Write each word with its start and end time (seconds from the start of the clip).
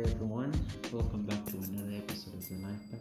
Everyone, 0.00 0.50
welcome 0.92 1.24
back 1.24 1.44
to 1.44 1.56
another 1.58 1.98
episode 1.98 2.32
of 2.32 2.48
the 2.48 2.54
Life 2.54 2.80
Pack. 2.90 3.00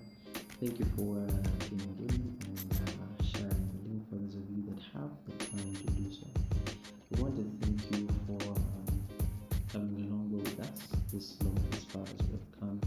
Thank 0.59 0.79
you 0.79 0.85
for 0.97 1.15
uh, 1.15 1.47
tuning 1.63 1.95
in 2.09 2.35
and 2.43 2.73
uh, 2.73 3.23
sharing 3.23 3.69
the 3.71 3.87
link 3.87 4.09
for 4.09 4.15
those 4.15 4.35
of 4.35 4.43
you 4.51 4.63
that 4.67 4.83
have 4.91 5.09
the 5.25 5.45
time 5.45 5.73
to 5.75 5.91
do 5.93 6.11
so. 6.11 6.27
We 7.11 7.23
want 7.23 7.37
to 7.37 7.65
thank 7.65 7.95
you 7.95 8.07
for 8.27 8.51
um, 8.51 9.01
coming 9.71 10.09
along 10.09 10.43
with 10.43 10.59
us 10.59 10.89
this 11.13 11.41
long 11.41 11.57
as 11.71 11.85
far 11.85 12.03
as 12.03 12.27
we've 12.27 12.59
come. 12.59 12.81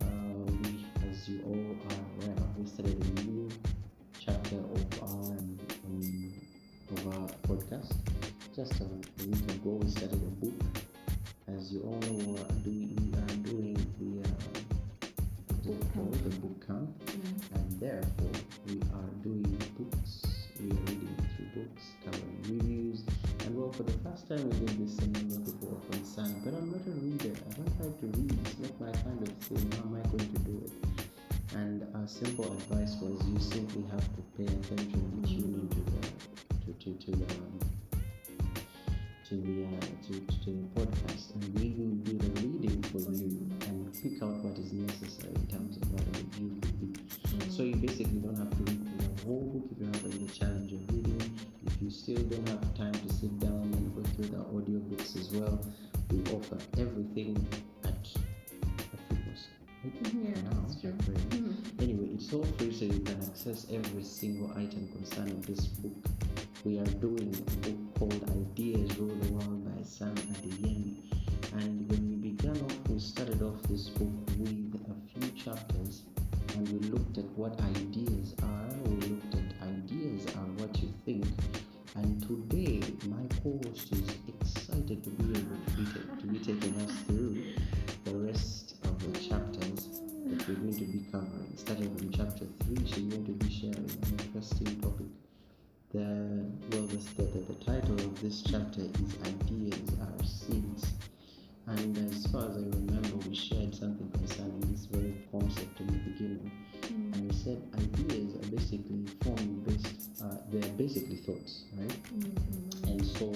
Uh, 0.00 0.06
we, 0.64 0.84
as 1.08 1.28
you 1.28 1.40
all 1.46 1.54
are 1.54 2.26
aware, 2.26 2.44
we 2.58 2.66
started 2.66 3.00
a 3.00 3.22
new 3.22 3.48
chapter 4.18 4.56
of 4.56 5.02
our 5.02 5.38
um, 5.38 6.32
of 6.90 7.06
our 7.06 7.28
podcast. 7.46 7.94
Just 8.56 8.80
a 8.80 8.84
you 33.38 33.44
simply 33.44 33.84
have 33.92 34.04
to 34.16 34.22
pay 34.36 34.46
attention 34.46 34.94
and 34.94 35.28
tune 35.28 35.70
into 35.70 35.80
the 35.92 36.72
to 36.72 36.72
to, 36.80 37.04
to 37.04 37.10
the 37.12 37.47
every 63.78 64.02
single 64.02 64.50
item 64.56 64.88
concerning 64.88 65.40
this 65.42 65.66
book. 65.66 65.92
We 66.64 66.78
are 66.78 66.84
doing 66.84 67.34
a 67.34 67.50
book 67.68 67.98
called 67.98 68.30
Ideas 68.30 68.98
Rule 68.98 69.14
the 69.14 69.32
World 69.32 69.64
by 69.64 69.82
Sam 69.84 70.14
Adeyemi. 70.14 70.77
Thoughts, 111.28 111.64
right? 111.76 111.92
And 112.84 113.04
so 113.04 113.30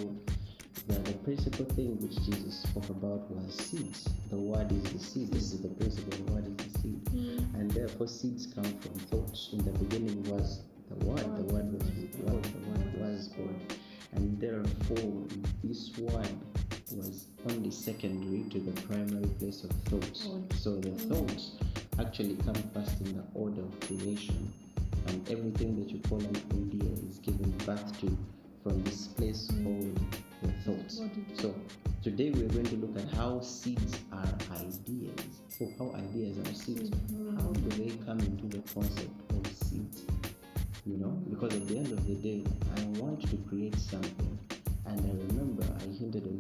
the, 0.89 0.95
the 0.95 1.13
principal 1.25 1.67
thing 1.77 2.01
which 2.01 2.17
Jesus 2.25 2.63
spoke 2.63 2.89
about 2.89 3.31
was 3.31 3.55
seeds. 3.55 4.09
The 4.31 4.37
word 4.37 4.73
is 4.73 4.83
the 4.85 4.99
seed. 4.99 5.31
This 5.31 5.53
is 5.53 5.61
the 5.61 5.69
principle. 5.69 6.25
The 6.25 6.33
word 6.33 6.47
is 6.49 6.57
the 6.57 6.79
seed. 6.79 7.05
Mm. 7.13 7.55
And 7.55 7.71
therefore 7.71 8.09
seeds 8.09 8.47
come 8.47 8.65
from 8.65 8.95
thoughts. 9.13 9.51
In 9.53 9.59
the 9.59 9.73
beginning 9.73 9.92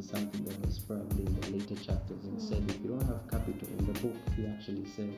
something 0.02 0.44
that 0.44 0.66
was 0.66 0.78
probably 0.78 1.26
in 1.26 1.40
the 1.40 1.50
later 1.50 1.76
chapters 1.76 2.24
and 2.24 2.40
said 2.40 2.62
if 2.68 2.80
you 2.82 2.90
don't 2.90 3.06
have 3.06 3.22
capital 3.30 3.68
in 3.78 3.86
the 3.86 3.98
book, 4.00 4.16
he 4.36 4.46
actually 4.46 4.86
said 4.86 5.14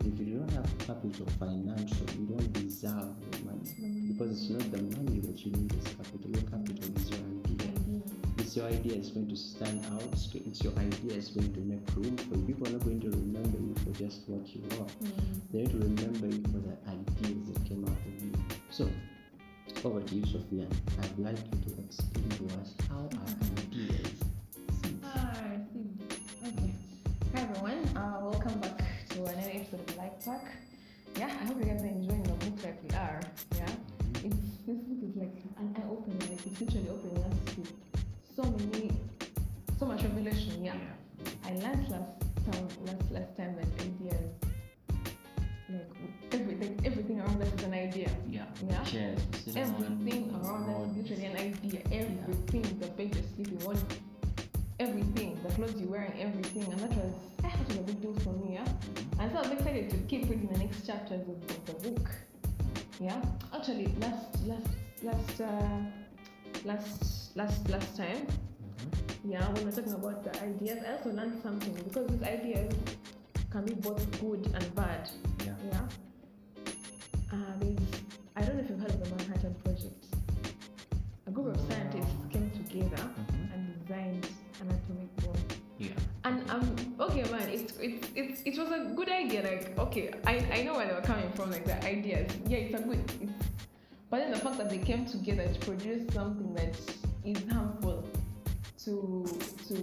if 0.00 0.18
you 0.18 0.36
don't 0.36 0.50
have 0.52 0.66
capital 0.78 1.26
financial, 1.38 2.06
you 2.18 2.26
don't 2.26 2.52
deserve 2.52 3.14
your 3.32 3.40
money 3.46 3.70
mm-hmm. 3.80 4.12
because 4.12 4.32
it's 4.32 4.50
not 4.50 4.70
the 4.72 4.82
money 4.98 5.20
that 5.20 5.46
you 5.46 5.52
need 5.52 5.72
as 5.78 5.94
capital. 5.94 6.30
Your 6.30 6.42
capital 6.42 6.96
is 6.96 7.10
your 7.10 7.20
idea. 7.20 7.72
Mm-hmm. 7.72 8.40
It's 8.40 8.56
your 8.56 8.66
idea 8.66 8.94
is 8.94 9.10
going 9.10 9.28
to 9.28 9.36
stand 9.36 9.80
out. 9.92 10.02
It's 10.12 10.28
it's 10.34 10.62
your 10.62 10.74
idea 10.78 11.16
is 11.16 11.28
going 11.30 11.52
to 11.54 11.60
make 11.60 11.80
room 11.96 12.16
for 12.16 12.36
you. 12.36 12.44
People 12.44 12.68
are 12.68 12.72
not 12.72 12.84
going 12.84 13.00
to 13.00 13.10
remember 13.10 13.58
you 13.58 13.74
for 13.84 13.96
just 13.98 14.28
what 14.28 14.46
you 14.54 14.62
are. 14.72 14.90
Mm-hmm. 15.00 15.40
They're 15.52 15.66
going 15.66 15.96
to 15.96 16.04
remember 16.04 16.26
you 16.26 16.42
for 16.52 16.60
the 16.60 16.76
ideas 16.90 17.48
that 17.52 17.64
came 17.64 17.84
out 17.84 17.96
of 17.96 18.22
you. 18.22 18.32
So, 18.70 18.90
over 19.84 20.00
to 20.00 20.14
you, 20.14 20.24
Sophia. 20.26 20.66
I'd 21.02 21.18
like 21.18 21.38
you 21.38 21.72
to 21.72 21.80
explain 21.80 22.28
to 22.30 22.60
us 22.60 22.74
how 22.88 23.04
are 23.04 23.34
ideas 23.58 24.23
to 29.24 29.30
another 29.32 29.50
episode 29.54 29.88
of 29.88 29.96
Life 29.96 30.24
Pack. 30.24 30.44
Yeah, 31.16 31.26
I 31.26 31.44
hope 31.46 31.58
you 31.58 31.64
guys 31.64 31.82
are 31.82 31.86
enjoying 31.86 32.22
the 32.24 32.32
book 32.32 32.62
like 32.62 32.82
we 32.82 32.90
are. 32.96 33.20
Yeah. 33.56 33.64
Mm-hmm. 33.64 34.26
It's 34.26 34.36
this 34.66 34.76
book 34.76 35.00
is 35.02 35.16
like 35.16 35.36
an 35.58 35.74
eye 35.76 35.88
opener, 35.90 36.16
like 36.20 36.46
it's 36.46 36.60
literally 36.60 36.88
opening 36.90 37.24
us 37.24 37.54
to 37.54 37.62
so 38.36 38.42
many 38.42 38.90
so 39.78 39.86
much 39.86 40.02
revelation, 40.02 40.64
yeah. 40.64 40.74
I 41.44 41.50
learned 41.52 41.88
last 41.88 42.20
time 42.50 42.68
last 42.84 43.10
last 43.10 43.36
time 43.36 43.53
chapters 61.04 61.28
of, 61.28 61.50
of 61.50 61.82
the 61.82 61.90
book. 61.90 62.08
Yeah. 63.00 63.20
Actually, 63.54 63.88
last 64.00 64.46
last 64.46 64.68
last 65.02 65.40
uh, 65.40 65.78
last 66.64 67.36
last 67.36 67.68
last 67.68 67.96
time, 67.96 68.26
Mhm. 68.26 69.30
yeah, 69.32 69.48
when 69.52 69.64
we're 69.64 69.70
talking 69.72 69.92
about 69.92 70.24
the 70.24 70.32
ideas, 70.42 70.78
I 70.86 70.92
also 70.96 71.10
learned 71.10 71.42
something 71.42 71.72
because 71.74 72.06
these 72.08 72.22
ideas 72.22 72.72
can 73.50 73.64
be 73.64 73.74
both 73.74 74.04
good 74.20 74.46
and 74.54 74.74
bad. 74.74 75.10
Yeah. 75.44 75.54
Yeah. 75.70 75.88
Uh, 77.32 77.36
there's, 77.60 77.78
I 78.36 78.42
don't 78.42 78.56
know 78.56 78.62
if 78.62 78.70
you've 78.70 78.80
heard 78.80 78.90
of 78.92 79.02
the 79.04 79.10
Manhattan 79.16 79.54
Project. 79.64 80.04
A 81.26 81.30
group 81.30 81.54
of 81.54 81.60
scientists 81.68 82.14
came 82.30 82.50
together 82.50 83.02
it 88.58 88.60
was 88.60 88.72
a 88.72 88.94
good 88.94 89.08
idea. 89.08 89.42
Like, 89.42 89.78
okay, 89.78 90.12
I, 90.26 90.46
I 90.52 90.62
know 90.62 90.74
where 90.74 90.86
they 90.86 90.94
were 90.94 91.00
coming 91.00 91.30
from, 91.32 91.50
like 91.50 91.64
the 91.64 91.82
ideas. 91.84 92.30
Yeah, 92.46 92.58
it's 92.58 92.80
a 92.80 92.82
good. 92.82 92.98
It's, 93.20 93.32
but 94.10 94.18
then 94.18 94.30
the 94.30 94.38
fact 94.38 94.58
that 94.58 94.70
they 94.70 94.78
came 94.78 95.06
together 95.06 95.46
to 95.52 95.58
produce 95.60 96.12
something 96.14 96.54
that 96.54 96.78
is 97.24 97.38
harmful 97.50 98.04
to 98.84 99.26
to 99.68 99.74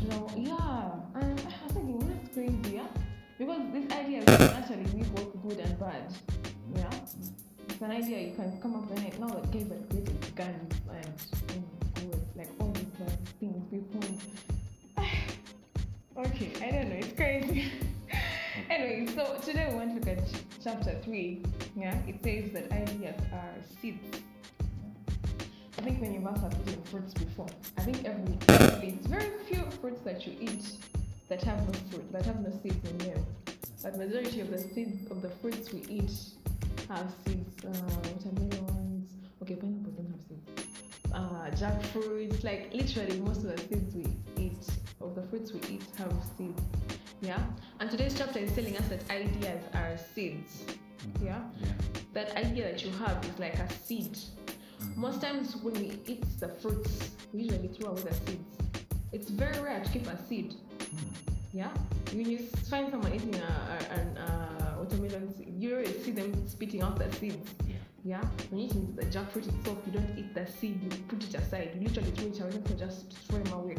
you 0.00 0.08
know, 0.08 0.30
yeah. 0.36 1.20
And 1.20 1.40
I 1.40 1.64
was 1.64 1.72
thinking, 1.72 1.98
that's 1.98 2.34
crazy, 2.34 2.76
yeah. 2.76 2.86
Because 3.38 3.60
this 3.72 3.90
idea 3.92 4.22
can 4.24 4.42
actually 4.50 4.84
be 4.84 5.02
both 5.10 5.42
good 5.42 5.58
and 5.58 5.78
bad. 5.78 6.14
Yeah. 6.74 6.90
It's 7.68 7.80
an 7.80 7.90
idea 7.90 8.28
you 8.28 8.34
can 8.34 8.60
come 8.60 8.76
up 8.76 8.90
with 8.90 9.04
it. 9.04 9.18
Now 9.18 9.28
that 9.28 9.50
guys 9.50 9.70
are 9.70 9.82
creating 9.90 10.18
guns 10.34 10.74
and 10.88 11.64
oh 11.98 12.18
like 12.36 12.48
all 12.60 12.70
these 12.72 12.84
bad 12.84 13.18
things, 13.40 13.64
people 13.70 14.00
Okay, 16.18 16.50
I 16.60 16.72
don't 16.72 16.88
know. 16.88 16.96
It's 16.96 17.12
crazy. 17.12 17.70
anyway, 18.70 19.06
so 19.14 19.38
today 19.44 19.68
we 19.70 19.76
want 19.76 19.90
to 19.90 20.10
look 20.10 20.18
at 20.18 20.26
ch- 20.26 20.42
chapter 20.60 20.98
three. 21.04 21.44
Yeah, 21.76 21.96
it 22.08 22.20
says 22.24 22.50
that 22.54 22.72
ideas 22.72 23.14
are 23.32 23.54
seeds. 23.80 24.18
I 25.78 25.82
think 25.82 26.00
many 26.00 26.16
of 26.16 26.26
us 26.26 26.40
have 26.40 26.56
eaten 26.66 26.82
fruits 26.82 27.14
before. 27.14 27.46
I 27.76 27.82
think 27.82 28.04
every 28.04 28.36
it's 28.82 29.06
very 29.06 29.30
few 29.46 29.62
fruits 29.80 30.00
that 30.00 30.26
you 30.26 30.34
eat 30.40 30.64
that 31.28 31.40
have 31.44 31.64
no 31.64 31.72
fruit, 31.88 32.12
that 32.12 32.26
have 32.26 32.40
no 32.40 32.50
seeds 32.64 32.90
in 32.90 32.98
them. 32.98 33.24
But 33.80 33.96
majority 33.96 34.40
of 34.40 34.50
the 34.50 34.58
seeds 34.58 35.08
of 35.12 35.22
the 35.22 35.30
fruits 35.30 35.72
we 35.72 35.82
eat 35.88 36.10
have 36.88 37.12
seeds. 37.24 37.64
Uh, 37.64 37.70
watermelons. 38.10 39.12
Okay, 39.40 39.54
pineapple 39.54 39.92
don't 39.92 40.10
have 40.10 40.20
seeds. 40.28 40.66
Uh, 41.14 41.50
jackfruit. 41.54 42.42
Like 42.42 42.74
literally 42.74 43.20
most 43.20 43.44
of 43.44 43.56
the 43.56 43.58
seeds 43.68 43.94
we 43.94 44.06
of 45.00 45.14
the 45.14 45.22
fruits 45.22 45.52
we 45.52 45.60
eat, 45.68 45.82
have 45.96 46.12
seeds. 46.36 46.62
Yeah. 47.20 47.40
And 47.80 47.90
today's 47.90 48.16
chapter 48.16 48.38
is 48.38 48.52
telling 48.52 48.76
us 48.76 48.86
that 48.88 49.08
ideas 49.10 49.64
are 49.74 49.96
seeds. 50.14 50.64
Mm-hmm. 50.64 51.26
Yeah. 51.26 51.40
Yeah. 51.60 51.68
That 52.14 52.36
idea 52.36 52.70
that 52.70 52.84
you 52.84 52.90
have 52.92 53.24
is 53.24 53.38
like 53.38 53.54
a 53.54 53.68
seed. 53.72 54.12
Mm-hmm. 54.12 55.00
Most 55.00 55.20
times 55.20 55.56
when 55.56 55.74
we 55.74 55.98
eat 56.06 56.24
the 56.40 56.48
fruits, 56.48 57.10
we 57.32 57.42
usually 57.42 57.68
throw 57.68 57.90
away 57.90 58.02
the 58.02 58.14
seeds. 58.14 58.58
It's 59.12 59.30
very 59.30 59.58
rare 59.60 59.82
to 59.82 59.90
keep 59.90 60.06
a 60.06 60.18
seed. 60.28 60.54
Mm-hmm. 60.78 61.58
Yeah, 61.58 61.70
when 62.12 62.30
you 62.30 62.38
find 62.68 62.90
someone 62.90 63.14
eating 63.14 63.34
a, 63.34 63.38
a, 63.38 63.94
an 63.98 64.18
uh, 64.18 64.74
watermelon, 64.78 65.32
you 65.58 65.76
always 65.76 66.04
see 66.04 66.10
them 66.10 66.46
spitting 66.46 66.82
out 66.82 66.98
the 66.98 67.10
seeds. 67.16 67.54
Yeah. 67.66 67.76
Yeah, 68.08 68.24
when 68.48 68.62
you 68.62 68.68
eat 68.68 68.96
the 68.96 69.04
jackfruit 69.04 69.46
itself, 69.46 69.76
you 69.84 69.92
don't 69.92 70.18
eat 70.18 70.34
the 70.34 70.46
seed, 70.46 70.80
you 70.82 70.88
put 71.08 71.22
it 71.22 71.34
aside. 71.34 71.72
You 71.74 71.88
literally 71.88 72.10
throw 72.12 72.28
it 72.28 72.40
away, 72.40 72.62
not 72.66 72.78
just 72.78 73.12
throw 73.28 73.38
them 73.38 73.52
away. 73.52 73.76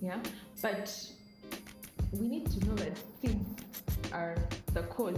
Yeah, 0.00 0.18
but 0.60 1.12
we 2.10 2.26
need 2.26 2.50
to 2.50 2.66
know 2.66 2.74
that 2.74 2.98
seeds 3.20 3.62
are 4.12 4.34
the 4.74 4.82
cause 4.82 5.16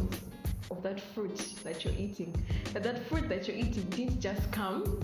of 0.71 0.83
that 0.83 1.01
fruit 1.01 1.55
that 1.65 1.87
you're 1.87 1.95
eating. 1.95 2.37
That 2.75 2.83
that 2.83 3.09
fruit 3.09 3.31
that 3.31 3.49
you're 3.49 3.57
eating 3.57 3.85
didn't 3.85 4.21
just 4.21 4.53
come; 4.53 5.01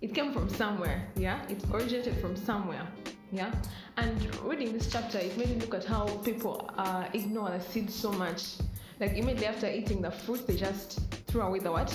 it 0.00 0.14
came 0.14 0.32
from 0.32 0.48
somewhere. 0.48 1.08
Yeah, 1.16 1.42
it 1.48 1.60
originated 1.72 2.20
from 2.20 2.36
somewhere. 2.36 2.86
Yeah, 3.32 3.52
and 3.96 4.32
reading 4.44 4.72
this 4.72 4.88
chapter, 4.92 5.18
it 5.18 5.36
made 5.36 5.48
me 5.48 5.56
look 5.56 5.74
at 5.74 5.84
how 5.84 6.06
people 6.18 6.70
uh, 6.78 7.08
ignore 7.14 7.50
the 7.50 7.58
seed 7.58 7.90
so 7.90 8.12
much. 8.12 8.58
Like 9.00 9.14
immediately 9.14 9.46
after 9.46 9.68
eating 9.68 10.00
the 10.02 10.12
fruit, 10.12 10.46
they 10.46 10.54
just 10.54 11.00
throw 11.26 11.48
away 11.48 11.58
the 11.58 11.72
what? 11.72 11.90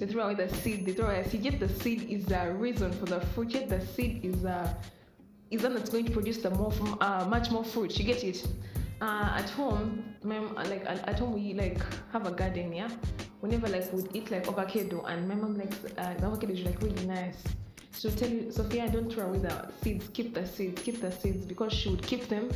They 0.00 0.06
throw 0.06 0.24
away 0.24 0.34
the 0.34 0.48
seed. 0.56 0.86
They 0.86 0.92
throw 0.92 1.08
away 1.08 1.22
the 1.22 1.28
seed. 1.28 1.42
Yet 1.42 1.60
the 1.60 1.68
seed 1.68 2.10
is 2.10 2.24
the 2.24 2.52
reason 2.54 2.90
for 2.90 3.04
the 3.04 3.20
fruit. 3.20 3.50
Yet 3.50 3.68
the 3.68 3.84
seed 3.84 4.24
is 4.24 4.46
uh, 4.46 4.72
is 5.50 5.62
one 5.62 5.74
that's 5.74 5.90
going 5.90 6.06
to 6.06 6.10
produce 6.10 6.38
the 6.38 6.50
more 6.50 6.72
uh, 7.02 7.26
much 7.28 7.50
more 7.50 7.64
fruit. 7.64 7.98
You 7.98 8.06
get 8.06 8.24
it? 8.24 8.46
Uh, 9.02 9.32
at 9.36 9.50
home, 9.50 10.14
my, 10.22 10.38
like 10.38 10.84
at, 10.86 11.18
home 11.18 11.34
we 11.34 11.52
like 11.52 11.78
have 12.12 12.26
a 12.26 12.30
garden, 12.30 12.72
yeah. 12.72 12.88
Whenever 13.40 13.68
like 13.68 13.92
we'd 13.92 14.08
eat 14.14 14.30
like 14.30 14.48
avocado, 14.48 15.04
and 15.04 15.28
my 15.28 15.34
mom 15.34 15.58
likes 15.58 15.76
uh, 15.98 16.14
the 16.14 16.26
avocado 16.26 16.52
is 16.54 16.62
like 16.62 16.80
really 16.80 17.06
nice. 17.06 17.42
She'll 17.98 18.10
tell 18.12 18.30
you, 18.30 18.50
Sophia, 18.50 18.88
don't 18.90 19.12
throw 19.12 19.26
away 19.26 19.38
the 19.38 19.70
seeds. 19.82 20.08
Keep 20.14 20.32
the 20.32 20.46
seeds. 20.46 20.80
Keep 20.80 21.02
the 21.02 21.12
seeds 21.12 21.44
because 21.44 21.74
she 21.74 21.90
would 21.90 22.02
keep 22.02 22.26
them, 22.28 22.48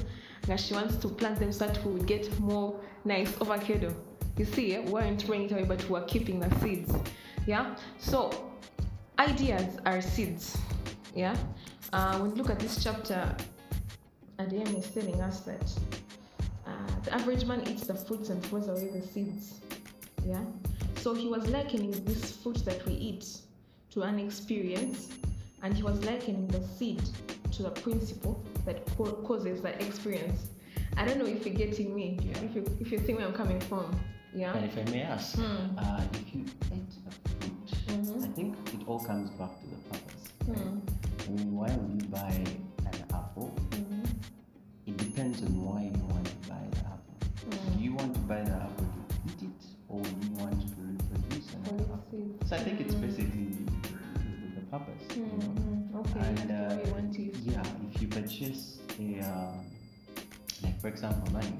and 0.48 0.58
she 0.58 0.72
wants 0.72 0.96
to 0.96 1.08
plant 1.08 1.40
them 1.40 1.52
so 1.52 1.66
that 1.66 1.84
we 1.84 1.92
would 1.92 2.06
get 2.06 2.40
more 2.40 2.80
nice 3.04 3.38
avocado. 3.38 3.94
You 4.38 4.46
see, 4.46 4.78
we 4.78 4.90
weren't 4.90 5.22
throwing 5.22 5.44
it 5.44 5.52
away, 5.52 5.64
but 5.64 5.88
we 5.90 5.98
are 5.98 6.04
keeping 6.04 6.40
the 6.40 6.50
seeds. 6.60 6.94
Yeah. 7.46 7.76
So 7.98 8.50
ideas 9.18 9.76
are 9.84 10.00
seeds. 10.00 10.56
Yeah. 11.14 11.36
Uh, 11.92 12.18
when 12.18 12.30
you 12.30 12.36
look 12.36 12.50
at 12.50 12.58
this 12.58 12.82
chapter, 12.82 13.36
Adem 14.38 14.78
is 14.78 14.90
telling 14.90 15.20
us 15.20 15.40
that 15.40 15.72
uh, 16.66 16.70
the 17.04 17.14
average 17.14 17.44
man 17.44 17.66
eats 17.68 17.86
the 17.86 17.94
fruits 17.94 18.30
and 18.30 18.42
throws 18.44 18.68
away 18.68 18.88
the 18.88 19.06
seeds. 19.06 19.60
Yeah. 20.26 20.42
So 20.96 21.14
he 21.14 21.28
was 21.28 21.46
likening 21.48 21.92
this 22.04 22.36
fruit 22.38 22.64
that 22.64 22.84
we 22.86 22.94
eat 22.94 23.26
to 23.90 24.02
an 24.02 24.18
experience, 24.18 25.10
and 25.62 25.74
he 25.74 25.82
was 25.82 26.02
likening 26.04 26.48
the 26.48 26.62
seed 26.66 27.02
to 27.52 27.62
the 27.62 27.70
principle 27.70 28.42
that 28.64 28.84
causes 28.96 29.60
the 29.60 29.84
experience. 29.84 30.48
I 30.96 31.04
don't 31.04 31.18
know 31.18 31.26
if 31.26 31.44
you're 31.44 31.54
getting 31.54 31.94
me. 31.94 32.18
Yeah. 32.22 32.38
If 32.38 32.54
you 32.54 32.64
if 32.80 32.90
you 32.90 32.98
see 33.06 33.12
where 33.14 33.26
I'm 33.26 33.34
coming 33.34 33.60
from. 33.60 33.94
Yeah. 34.34 34.56
And 34.56 34.64
if 34.64 34.76
I 34.76 34.90
may 34.90 35.02
ask, 35.02 35.36
Hmm. 35.36 35.78
uh, 35.78 36.02
if 36.12 36.34
you 36.34 36.44
eat 36.72 36.92
a 37.06 37.10
fruit, 37.28 37.70
Mhm. 37.86 38.24
I 38.24 38.28
think 38.28 38.56
it 38.74 38.88
all 38.88 38.98
comes 38.98 39.30
back 39.30 39.60
to 39.60 39.66
the 39.68 39.76
purpose. 39.90 40.24
Hmm. 40.46 40.78
I 41.26 41.30
mean, 41.30 41.54
why 41.56 41.70
would 41.76 42.02
you 42.02 42.08
buy 42.08 42.32
an 42.90 43.04
apple? 43.14 43.54
Mhm. 43.70 44.04
It 44.86 44.96
depends 44.98 45.42
on 45.42 45.64
why 45.64 45.82
you 45.84 46.02
want 46.12 46.26
to 46.26 46.48
buy 46.48 46.60
the 46.72 46.78
apple. 46.86 47.16
Mm. 47.48 47.76
Do 47.78 47.82
you 47.84 47.94
want 47.94 48.14
to 48.14 48.20
buy 48.20 48.42
the 48.42 48.52
apple 48.54 48.86
to 49.08 49.14
eat 49.28 49.42
it, 49.50 49.62
or 49.88 50.02
do 50.02 50.10
you 50.26 50.34
want 50.34 50.60
to 50.60 50.80
reproduce 50.82 51.54
an 51.54 51.62
Or 51.70 51.94
apple? 51.94 52.18
let's. 52.38 52.50
So 52.50 52.56
I 52.56 52.58
think 52.64 52.80
it's 52.80 52.94
Mm. 52.94 53.00
basically 53.00 53.44
the, 53.44 54.60
the 54.60 54.66
purpose. 54.70 55.16
you 55.16 55.22
know? 55.26 55.38
Mhm. 55.38 55.94
Okay. 56.00 56.20
And 56.20 56.50
uh, 56.50 56.76
way 56.76 56.82
you 56.86 56.92
want 56.92 57.18
it. 57.18 57.36
yeah, 57.36 57.62
if 57.92 58.02
you 58.02 58.08
purchase 58.08 58.78
a, 58.98 59.20
um, 59.20 59.64
like 60.62 60.78
for 60.80 60.88
example, 60.88 61.32
money, 61.32 61.54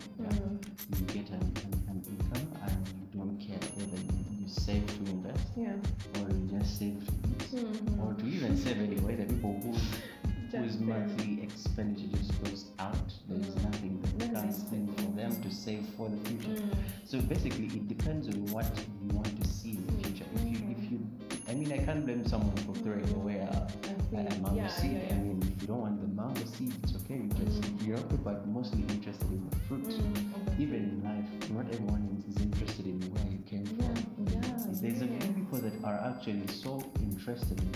basically, 17.29 17.67
it 17.67 17.89
depends 17.89 18.29
on 18.29 18.45
what 18.47 18.67
you 19.03 19.09
want 19.17 19.43
to 19.43 19.49
see 19.49 19.71
in 19.73 19.87
the 19.87 19.93
future. 20.05 20.25
If 20.35 20.43
you, 20.45 20.77
if 20.79 20.91
you, 20.93 21.01
I 21.49 21.55
mean, 21.55 21.73
I 21.73 21.79
can't 21.85 22.05
blame 22.05 22.27
someone 22.27 22.57
for 22.59 22.75
throwing 22.83 23.09
away 23.15 23.37
a, 23.37 23.69
a 24.13 24.17
mango 24.41 24.55
Yeah, 24.55 24.69
seed. 24.69 24.93
yeah, 24.93 25.15
I 25.15 25.19
mean, 25.19 25.43
if 25.43 25.63
you 25.63 25.69
don't 25.69 25.81
want 25.81 26.01
the 26.01 26.09
mango 26.09 26.45
seed, 26.45 26.73
it's 26.83 26.95
okay. 26.97 27.15
You 27.17 27.29
just 27.45 27.61
Mm. 27.63 27.87
you're 27.87 27.99
but 28.25 28.47
mostly 28.49 28.83
interested 28.89 29.29
in 29.31 29.43
the 29.51 29.57
fruit. 29.69 29.85
Mm, 29.85 30.49
okay. 30.49 30.63
Even 30.63 30.81
in 30.91 31.03
life, 31.05 31.51
not 31.51 31.67
everyone 31.73 32.23
is 32.29 32.41
interested 32.43 32.87
in 32.87 33.01
where 33.13 33.27
you 33.33 33.39
came 33.47 33.67
from. 33.67 34.27
yeah, 34.27 34.41
There's 34.81 35.03
a 35.03 35.07
yeah. 35.07 35.19
few 35.21 35.33
people 35.35 35.59
that 35.61 35.75
are 35.85 35.99
actually 36.11 36.47
so 36.49 36.83
interested 37.01 37.61
in 37.61 37.71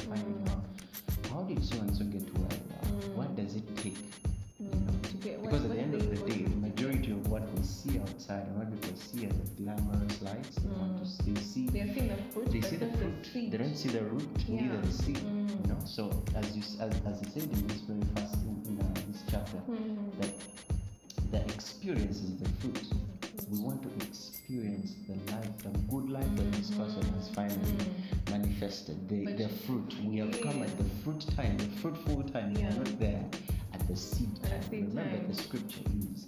fruit 31.08 31.24
time, 31.36 31.56
the 31.56 31.64
fruitful 31.80 32.22
time. 32.24 32.54
Yeah. 32.58 32.68
are 32.68 32.72
not 32.84 32.98
there 32.98 33.24
at 33.72 33.88
the 33.88 33.96
seed 33.96 34.28
At 34.44 34.50
time. 34.50 34.62
seed 34.70 34.88
Remember, 34.88 35.16
time. 35.16 35.26
the 35.28 35.34
scripture 35.34 35.80
is 36.12 36.26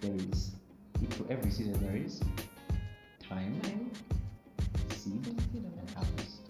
there 0.00 0.14
is 0.14 0.50
to 1.16 1.26
every 1.30 1.50
season 1.50 1.72
there 1.84 1.96
is 1.96 2.20
time, 3.26 3.58
Time. 3.62 3.90
seed, 4.90 5.26
and 5.54 5.90
harvest. 5.94 6.40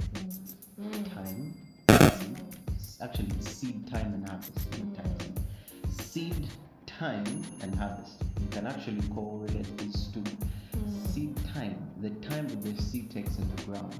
Mm. 0.80 1.14
Time, 1.14 1.54
seed. 2.18 2.36
Actually, 3.00 3.40
seed 3.40 3.86
time 3.88 4.14
and 4.14 4.28
harvest. 4.28 4.58
not 4.72 4.96
time, 4.96 5.16
Mm. 5.86 6.00
Seed 6.02 6.48
time 6.86 7.44
and 7.62 7.74
harvest. 7.76 8.22
You 8.40 8.46
can 8.50 8.66
actually 8.66 9.02
correlate 9.14 9.78
these 9.78 10.08
two. 10.12 10.20
Mm. 10.20 11.06
Seed 11.08 11.36
time, 11.54 11.76
the 12.00 12.10
time 12.28 12.48
that 12.48 12.62
the 12.64 12.82
seed 12.82 13.10
takes 13.10 13.36
in 13.36 13.48
the 13.56 13.62
ground, 13.62 13.94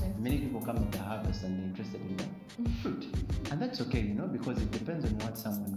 Harvest. 0.00 0.18
Many 0.18 0.38
people 0.38 0.60
come 0.60 0.90
the 0.90 0.98
harvest 0.98 1.44
and 1.44 1.58
they're 1.58 1.66
interested 1.68 2.00
in 2.00 2.16
the 2.16 2.70
fruit, 2.82 3.04
and 3.50 3.60
that's 3.60 3.80
okay, 3.82 4.00
you 4.00 4.14
know, 4.14 4.26
because 4.26 4.60
it 4.60 4.70
depends 4.70 5.04
on 5.04 5.18
what 5.18 5.38
someone 5.38 5.69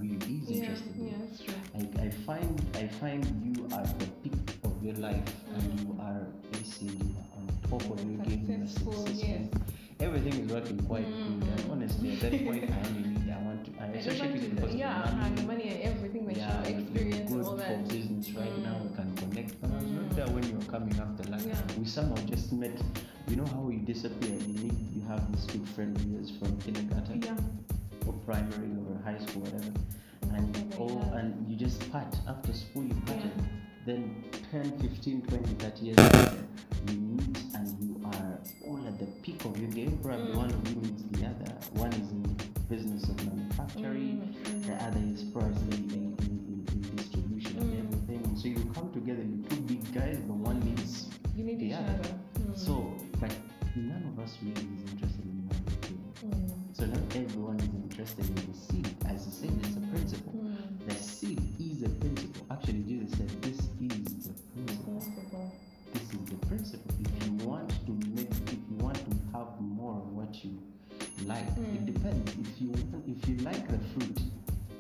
like, 71.43 71.57
it 71.57 71.85
Mm. 71.85 71.93
depends. 71.93 72.31
If 72.41 72.61
you 72.61 72.73
if 73.07 73.29
you 73.29 73.35
like 73.37 73.67
the 73.67 73.79
fruit, 73.93 74.17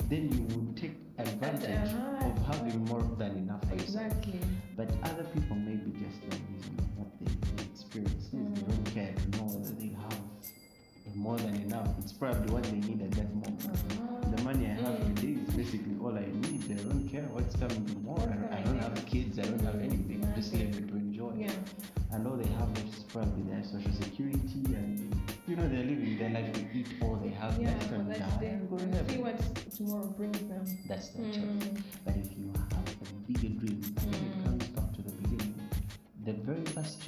then 0.09 0.31
you 0.31 0.42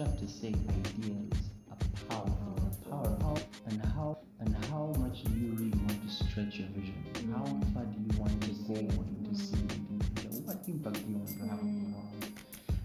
chapter 0.06 0.28
says 0.28 0.54
ideas 0.54 1.40
are 1.72 1.78
powerful, 2.10 2.70
powerful, 2.90 3.40
and 3.68 3.82
how 3.96 4.18
and 4.40 4.56
how 4.70 4.94
much 5.00 5.24
do 5.24 5.32
you 5.34 5.52
really 5.54 5.72
want 5.80 5.98
to 6.08 6.10
stretch 6.14 6.58
your 6.60 6.68
vision? 6.70 6.94
How 7.34 7.44
Mm. 7.44 7.74
far 7.74 7.86
do 7.86 7.98
you 8.06 8.20
want 8.22 8.40
to 8.44 8.50
go 8.68 8.76
See. 8.76 8.82
into 8.86 9.32
Mm. 9.32 9.36
see 9.36 9.58
in 9.76 9.98
the 9.98 10.06
future? 10.06 10.42
What 10.46 10.68
impact 10.68 10.96
do 11.06 11.12
you 11.12 11.18
want 11.18 11.30
to 11.30 11.48
have 11.48 11.60
Mm. 11.60 11.86
the 11.86 11.92
world? 11.96 12.26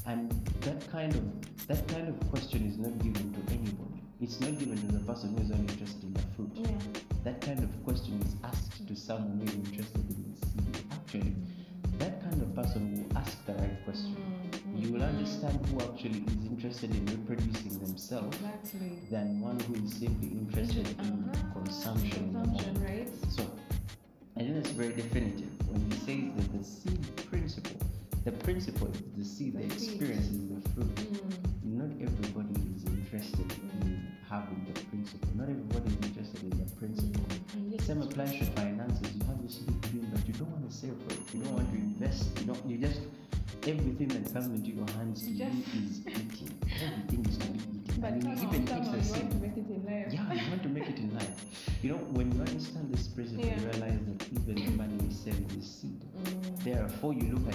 And 0.07 0.31
that 0.63 0.81
kind 0.91 1.15
of 1.15 1.25
that 1.67 1.87
kind 1.89 2.09
of 2.09 2.19
question 2.31 2.67
is 2.67 2.79
not 2.79 2.99
given 2.99 3.33
to 3.35 3.41
anybody. 3.53 4.01
It's 4.21 4.41
not 4.41 4.59
given 4.59 4.77
to 4.79 4.87
the 4.87 5.01
person 5.01 5.37
who 5.37 5.43
is 5.43 5.51
only 5.51 5.69
interested 5.75 6.03
in 6.05 6.15
the 6.15 6.23
fruit. 6.35 6.51
Yeah. 6.55 6.79
That 7.25 7.41
kind 7.43 7.61
of 7.63 7.71
question 7.85 8.19
is 8.23 8.35
asked 8.43 8.87
to 8.89 8.97
someone 8.97 9.40
comes 44.33 44.47
into 44.47 44.71
your 44.71 44.87
hands 44.97 45.23
to 45.23 45.31
just- 45.35 45.75
is 45.75 46.01
eating. 46.07 46.59
Everything 46.83 47.27
is 47.27 47.39
to 47.39 47.47
be 47.49 47.59
eaten. 47.59 48.01
But 48.01 48.15
you 48.17 48.23
somehow, 48.23 48.49
even 48.49 48.63
eat 48.63 48.69
somehow 48.69 48.93
the 48.93 48.99
you 48.99 49.11
want 49.13 49.31
to 49.31 49.39
make 49.39 49.57
it 49.57 49.69
in 49.69 49.85
life. 49.85 50.13
Yeah, 50.13 50.33
you 50.33 50.51
want 50.51 50.63
to 50.63 50.69
make 50.69 50.89
it 50.89 50.99
in 50.99 51.15
life. 51.15 51.45
You 51.83 51.91
know, 51.91 51.97
when 52.17 52.33
you 52.33 52.41
understand 52.41 52.93
this 52.95 53.09
principle, 53.09 53.45
you 53.45 53.57
realize 53.57 53.99
that 54.07 54.27
even 54.33 54.55
the 54.55 54.71
money 54.77 54.95
you 55.05 55.11
save 55.13 55.45
is 55.59 55.67
seed. 55.69 56.01
Mm. 56.17 56.65
Therefore, 56.65 57.13
you 57.15 57.35
look 57.35 57.47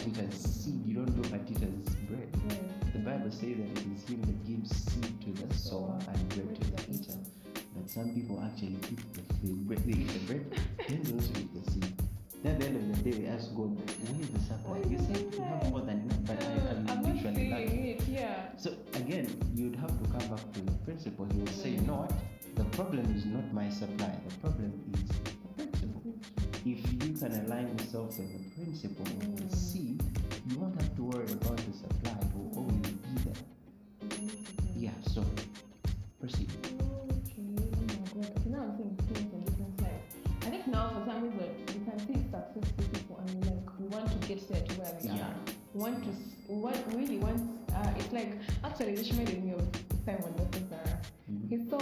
want 45.86 46.04
to 46.04 46.10
s- 46.10 46.34
we 46.50 46.56
want 46.65 46.77
we 46.89 46.94
really 47.01 47.18
want 47.25 47.42
uh, 47.77 48.00
it's 48.00 48.13
like 48.20 48.32
actually 48.63 48.96
this 48.96 49.10
reminded 49.12 49.44
me 49.44 49.51
of 49.60 49.63
Simon 50.06 50.34
the 50.38 50.46
Sorcerer. 50.51 51.00
Mhm. 51.32 51.50
He 51.51 51.58
saw 51.70 51.82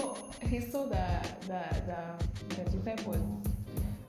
he 0.51 0.59
saw 0.71 0.81
the 0.95 1.05
the 1.51 1.61
the, 1.89 1.99
the 2.55 2.63
disciples 2.75 3.23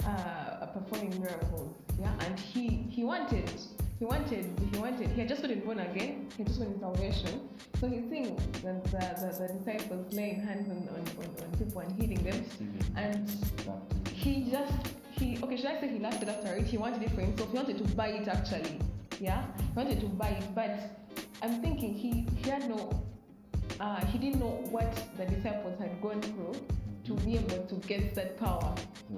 uh, 0.06 0.66
performing 0.76 1.12
miracles. 1.20 1.70
Yeah, 2.00 2.12
and 2.26 2.38
he 2.38 2.64
he 2.96 3.02
wanted 3.04 3.50
he 3.98 4.04
wanted 4.04 4.44
he 4.72 4.78
wanted 4.78 5.08
he 5.14 5.20
had 5.20 5.28
just 5.28 5.42
gotten 5.42 5.60
born 5.60 5.80
again. 5.80 6.28
He 6.36 6.44
just 6.44 6.58
gotten 6.58 6.78
salvation. 6.80 7.48
So 7.80 7.88
he's 7.88 8.04
seeing 8.10 8.36
the 8.64 8.72
the, 8.94 9.04
the, 9.20 9.28
the 9.40 9.46
disciples 9.58 10.12
laying 10.12 10.40
hands 10.46 10.66
on, 10.70 10.80
on, 10.94 11.02
on, 11.20 11.28
on 11.44 11.58
people 11.58 11.80
and 11.80 11.92
healing 12.00 12.22
them. 12.28 12.38
Receiving 12.42 12.84
And. 12.96 13.30
He 14.24 14.32
just 14.50 14.72
he 15.18 15.38
okay 15.42 15.56
should 15.56 15.66
I 15.66 15.80
say 15.80 15.88
he 15.88 15.98
lasted 15.98 16.28
after 16.28 16.54
it? 16.54 16.66
He 16.66 16.78
wanted 16.78 17.02
it 17.02 17.10
for 17.10 17.20
himself. 17.20 17.50
He 17.50 17.56
wanted 17.56 17.78
to 17.78 17.94
buy 17.94 18.08
it 18.08 18.26
actually. 18.28 18.78
Yeah, 19.20 19.44
he 19.56 19.72
wanted 19.74 20.00
to 20.00 20.06
buy 20.06 20.28
it, 20.28 20.54
but 20.54 20.78
I'm 21.42 21.60
thinking 21.60 21.94
he 21.94 22.26
he 22.36 22.50
had 22.50 22.68
no 22.68 23.02
uh, 23.80 24.04
he 24.06 24.18
didn't 24.18 24.40
know 24.40 24.62
what 24.70 24.90
the 25.16 25.26
disciples 25.26 25.78
had 25.78 26.00
gone 26.00 26.22
through 26.22 26.54
to 27.04 27.12
be 27.24 27.36
able 27.36 27.64
to 27.66 27.74
get 27.86 28.14
that 28.14 28.38
power. 28.38 28.74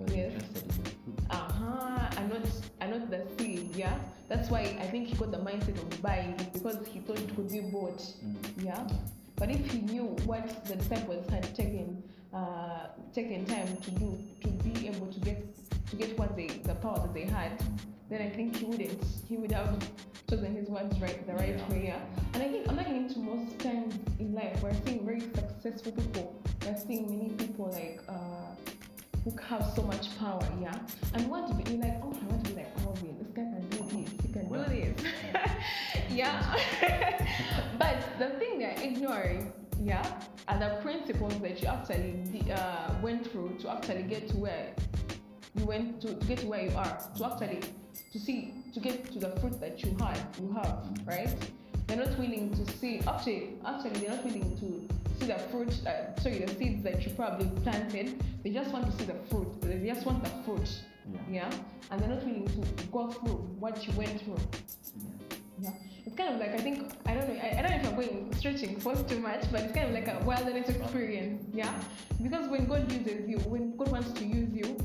Yes. 0.09 0.33
interested 0.33 0.63
in 0.63 0.69
the 0.69 0.91
fruit. 0.91 1.21
Uh-huh. 1.31 2.11
And 2.17 2.29
not 2.31 2.43
and 2.81 2.91
not 2.91 3.11
the 3.11 3.27
seed, 3.39 3.75
yeah. 3.77 3.99
That's 4.29 4.51
why 4.51 4.77
I 4.81 4.87
think 4.87 5.09
he 5.09 5.17
got 5.17 5.31
the 5.31 5.39
mindset 5.39 5.77
of 5.79 6.03
buying 6.03 6.31
it 6.31 6.53
because 6.53 6.85
he 6.87 7.01
thought 7.01 7.19
it 7.19 7.35
could 7.37 7.51
be 7.51 7.61
bought. 7.61 7.99
Mm. 7.99 8.65
Yeah. 8.65 8.87
But 9.37 9.51
if 9.51 9.71
he 9.71 9.81
knew 9.83 10.17
what 10.25 10.65
the 10.65 10.77
disciples 10.77 11.29
had 11.29 11.55
taken 11.55 12.03
uh, 12.35 12.89
taken 13.15 13.47
time 13.47 13.77
to 13.77 13.91
do 13.93 14.19
to 14.43 14.49
be 14.49 14.89
able 14.89 15.07
to 15.07 15.21
get 15.21 15.56
to 15.91 15.97
get 15.97 16.19
what 16.19 16.37
they 16.37 16.47
the 16.65 16.75
power 16.77 16.99
that 16.99 17.15
they 17.15 17.25
had, 17.25 17.63
then 18.11 18.23
I 18.23 18.31
think 18.31 18.57
he 18.57 18.65
wouldn't. 18.65 19.05
He 19.29 19.37
would 19.37 19.53
have 19.53 19.79
chosen 20.29 20.55
his 20.55 20.69
words 20.69 20.99
right 21.01 21.27
the 21.27 21.35
right 21.35 21.57
Yeah. 21.57 21.69
way. 21.71 21.85
Yeah. 21.87 22.01
And 22.35 22.43
I 22.43 22.49
think 22.49 22.69
I'm 22.69 22.77
not 22.77 22.87
getting 22.87 23.09
to 23.11 23.19
most 23.19 23.59
times 23.61 23.95
in 24.19 24.35
life 24.35 24.63
we're 24.63 24.75
seeing 24.85 25.05
very 25.05 25.21
successful 25.21 25.93
people. 25.93 26.43
We're 26.65 26.77
seeing 26.77 27.09
many 27.11 27.31
people 27.35 27.71
like 27.73 28.01
uh, 28.09 28.55
who 29.25 29.33
have 29.49 29.65
so 29.75 29.83
much 29.83 30.17
power, 30.19 30.43
yeah. 30.61 30.79
And 31.15 31.29
want 31.29 31.49
to 31.49 31.55
be 31.55 31.71
you're 31.73 31.83
like, 31.83 31.99
oh, 32.03 32.13
I 32.21 32.25
want 32.27 32.45
to 32.45 32.51
be 32.51 32.57
like 32.57 32.69
Alvin. 32.85 33.17
This 33.19 33.29
guy 33.29 33.43
can 33.43 33.69
do 33.71 33.79
this. 33.79 34.11
He 34.23 34.33
can 34.33 34.49
do 34.49 34.95
this. 34.95 35.05
yeah. 36.11 36.57
but 37.79 37.97
the 38.19 38.31
thing 38.39 38.59
they're 38.59 38.77
ignoring, 38.81 39.53
yeah, 39.81 40.05
are 40.49 40.59
the 40.59 40.79
principles 40.83 41.39
that 41.41 41.61
you 41.63 41.69
actually 41.69 42.51
uh, 42.53 42.95
went 43.03 43.31
through 43.31 43.57
to 43.61 43.71
actually 43.71 44.03
get 44.05 44.29
to 44.29 44.37
where 44.37 44.73
you 45.59 45.65
went 45.67 46.01
to, 46.03 46.15
to 46.15 46.27
get 46.27 46.39
to 46.39 46.47
where 46.47 46.65
you 46.67 46.77
are, 46.77 46.99
to 47.17 47.27
actually 47.27 47.61
to 48.13 48.19
see 48.19 48.53
to 48.75 48.81
get 48.81 49.11
to 49.13 49.19
the 49.19 49.31
fruit 49.41 49.61
that 49.61 49.83
you 49.83 49.97
had, 49.99 50.19
you 50.41 50.53
have, 50.53 50.85
right? 51.07 51.35
They're 51.87 51.97
not 51.97 52.19
willing 52.19 52.51
to 52.55 52.73
see. 52.79 53.01
Actually, 53.07 53.55
actually, 53.65 53.91
they're 54.01 54.11
not 54.11 54.25
willing 54.25 54.57
to 54.59 55.19
see 55.19 55.27
the 55.27 55.39
fruit, 55.51 55.73
uh, 55.87 56.19
sorry, 56.21 56.39
the 56.41 56.55
seeds 56.55 56.83
that 56.83 57.05
you 57.07 57.13
probably 57.13 57.49
planted. 57.63 58.23
They 58.43 58.51
just 58.51 58.71
want 58.71 58.87
to 58.87 58.93
see 58.99 59.05
the 59.05 59.15
fruit. 59.31 59.61
They 59.63 59.87
just 59.87 60.05
want 60.05 60.25
the 60.25 60.31
fruit. 60.45 60.69
Yeah. 61.13 61.21
Yeah. 61.31 61.51
And 61.91 62.01
they're 62.01 62.09
not 62.09 62.25
willing 62.25 62.49
to 62.49 62.85
go 62.87 63.09
through 63.09 63.37
what 63.61 63.87
you 63.87 63.93
went 63.95 64.21
through. 64.21 64.39
Yeah. 64.97 65.71
Yeah. 65.71 65.71
It's 66.05 66.17
kind 66.17 66.35
of 66.35 66.41
like 66.41 66.51
I 66.51 66.59
think 66.59 66.93
I 67.07 67.15
don't 67.15 67.29
know 67.29 67.41
I, 67.41 67.59
I 67.59 67.63
don't 67.63 67.71
know 67.71 67.77
if 67.77 67.87
I'm 67.89 67.95
going 67.95 68.35
stretching 68.35 68.81
forth 68.81 69.09
too 69.09 69.21
much, 69.21 69.51
but 69.53 69.63
it's 69.63 69.73
kind 69.73 69.89
of 69.89 69.95
like 69.95 70.09
a 70.09 70.25
wilderness 70.25 70.69
experience. 70.69 71.45
Yeah. 71.53 71.73
Because 72.23 72.49
when 72.49 72.67
God 72.67 72.91
uses 72.91 73.29
you, 73.29 73.39
when 73.41 73.77
God 73.77 73.91
wants 73.91 74.11
to 74.13 74.25
use 74.25 74.53
you, 74.53 74.77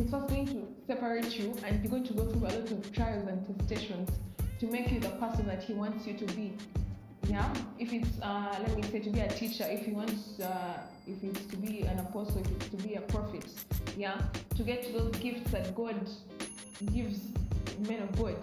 He's 0.00 0.10
first 0.10 0.28
going 0.28 0.46
to 0.46 0.66
separate 0.86 1.38
you 1.38 1.54
and 1.62 1.82
you're 1.82 1.90
going 1.90 2.04
to 2.04 2.14
go 2.14 2.24
through 2.24 2.40
a 2.40 2.44
lot 2.44 2.54
of 2.54 2.92
trials 2.92 3.28
and 3.28 3.38
testations 3.46 4.08
to 4.58 4.66
make 4.66 4.90
you 4.90 4.98
the 4.98 5.10
person 5.10 5.46
that 5.46 5.62
He 5.62 5.74
wants 5.74 6.06
you 6.06 6.14
to 6.14 6.24
be. 6.34 6.54
Yeah. 7.28 7.52
If 7.78 7.92
it's 7.92 8.18
uh, 8.22 8.56
let 8.66 8.74
me 8.74 8.82
say 8.84 9.00
to 9.00 9.10
be 9.10 9.20
a 9.20 9.28
teacher, 9.28 9.66
if 9.68 9.84
He 9.84 9.92
wants 9.92 10.40
uh, 10.40 10.78
if 11.06 11.22
it's 11.22 11.44
to 11.48 11.56
be 11.58 11.82
an 11.82 11.98
apostle, 11.98 12.38
if 12.38 12.50
it's 12.50 12.68
to 12.70 12.76
be 12.76 12.94
a 12.94 13.02
prophet, 13.02 13.44
yeah, 13.94 14.18
to 14.56 14.62
get 14.62 14.90
those 14.96 15.14
gifts 15.16 15.50
that 15.50 15.74
God 15.74 16.00
gives 16.94 17.20
men 17.86 18.02
of 18.02 18.16
God. 18.16 18.36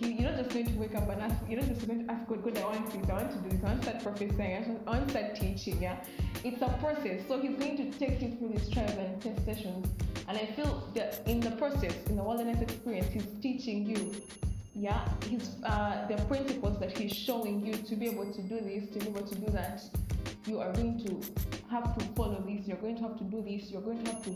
He, 0.00 0.12
you're 0.12 0.30
not 0.30 0.38
just 0.38 0.50
going 0.50 0.64
to 0.64 0.78
wake 0.78 0.94
up 0.94 1.10
and 1.10 1.20
ask, 1.20 1.36
you're 1.46 1.60
not 1.60 1.68
just 1.68 1.86
going 1.86 2.06
to 2.06 2.10
ask 2.12 2.26
God, 2.26 2.42
God, 2.42 2.56
I 2.56 2.64
want 2.64 2.86
this, 2.90 3.10
I 3.10 3.12
want 3.12 3.30
to 3.32 3.36
do 3.38 3.48
this, 3.50 3.60
I 3.62 3.66
want 3.66 3.82
to 3.82 3.88
start 3.88 4.02
prophesying, 4.02 4.80
I 4.86 4.90
want- 4.90 5.04
to 5.06 5.10
start 5.10 5.34
teaching, 5.34 5.82
yeah? 5.82 5.96
It's 6.42 6.62
a 6.62 6.68
process. 6.80 7.20
So 7.28 7.38
he's 7.38 7.58
going 7.58 7.76
to 7.76 7.98
take 7.98 8.22
you 8.22 8.30
through 8.36 8.48
these 8.54 8.70
trials 8.70 8.92
and 8.92 9.20
temptations. 9.20 9.86
And 10.26 10.38
I 10.38 10.46
feel 10.56 10.88
that 10.94 11.20
in 11.26 11.40
the 11.40 11.50
process, 11.50 11.94
in 12.06 12.16
the 12.16 12.22
wilderness 12.22 12.62
experience, 12.62 13.08
he's 13.12 13.26
teaching 13.42 13.84
you, 13.84 14.14
yeah, 14.74 15.06
he's, 15.28 15.56
uh, 15.64 16.06
the 16.08 16.16
principles 16.24 16.78
that 16.80 16.96
he's 16.96 17.12
showing 17.12 17.66
you 17.66 17.74
to 17.74 17.94
be 17.94 18.06
able 18.06 18.32
to 18.32 18.42
do 18.42 18.58
this, 18.58 18.88
to 18.94 18.98
be 19.00 19.08
able 19.08 19.26
to 19.26 19.34
do 19.34 19.52
that. 19.52 19.82
You 20.46 20.60
are 20.60 20.72
going 20.72 21.04
to 21.04 21.20
have 21.70 21.94
to 21.98 22.04
follow 22.14 22.42
this, 22.48 22.66
you're 22.66 22.78
going 22.78 22.96
to 22.96 23.02
have 23.02 23.18
to 23.18 23.24
do 23.24 23.42
this, 23.42 23.70
you're 23.70 23.82
going 23.82 24.02
to 24.02 24.12
have 24.12 24.24
to 24.24 24.34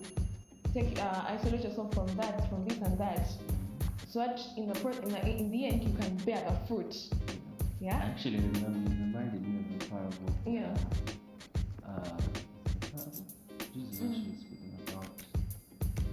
take 0.75 1.01
uh, 1.01 1.25
isolate 1.27 1.65
yourself 1.65 1.95
from 1.95 2.09
that, 2.17 2.51
from 2.51 2.67
this 2.67 2.77
and 2.79 2.99
that, 2.99 3.31
so 4.15 4.21
that 4.21 4.41
in 4.57 4.69
the 4.69 4.79
pro- 4.79 4.93
in 4.93 5.09
the, 5.09 5.27
in 5.27 5.51
the 5.51 5.67
end 5.67 5.83
you 5.83 5.93
can 5.99 6.15
bear 6.19 6.41
the 6.49 6.55
fruit. 6.69 6.95
Yeah. 7.81 7.97
Actually, 7.97 8.37
remember, 8.37 8.89
reminded 8.89 9.43
me 9.45 9.59
of 9.59 9.79
the 9.81 9.87
parable. 9.87 10.37
Yeah. 10.47 10.77
Uh, 11.85 12.17
Jesus 13.75 13.99
Mm. 13.99 14.15
actually 14.15 14.37
speaking 14.39 14.79
about 14.87 15.07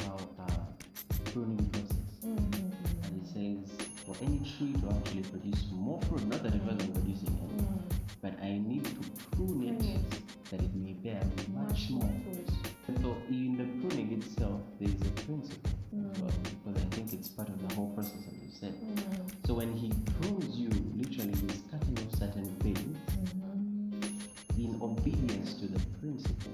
how 0.01 0.17
uh, 0.43 0.65
pruning 1.25 1.63
process. 1.69 2.25
Mm-hmm. 2.25 3.05
And 3.05 3.21
he 3.21 3.23
says, 3.29 3.87
for 4.03 4.15
any 4.25 4.39
tree 4.39 4.73
to 4.81 4.95
actually 4.97 5.21
produce 5.21 5.67
more 5.71 6.01
fruit, 6.01 6.25
not 6.27 6.41
that 6.41 6.55
it 6.55 6.63
wasn't 6.63 6.95
producing 6.95 7.37
any, 7.45 7.67
but 8.23 8.33
I 8.41 8.57
need 8.57 8.83
to 8.85 8.95
prune 9.37 9.61
it 9.69 9.77
Prune 9.77 10.05
that 10.49 10.59
it 10.59 10.73
may 10.73 10.93
bear 10.93 11.21
much 11.53 11.91
more. 11.91 12.09
Part 17.41 17.49
of 17.49 17.69
the 17.69 17.75
whole 17.75 17.89
process, 17.91 18.21
as 18.27 18.37
you 18.43 18.49
said. 18.59 18.73
Mm. 18.73 19.47
So 19.47 19.53
when 19.55 19.73
he 19.73 19.91
prunes 20.21 20.55
you, 20.55 20.69
literally 20.95 21.33
he's 21.33 21.61
cutting 21.71 21.97
off 21.97 22.19
certain 22.19 22.55
things 22.59 22.97
Mm-hmm. 23.11 24.63
in 24.63 24.77
obedience 24.81 25.53
to 25.55 25.67
the 25.67 25.79
principle 25.99 26.51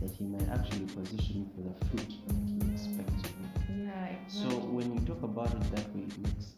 that 0.00 0.10
he 0.12 0.24
might 0.24 0.48
actually 0.50 0.86
position 0.86 1.50
for 1.54 1.62
the 1.68 1.74
fruit 1.88 2.12
that 2.28 2.36
he 2.48 2.72
expects. 2.72 3.30
Yeah. 3.68 4.14
So 4.28 4.48
when 4.48 4.94
you 4.94 5.00
talk 5.04 5.22
about 5.22 5.50
it 5.52 5.60
that 5.74 5.94
way, 5.94 6.02
it 6.02 6.18
makes 6.18 6.54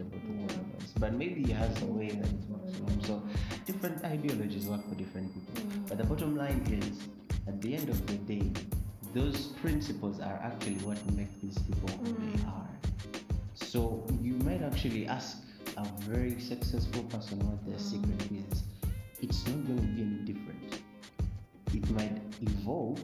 applicable 0.00 0.46
to 0.48 0.54
us. 0.84 0.92
But 0.98 1.14
maybe 1.14 1.42
he 1.44 1.52
has 1.52 1.82
a 1.82 1.86
way 1.86 2.08
that 2.10 2.26
it 2.26 2.48
works 2.48 2.76
for 2.76 2.90
him. 2.90 3.02
So 3.02 3.22
different 3.66 4.04
ideologies 4.04 4.66
work 4.66 4.86
for 4.88 4.94
different 4.94 5.32
people. 5.34 5.54
Mm. 5.62 5.88
But 5.88 5.98
the 5.98 6.04
bottom 6.04 6.36
line 6.36 6.62
is, 6.70 7.08
at 7.46 7.60
the 7.60 7.74
end 7.74 7.88
of 7.88 8.06
the 8.06 8.14
day, 8.14 8.50
those 9.14 9.48
principles 9.60 10.20
are 10.20 10.40
actually 10.42 10.76
what 10.86 10.98
make 11.12 11.40
these 11.40 11.58
people 11.58 11.88
who 11.98 12.12
they 12.12 12.38
Mm. 12.38 12.48
are. 12.48 12.68
So 13.54 14.06
you 14.22 14.34
might 14.44 14.62
actually 14.62 15.06
ask 15.06 15.38
a 15.76 15.84
very 16.00 16.38
successful 16.40 17.02
person 17.04 17.38
what 17.46 17.64
their 17.66 17.76
Mm. 17.76 17.90
secret 17.92 18.32
is. 18.32 18.62
It's 19.20 19.46
not 19.46 19.66
going 19.66 19.78
to 19.78 19.86
be 19.86 20.02
any 20.02 20.18
different. 20.24 20.82
It 21.72 21.88
might 21.90 22.18
evolve 22.42 23.00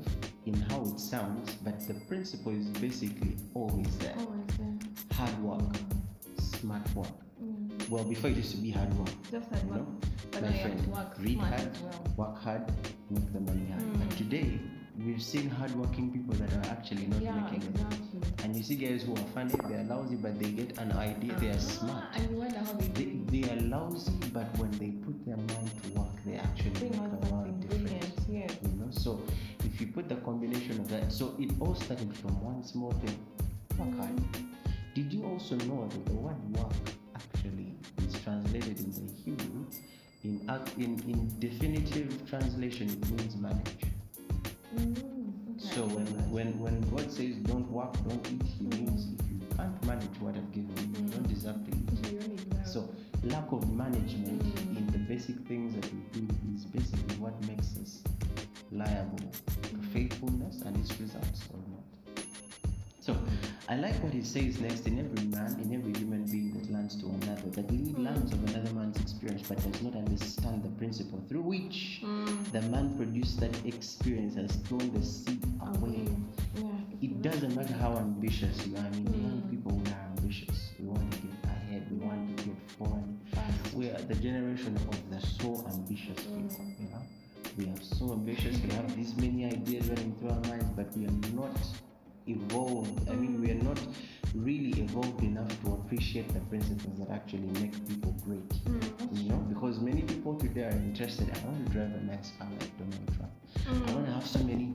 in 0.46 0.54
how 0.54 0.82
it 0.82 0.98
sounds, 0.98 1.54
but 1.62 1.78
the 1.86 1.94
principle 2.08 2.52
is 2.52 2.66
basically 2.80 3.36
always 3.54 3.96
there. 3.98 4.14
Always 4.18 4.56
there. 4.58 4.78
Hard 5.12 5.42
work, 5.42 5.62
smart 6.66 6.94
work. 6.96 7.06
Mm. 7.42 7.88
Well, 7.88 8.04
before 8.04 8.30
it 8.30 8.36
used 8.36 8.50
to 8.52 8.56
be 8.58 8.70
hard 8.70 8.92
work. 8.98 9.10
Just 9.30 9.50
You 9.62 9.68
work. 9.70 9.76
know, 9.78 9.86
But 10.32 10.42
my 10.42 10.52
friend, 10.58 10.86
work 10.88 11.12
read 11.18 11.38
hard, 11.38 11.70
well. 11.82 12.04
work 12.26 12.38
hard, 12.42 12.64
make 13.10 13.32
the 13.32 13.40
money 13.40 13.66
hard. 13.70 13.84
But 14.00 14.08
Mm. 14.10 14.16
today, 14.22 14.58
we've 14.98 15.22
seen 15.22 15.48
hardworking 15.48 16.10
people 16.10 16.34
that 16.42 16.50
are 16.58 16.66
actually 16.74 17.06
not 17.06 17.22
Yeah, 17.22 17.36
making 17.40 17.62
it. 17.62 18.42
And 18.42 18.56
you 18.56 18.62
see 18.64 18.74
guys 18.74 19.02
who 19.04 19.12
are 19.12 19.28
funny, 19.36 19.54
they 19.68 19.76
are 19.80 19.84
lousy, 19.84 20.16
but 20.16 20.38
they 20.40 20.50
get 20.50 20.76
an 20.78 20.90
idea, 20.92 21.38
they 21.38 21.50
are 21.54 21.62
Ah, 21.62 21.76
smart. 21.76 22.04
You 22.18 22.36
wonder 22.38 22.58
how 22.58 22.72
they 22.80 22.88
They, 22.98 23.08
they 23.34 23.44
are 23.52 23.60
lousy, 23.76 24.18
but 24.32 24.48
when 24.58 24.72
they 24.82 24.90
put 25.06 25.16
their 25.24 25.36
mind 25.36 25.70
to 25.82 25.86
work, 26.00 26.14
they 26.24 26.34
actually 26.48 26.70
bring 26.80 26.90
make 26.92 27.00
out 27.00 27.12
a 27.12 27.20
lot 27.20 27.30
something 27.30 27.54
of 27.54 27.60
difference. 27.62 28.26
brilliant. 28.26 28.62
You 28.66 28.74
know, 28.80 28.90
so 28.90 29.20
if 29.68 29.80
you 29.80 29.86
put 29.98 30.08
the 30.08 30.16
combination 30.16 30.80
of 30.80 30.88
that, 30.88 31.12
so 31.12 31.34
it 31.38 31.50
all 31.60 31.74
started 31.76 32.10
from 32.16 32.34
one 32.42 32.64
small 32.64 32.90
thing, 33.04 33.18
work 33.78 33.94
hard. 34.02 34.16
Mm. 34.16 34.42
Did 34.96 35.12
you 35.12 35.24
also 35.26 35.56
know 35.68 35.86
that 35.92 36.06
the 36.06 36.14
word 36.14 36.40
work 36.40 36.40
actually 36.40 36.54
is 36.54 36.55
translated 38.60 38.84
in 38.98 39.06
the 39.06 39.12
Hebrew? 39.24 39.66
In, 40.24 40.40
in, 40.78 41.00
in 41.08 41.32
definitive 41.38 42.28
translation, 42.28 42.88
it 42.88 43.10
means 43.10 43.36
manage. 43.36 43.66
Mm. 44.74 44.96
Okay. 45.56 45.74
So 45.74 45.82
when, 45.86 46.06
when, 46.30 46.58
when 46.58 46.80
God 46.90 47.10
says 47.12 47.36
don't 47.36 47.70
work, 47.70 47.92
don't 48.08 48.26
eat, 48.32 48.42
He 48.58 48.66
means 48.66 49.08
if 49.20 49.30
you 49.30 49.40
can't 49.56 49.84
manage 49.86 50.20
what 50.20 50.34
I've 50.36 50.52
given 50.52 50.74
you, 50.94 51.04
you 51.04 51.08
don't 51.12 51.28
deserve 51.28 51.64
to 51.64 51.70
eat. 51.70 51.88
So 52.04 52.10
you 52.10 52.18
only 52.24 52.36
deserve- 52.36 52.66
So 52.66 52.88
lack 53.24 53.50
of 53.52 53.70
management 53.72 54.42
Mm. 54.42 54.76
in 54.78 54.86
the 54.88 54.98
basic 54.98 55.36
things 55.46 55.74
that 55.74 55.86
we 55.92 56.00
do 56.20 56.28
is 56.54 56.64
basically 56.64 57.16
what 57.16 57.34
makes 57.46 57.76
us 57.78 58.02
liable 58.72 59.18
to 59.62 59.76
faithfulness 59.92 60.62
and 60.62 60.76
its 60.76 60.98
results 61.00 61.42
or 61.52 61.58
not. 61.70 61.84
So 63.00 63.16
I 63.68 63.76
like 63.76 63.94
what 64.02 64.12
he 64.12 64.22
says 64.22 64.58
next 64.60 64.86
in 64.88 64.98
every 64.98 65.24
man, 65.28 65.56
in 65.62 65.72
every 65.72 65.94
human 65.96 66.24
being 66.26 66.52
that 66.54 66.70
learns 66.72 66.96
to 67.00 67.06
another, 67.06 67.48
that 67.50 67.70
but 69.48 69.56
does 69.62 69.82
not 69.82 69.94
understand 69.94 70.62
the 70.62 70.68
principle 70.70 71.20
through 71.28 71.42
which 71.42 72.00
Mm. 72.02 72.52
the 72.52 72.62
man 72.62 72.94
produced 72.96 73.40
that 73.40 73.54
experience 73.66 74.34
has 74.34 74.50
thrown 74.66 74.90
the 74.92 75.02
seed 75.04 75.42
away. 75.60 76.04
Yeah. 76.56 76.70
It 77.00 77.22
doesn't 77.22 77.54
matter 77.54 77.74
how 77.74 77.96
ambitious 77.96 78.66
you 78.66 78.76
are. 78.76 78.86
I 78.86 78.90
mean, 78.90 79.06
young 79.22 79.42
Mm. 79.42 79.50
people 79.50 79.72
we 79.84 79.90
are 79.92 80.04
ambitious. 80.16 80.70
We 80.78 80.86
want 80.86 81.10
to 81.12 81.18
get 81.26 81.44
ahead. 81.44 81.82
We 81.90 81.98
want 81.98 82.36
to 82.38 82.44
get 82.44 82.58
forward. 82.78 83.04
We 83.74 83.90
are 83.90 84.02
the 84.02 84.14
generation 84.16 84.76
of 84.76 84.96
the 85.10 85.20
so 85.20 85.64
ambitious 85.74 86.20
people. 86.24 86.64
Mm. 86.64 86.80
You 86.80 86.88
know, 86.90 87.02
we 87.58 87.64
are 87.72 87.82
so 87.82 88.12
ambitious. 88.12 88.56
We 88.62 88.70
have 88.74 88.94
these 88.96 89.14
many 89.16 89.44
ideas 89.46 89.88
running 89.88 90.14
through 90.18 90.30
our 90.30 90.40
minds, 90.48 90.70
but 90.76 90.88
we 90.96 91.06
are 91.06 91.18
not 91.34 91.56
evolved. 92.26 93.08
I 93.08 93.14
mean, 93.14 93.40
we 93.40 93.50
are 93.52 93.62
not 93.62 93.78
really 94.34 94.72
evolved 94.80 95.22
enough 95.22 95.48
to 95.64 95.72
appreciate 95.74 96.28
the 96.34 96.40
principles 96.40 96.98
that 96.98 97.10
actually 97.10 97.48
make 97.62 97.72
people 97.88 98.12
great. 98.24 98.48
Mm, 98.48 98.80
that's 98.80 98.86
You 98.88 98.88
know, 98.90 98.95
because 99.76 99.94
many 99.94 100.02
people 100.02 100.34
today 100.36 100.64
are 100.64 100.70
interested. 100.70 101.28
I 101.30 101.46
want 101.46 101.66
to 101.66 101.72
drive 101.72 101.92
a 101.94 102.00
nice 102.04 102.32
car 102.38 102.48
like 102.58 102.78
Donald 102.78 103.16
Trump. 103.16 103.32
I 103.56 103.70
Mm. 103.70 103.94
want 103.94 104.06
to 104.06 104.12
have 104.12 104.26
so 104.26 104.38
many 104.42 104.74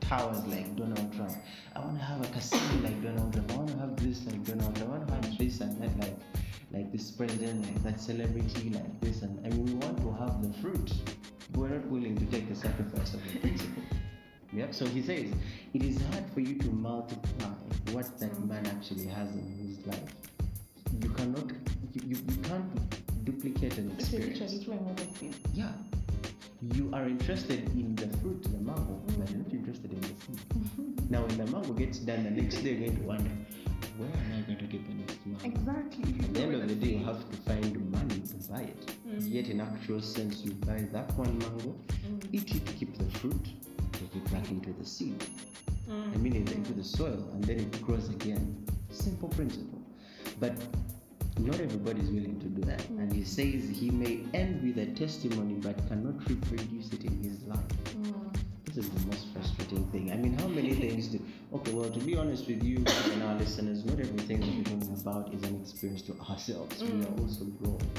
towers 0.00 0.44
like 0.46 0.74
Donald 0.76 1.12
Trump. 1.12 1.32
I 1.76 1.80
want 1.80 1.98
to 1.98 2.04
have 2.04 2.20
a 2.24 2.28
casino 2.32 2.82
like 2.82 3.02
Donald 3.02 3.32
Trump. 3.32 3.52
I 3.52 3.56
want 3.56 3.68
to 3.70 3.78
have 3.78 3.96
this 3.96 4.24
like 4.26 4.44
Donald 4.44 4.74
Trump. 4.76 4.90
I 4.90 4.96
want 4.96 5.08
to 5.08 5.14
have 5.14 5.38
this 5.38 5.60
and 5.60 5.82
that 5.82 5.98
like 5.98 6.16
like 6.72 6.90
this 6.92 7.10
president, 7.10 7.66
like 7.66 7.82
that 7.82 8.00
celebrity, 8.00 8.70
like 8.70 9.00
this. 9.02 9.20
And 9.22 9.38
I 9.44 9.50
mean, 9.50 9.66
we 9.66 9.74
want 9.74 9.98
to 9.98 10.10
have 10.24 10.40
the 10.42 10.52
fruit. 10.60 10.92
We're 11.54 11.68
not 11.68 11.86
willing 11.88 12.16
to 12.16 12.24
take 12.26 12.48
the 12.48 12.54
sacrifice 12.54 13.12
of 13.12 13.20
the 13.24 13.38
principle. 13.40 13.82
Yep. 14.54 14.74
So 14.74 14.86
he 14.86 15.02
says, 15.02 15.28
it 15.74 15.82
is 15.82 16.00
hard 16.10 16.24
for 16.32 16.40
you 16.40 16.54
to 16.58 16.68
multiply 16.70 17.48
what 17.92 18.18
that 18.20 18.32
man 18.46 18.66
actually 18.66 19.06
has 19.06 19.28
in 19.34 19.46
his 19.60 19.86
life. 19.86 20.14
You 21.02 21.10
cannot, 21.10 21.50
you, 21.92 22.00
you, 22.06 22.16
you 22.16 22.36
can't 22.42 22.68
duplicate 23.24 23.78
an 23.78 23.90
It's 23.92 24.04
experience. 24.12 24.40
literally 24.40 24.64
throwing 24.64 24.84
what 24.84 25.00
it 25.00 25.16
feels. 25.16 25.36
Yeah. 25.54 25.72
You 26.74 26.90
are 26.92 27.06
interested 27.06 27.68
in 27.70 27.94
the 27.96 28.06
fruit, 28.18 28.42
the 28.44 28.58
mango, 28.58 29.00
but 29.06 29.28
you're 29.30 29.38
not 29.38 29.52
interested 29.52 29.92
in 29.92 30.00
the 30.00 30.06
seed. 30.08 30.40
Now, 31.10 31.22
when 31.26 31.36
the 31.36 31.46
mango 31.46 31.72
gets 31.74 31.98
done, 31.98 32.24
the 32.24 32.30
next 32.30 32.56
day 32.62 32.70
you're 32.74 32.86
going 32.88 32.96
to 32.96 33.02
wonder, 33.02 33.30
where 33.98 34.08
am 34.08 34.32
I 34.38 34.40
going 34.46 34.58
to 34.58 34.64
get 34.66 34.86
the 34.86 34.94
next 34.94 35.18
mango? 35.26 35.44
Exactly. 35.44 36.14
At 36.24 36.34
the 36.34 36.40
end 36.42 36.54
of 36.54 36.68
the 36.68 36.74
day, 36.74 36.92
you 36.98 37.04
have 37.04 37.28
to 37.30 37.36
find 37.38 37.90
money 37.90 38.20
to 38.20 38.34
buy 38.50 38.62
it. 38.62 38.94
Mm. 39.06 39.30
Yet, 39.32 39.48
in 39.48 39.60
actual 39.60 40.00
sense, 40.00 40.40
you 40.44 40.52
buy 40.52 40.86
that 40.92 41.12
one 41.18 41.36
mango, 41.38 41.74
Mm. 42.06 42.28
eat 42.32 42.54
it, 42.54 42.64
keep 42.78 42.96
the 42.96 43.04
fruit, 43.18 43.44
take 43.92 44.14
it 44.16 44.24
back 44.32 44.48
into 44.50 44.72
the 44.72 44.86
seed. 44.86 45.22
I 45.90 46.16
mean, 46.16 46.34
into 46.36 46.72
the 46.72 46.84
soil, 46.84 47.28
and 47.34 47.44
then 47.44 47.58
it 47.60 47.82
grows 47.82 48.08
again. 48.08 48.64
Simple 48.90 49.28
principle. 49.28 49.80
But 50.40 50.54
not 51.38 51.60
everybody 51.60 52.00
is 52.00 52.10
willing 52.10 52.38
to 52.40 52.46
do 52.46 52.62
that. 52.62 52.88
And 52.90 53.12
he 53.12 53.24
says 53.24 53.68
he 53.68 53.90
may 53.90 54.20
envy 54.34 54.72
the 54.72 54.86
testimony 54.86 55.54
but 55.54 55.76
cannot 55.88 56.28
reproduce 56.28 56.92
it 56.92 57.04
in 57.04 57.22
his 57.22 57.42
life. 57.44 57.60
Mm. 57.96 58.36
This 58.64 58.86
is 58.86 58.90
the 58.90 59.06
most 59.06 59.26
frustrating 59.34 59.86
thing. 59.88 60.12
I 60.12 60.16
mean, 60.16 60.38
how 60.38 60.48
many 60.48 60.74
things 60.84 61.08
do. 61.08 61.20
Okay, 61.52 61.72
well, 61.72 61.90
to 61.90 62.00
be 62.00 62.16
honest 62.16 62.46
with 62.46 62.62
you 62.62 62.78
and 62.78 63.22
our 63.22 63.34
listeners, 63.34 63.84
not 63.84 64.00
everything 64.00 64.40
that 64.40 64.48
we're 64.48 64.80
talking 64.80 64.96
about 65.00 65.34
is 65.34 65.42
an 65.42 65.60
experience 65.60 66.02
to 66.02 66.16
ourselves. 66.30 66.82
We 66.82 67.02
are 67.02 67.20
also 67.20 67.44
growing. 67.44 67.90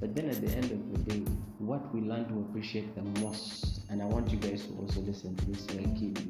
But 0.00 0.14
then 0.14 0.28
at 0.28 0.40
the 0.40 0.52
end 0.54 0.70
of 0.72 0.92
the 0.92 1.14
day, 1.14 1.20
what 1.58 1.94
we 1.94 2.00
learn 2.00 2.26
to 2.26 2.40
appreciate 2.40 2.94
the 2.94 3.02
most, 3.20 3.80
and 3.88 4.02
I 4.02 4.04
want 4.04 4.30
you 4.30 4.36
guys 4.36 4.66
to 4.66 4.74
also 4.80 5.00
listen 5.00 5.36
to 5.36 5.44
this 5.46 5.64
very 5.66 5.84
keenly, 5.94 6.28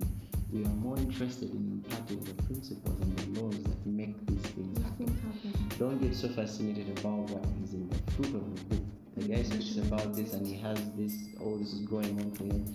we 0.52 0.64
are 0.64 0.68
more 0.68 0.96
interested 0.98 1.50
in 1.50 1.82
imparting 1.84 2.20
the 2.24 2.34
principles 2.44 3.00
and 3.00 3.16
the 3.18 3.40
laws 3.40 3.62
that 3.62 3.86
make 3.86 4.14
these 4.26 4.42
things 4.52 4.78
happen. 4.82 5.06
happen. 5.08 5.68
Don't 5.78 5.98
get 6.00 6.14
so 6.14 6.28
fascinated 6.28 6.98
about 6.98 7.30
what 7.30 7.44
is 7.64 7.72
in 7.74 7.88
the 7.88 8.12
fruit 8.12 8.34
of 8.34 8.54
the 8.54 8.74
book. 8.74 8.84
The 9.16 9.28
guy 9.28 9.42
speaks 9.42 9.76
about 9.76 10.14
this 10.14 10.32
and 10.34 10.46
he 10.46 10.56
has 10.58 10.78
this, 10.96 11.14
all 11.40 11.56
this 11.56 11.72
is 11.72 11.80
going 11.86 12.18
on 12.20 12.32
for 12.32 12.44
him. 12.44 12.74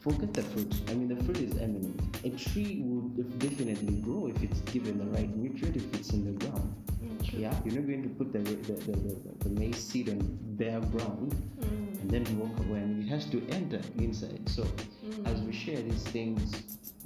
Forget 0.00 0.34
the 0.34 0.42
fruit. 0.42 0.74
I 0.88 0.94
mean, 0.94 1.08
the 1.08 1.22
fruit 1.24 1.38
is 1.38 1.56
eminent. 1.58 1.98
A 2.24 2.30
tree 2.30 2.82
would 2.84 3.16
def- 3.16 3.50
definitely 3.50 4.00
grow 4.02 4.26
if 4.26 4.42
it's 4.42 4.60
given 4.62 4.98
the 4.98 5.06
right 5.06 5.34
nutrient, 5.34 5.76
if 5.76 5.94
it's 5.94 6.10
in 6.10 6.24
the 6.26 6.44
ground. 6.46 6.74
Yeah, 7.22 7.54
you're 7.64 7.74
not 7.80 7.86
going 7.86 8.02
to 8.02 8.08
put 8.10 8.32
the, 8.32 8.38
the, 8.40 8.54
the, 8.74 8.92
the, 8.92 9.48
the 9.48 9.48
maize 9.58 9.78
seed 9.78 10.10
on 10.10 10.18
bare 10.58 10.80
ground 10.80 11.34
Mm. 11.60 12.00
and 12.02 12.10
then 12.10 12.38
walk 12.38 12.58
away. 12.68 12.80
It 13.04 13.08
has 13.10 13.26
to 13.26 13.46
enter 13.50 13.80
inside. 13.98 14.48
So, 14.48 14.62
Mm. 14.64 15.26
as 15.26 15.42
we 15.42 15.52
share 15.52 15.82
these 15.82 16.02
things, 16.04 16.40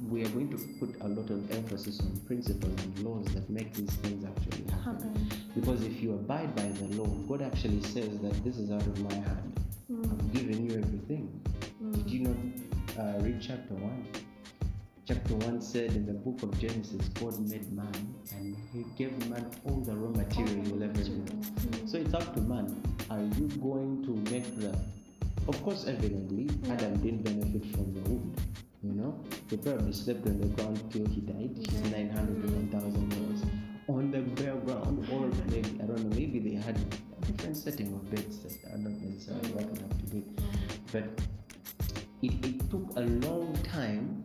we 0.09 0.25
are 0.25 0.29
going 0.29 0.49
to 0.51 0.59
put 0.79 0.95
a 1.01 1.09
lot 1.09 1.29
of 1.29 1.51
emphasis 1.51 1.99
on 2.01 2.13
principles 2.25 2.73
and 2.85 2.99
laws 3.01 3.27
that 3.35 3.51
make 3.51 3.75
these 3.75 3.91
things 3.97 4.25
actually 4.25 4.63
happen. 4.71 4.95
Happen. 5.03 5.29
Because 5.57 5.83
if 5.83 6.01
you 6.01 6.13
abide 6.15 6.55
by 6.55 6.69
the 6.69 6.87
law, 6.97 7.09
God 7.27 7.43
actually 7.43 7.83
says 7.83 8.17
that 8.21 8.45
this 8.45 8.59
is 8.59 8.71
out 8.71 8.87
of 8.87 8.97
my 9.03 9.15
hand. 9.15 9.61
Mm. 9.91 10.05
I've 10.13 10.33
given 10.33 10.71
you 10.71 10.79
everything. 10.79 11.25
Did 11.93 12.07
Mm. 12.07 12.11
you 12.13 12.21
not 12.29 12.37
uh, 12.97 13.19
read 13.25 13.41
chapter 13.41 13.75
1? 13.75 14.05
Chapter 15.05 15.35
1 15.37 15.61
said 15.61 15.91
in 15.97 16.07
the 16.07 16.13
book 16.13 16.43
of 16.45 16.57
Genesis, 16.61 17.09
God 17.21 17.35
made 17.51 17.73
man 17.73 18.15
and 18.37 18.55
he 18.73 18.85
gave 18.97 19.13
man 19.29 19.45
all 19.65 19.81
the 19.81 19.97
raw 19.97 20.11
material 20.11 20.63
he 20.65 20.71
will 20.71 20.83
ever 20.85 21.01
need. 21.03 21.89
So 21.91 21.99
it's 21.99 22.15
up 22.15 22.35
to 22.37 22.41
man. 22.43 22.81
Are 23.11 23.23
you 23.39 23.49
going 23.61 24.05
to 24.05 24.11
make 24.31 24.47
the. 24.61 24.79
Of 25.49 25.63
course, 25.63 25.87
evidently, 25.87 26.45
Yeah. 26.45 26.75
Adam 26.75 27.01
didn't 27.01 27.23
benefit 27.25 27.65
from 27.75 27.95
the 27.95 28.01
wood. 28.11 28.41
You 28.83 28.93
know, 28.93 29.15
he 29.49 29.57
probably 29.57 29.93
slept 29.93 30.27
on 30.27 30.39
the 30.41 30.49
ground 30.49 30.79
till 30.91 31.07
he 31.07 31.23
died. 31.23 31.57
He's 31.57 31.81
Yeah. 31.81 31.97
900 31.97 32.43
to 32.43 32.49
1,000 32.55 33.13
years 33.15 33.41
on 33.89 34.11
the 34.11 34.21
bare 34.21 34.57
ground, 34.57 35.09
or 35.11 35.31
maybe 35.51 35.71
I 35.81 35.87
don't 35.87 36.05
know. 36.05 36.15
Maybe 36.15 36.39
they 36.39 36.55
had 36.55 36.77
a 36.77 37.27
different 37.27 37.57
setting 37.57 37.95
of 37.95 38.11
beds 38.11 38.39
that 38.45 38.75
are 38.75 38.79
not 38.79 38.93
necessarily 39.01 39.51
what 39.57 39.73
we 39.73 39.79
have 39.79 39.95
today. 40.05 40.25
But 40.93 41.07
it, 42.21 42.45
it 42.45 42.71
took 42.71 42.87
a 42.97 43.05
long 43.27 43.57
time. 43.63 44.23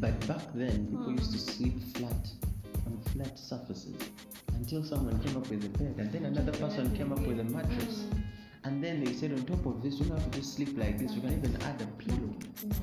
But 0.00 0.18
back 0.26 0.42
then, 0.54 0.88
people 0.90 1.06
mm. 1.06 1.18
used 1.18 1.32
to 1.32 1.38
sleep 1.38 1.80
flat 1.94 2.28
on 2.86 2.98
flat 3.12 3.38
surfaces 3.38 3.96
until 4.54 4.82
someone 4.82 5.20
came 5.20 5.36
up 5.36 5.48
with 5.48 5.64
a 5.64 5.68
bed, 5.78 5.94
and 5.98 6.10
then 6.10 6.24
another 6.24 6.52
person 6.52 6.94
came 6.96 7.12
up 7.12 7.20
with 7.20 7.38
a 7.38 7.44
mattress. 7.44 8.02
Mm. 8.02 8.24
And 8.64 8.82
then 8.82 9.04
they 9.04 9.12
said, 9.12 9.32
on 9.32 9.44
top 9.44 9.66
of 9.66 9.82
this, 9.82 9.98
you 9.98 10.06
don't 10.06 10.18
have 10.18 10.30
to 10.30 10.38
just 10.38 10.54
sleep 10.54 10.76
like 10.78 10.98
this. 10.98 11.12
You 11.12 11.20
can 11.20 11.34
even 11.34 11.62
add 11.62 11.82
a 11.82 11.86
pillow 12.02 12.30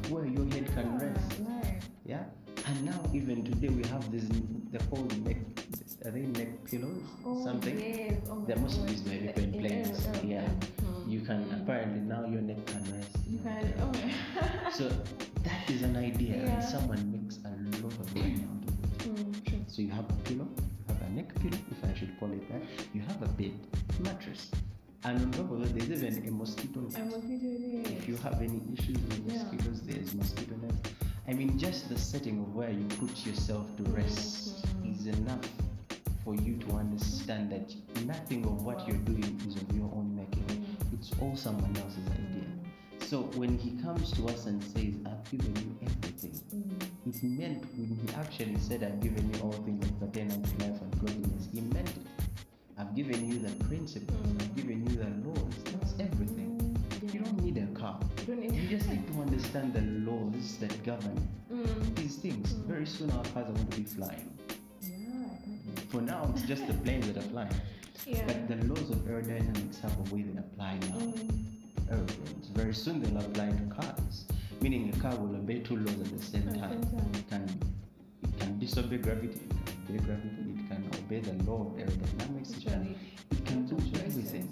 where 0.09 0.25
your 0.27 0.45
head 0.45 0.67
can 0.75 0.97
rest. 0.99 1.39
Yeah. 2.05 2.23
And 2.67 2.85
now, 2.85 3.01
even 3.13 3.43
today, 3.43 3.69
we 3.69 3.83
have 3.89 4.11
this. 4.11 4.25
They're 4.71 4.87
called 4.89 5.11
neck. 5.25 5.37
Are 6.05 6.11
they 6.11 6.21
neck 6.21 6.49
pillows? 6.65 7.01
Oh, 7.25 7.43
Something. 7.43 7.79
Yes. 7.79 8.21
Oh 8.29 8.43
There 8.45 8.57
my 8.57 8.67
put 33.01 33.25
yourself 33.25 33.65
to 33.77 33.83
rest 33.93 34.63
is 34.85 35.07
enough 35.07 35.49
for 36.23 36.35
you 36.35 36.55
to 36.57 36.73
understand 36.73 37.51
that 37.51 37.73
nothing 38.05 38.45
of 38.45 38.63
what 38.63 38.87
you're 38.87 38.97
doing 38.97 39.41
is 39.47 39.55
of 39.55 39.75
your 39.75 39.89
own 39.95 40.15
making. 40.15 40.43
Mm. 40.43 40.93
It's 40.93 41.09
all 41.19 41.35
someone 41.35 41.75
else's 41.77 42.05
idea. 42.11 42.45
So 42.99 43.21
when 43.41 43.57
he 43.57 43.71
comes 43.81 44.11
to 44.11 44.27
us 44.27 44.45
and 44.45 44.63
says, 44.63 44.93
I've 45.07 45.31
given 45.31 45.55
you 45.55 45.87
everything, 45.87 46.39
Mm. 46.53 47.09
it 47.09 47.23
meant 47.23 47.65
when 47.75 47.89
he 47.89 48.13
actually 48.13 48.59
said, 48.59 48.83
I've 48.83 48.99
given 48.99 49.33
you 49.33 49.41
all 49.41 49.51
things 49.51 49.83
that 49.83 49.99
pertain 49.99 50.29
unto 50.29 50.51
life 50.63 50.79
and 50.79 50.91
godliness, 51.03 51.47
he 51.51 51.61
meant 51.61 51.89
it. 51.89 52.05
I've 52.77 52.95
given 52.95 53.27
you 53.27 53.39
the 53.39 53.51
principles, 53.65 54.27
I've 54.39 54.55
given 54.55 54.85
you 54.87 54.95
the 54.95 55.09
laws. 55.27 55.53
That's 55.73 55.93
everything. 55.99 56.51
Mm. 57.01 57.13
You 57.15 57.19
don't 57.21 57.41
need 57.43 57.57
a 57.57 57.65
car. 57.79 57.99
You. 58.27 58.35
You 58.35 58.67
just 58.69 58.87
need 58.93 59.07
to 59.11 59.21
understand 59.21 59.73
the 59.73 59.81
laws 60.07 60.57
that 60.57 60.83
govern 60.83 61.17
soon 62.91 63.11
our 63.11 63.23
cars 63.23 63.49
are 63.49 63.53
going 63.53 63.67
to 63.67 63.77
be 63.77 63.83
flying. 63.83 64.29
Yeah. 64.81 65.83
For 65.89 66.01
now, 66.01 66.29
it's 66.33 66.43
just 66.43 66.67
the 66.67 66.73
planes 66.73 67.07
that 67.07 67.17
are 67.17 67.27
flying. 67.29 67.53
Yeah. 68.05 68.23
But 68.25 68.47
the 68.47 68.55
laws 68.67 68.89
of 68.89 68.97
aerodynamics 69.09 69.79
have 69.81 69.95
a 69.99 70.13
way 70.13 70.23
they 70.23 70.37
apply 70.39 70.73
now. 70.89 70.97
Mm. 70.97 71.51
aeroplanes. 71.89 72.47
Very 72.53 72.73
soon 72.73 73.01
they'll 73.01 73.17
apply 73.21 73.49
to 73.49 73.75
cars, 73.75 74.25
meaning 74.61 74.93
a 74.93 74.97
car 74.99 75.15
will 75.15 75.35
obey 75.35 75.59
two 75.59 75.77
laws 75.77 75.99
at 75.99 76.17
the 76.17 76.23
same 76.23 76.47
At 76.49 76.59
time. 76.59 76.81
time. 76.81 77.11
It 77.13 77.29
can 77.29 77.59
it 78.23 78.39
can 78.39 78.59
disobey 78.59 78.97
gravity, 78.97 79.39
it 79.39 79.87
can 79.87 79.95
obey 79.95 80.05
gravity, 80.05 80.53
it 80.57 80.69
can 80.69 80.89
obey 81.03 81.19
the 81.19 81.43
law 81.43 81.61
of 81.67 81.73
aerodynamics, 81.77 82.57
it 82.57 82.67
can, 82.67 82.95
it 83.31 83.45
can 83.45 83.65
do 83.65 83.75
everything. 83.99 84.47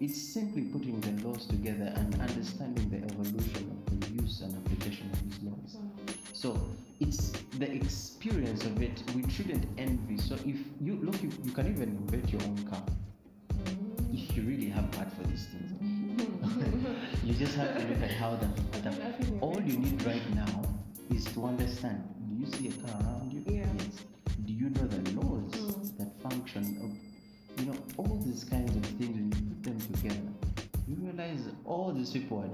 It's 0.00 0.20
simply 0.20 0.62
putting 0.62 1.00
the 1.00 1.26
laws 1.26 1.46
together 1.46 1.92
and 1.96 2.20
understanding 2.20 2.90
the 2.90 2.98
evolution 2.98 3.70
of 3.86 4.00
the 4.00 4.22
use 4.22 4.40
and 4.40 4.54
application 4.56 5.08
of 5.12 5.22
these 5.24 5.42
laws. 5.42 5.76
Wow. 5.76 6.14
So 6.32 6.60
it's 7.00 7.32
the 7.58 7.70
experience 7.72 8.64
of 8.64 8.80
it 8.82 9.02
we 9.14 9.28
shouldn't 9.30 9.66
envy. 9.78 10.18
So 10.18 10.34
if 10.46 10.56
you 10.80 10.96
look, 11.02 11.22
you, 11.22 11.30
you 11.44 11.52
can 11.52 11.68
even 11.68 11.88
invent 11.90 12.32
your 12.32 12.42
own 12.42 12.58
car 12.68 12.82
if 14.12 14.36
you 14.36 14.42
really 14.42 14.68
have 14.68 14.92
heart 14.94 15.12
for 15.12 15.22
these 15.28 15.46
things. 15.46 15.70
You 17.24 17.32
just 17.34 17.54
have 17.56 17.76
to 17.78 17.88
look 17.88 18.02
at 18.02 18.10
how 18.10 18.36
the, 18.36 18.46
the 18.82 19.38
all 19.40 19.58
you 19.62 19.78
need 19.78 20.02
right 20.04 20.34
now 20.34 20.62
is 21.10 21.24
to 21.32 21.46
understand. 21.46 22.02
Do 22.28 22.34
you 22.36 22.46
see 22.52 22.68
a 22.68 22.72
car 22.86 23.00
around 23.00 23.32
you? 23.32 23.42
Yeah. 23.46 23.64
Yes. 23.78 24.04
Do 24.44 24.52
you 24.52 24.68
know 24.70 24.86
the 24.86 25.10
laws 25.12 25.50
Mm. 25.54 25.98
that 25.98 26.20
function 26.28 26.64
of 26.84 27.60
you 27.64 27.72
know 27.72 27.78
all 27.96 28.20
these 28.24 28.44
kinds 28.44 28.76
of 28.76 28.84
things 28.98 29.14
when 29.16 29.32
you 29.32 29.54
put 29.54 29.62
them 29.62 29.78
together? 29.94 30.32
You 30.86 30.96
realize 30.96 31.40
all 31.64 31.92
these 31.92 32.10
people 32.10 32.40
are 32.44 32.53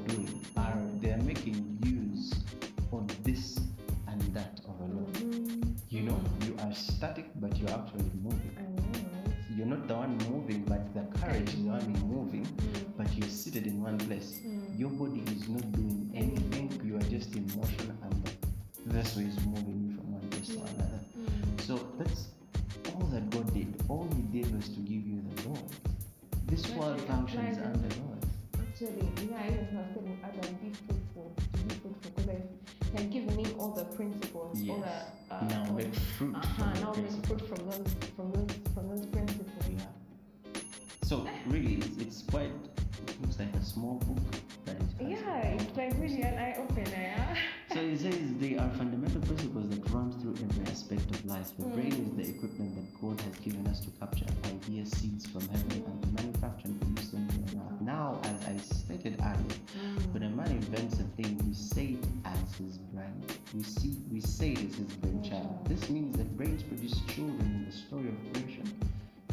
We 64.10 64.20
say 64.20 64.50
it 64.52 64.58
is 64.58 64.92
brainchild. 65.00 65.64
This 65.68 65.88
means 65.88 66.16
that 66.16 66.36
brains 66.36 66.64
produce 66.64 67.00
children 67.14 67.40
in 67.40 67.64
the 67.64 67.70
story 67.70 68.08
of 68.08 68.32
creation. 68.32 68.64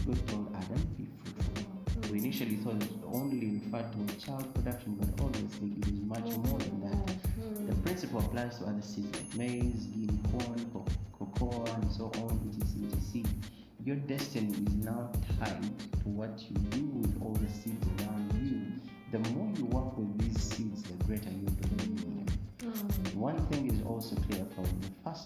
God 0.05 0.27
told 0.27 0.55
Adam, 0.55 0.87
"Be 0.95 1.07
fruitful." 1.23 2.11
We 2.11 2.19
initially 2.19 2.57
thought 2.57 2.83
it 2.83 2.91
only 3.11 3.59
referred 3.59 3.91
to 3.93 4.15
child 4.23 4.53
production, 4.53 4.95
but 4.99 5.09
obviously 5.25 5.71
it 5.79 5.87
is 5.87 6.01
much 6.01 6.25
mm. 6.25 6.47
more 6.47 6.59
than 6.59 6.81
that. 6.81 7.07
Mm. 7.39 7.69
The 7.69 7.75
principle 7.77 8.19
applies 8.19 8.59
to 8.59 8.65
other 8.65 8.83
seeds 8.83 9.17
like 9.17 9.35
maize, 9.35 9.87
guinea 9.87 10.19
corn, 10.31 10.69
co- 10.71 10.85
cocoa, 11.17 11.65
and 11.73 11.91
so 11.91 12.11
on, 12.21 12.39
etc. 12.47 12.87
etc. 12.97 13.23
Your 13.83 13.95
destiny 13.95 14.53
is 14.53 14.75
now 14.75 15.11
tied 15.39 15.63
to 16.03 16.09
what 16.09 16.39
you 16.47 16.55
do 16.69 16.85
with 17.01 17.19
all 17.21 17.33
the 17.33 17.49
seeds 17.49 17.87
around 17.97 18.31
you. 18.45 18.61
The 19.11 19.19
more 19.31 19.51
you 19.57 19.65
work 19.65 19.97
with 19.97 20.19
these 20.19 20.39
seeds, 20.39 20.83
the 20.83 21.03
greater 21.05 21.31
your 21.31 21.49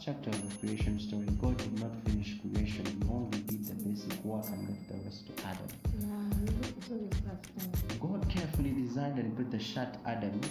chapter 0.03 0.31
of 0.31 0.49
the 0.49 0.67
creation 0.67 0.99
story 0.99 1.27
God 1.39 1.57
did 1.57 1.79
not 1.79 1.91
finish 2.05 2.39
creation, 2.41 2.85
He 2.85 3.07
only 3.07 3.37
did 3.41 3.65
the 3.65 3.75
basic 3.87 4.25
work 4.25 4.45
and 4.47 4.67
left 4.67 4.87
the 4.87 4.97
rest 5.05 5.27
to 5.27 5.33
Adam. 5.45 5.67
God 7.99 8.27
carefully 8.27 8.71
designed 8.71 9.19
and 9.19 9.37
put 9.37 9.51
the 9.51 9.59
shirt 9.59 9.89
Adam 10.07 10.41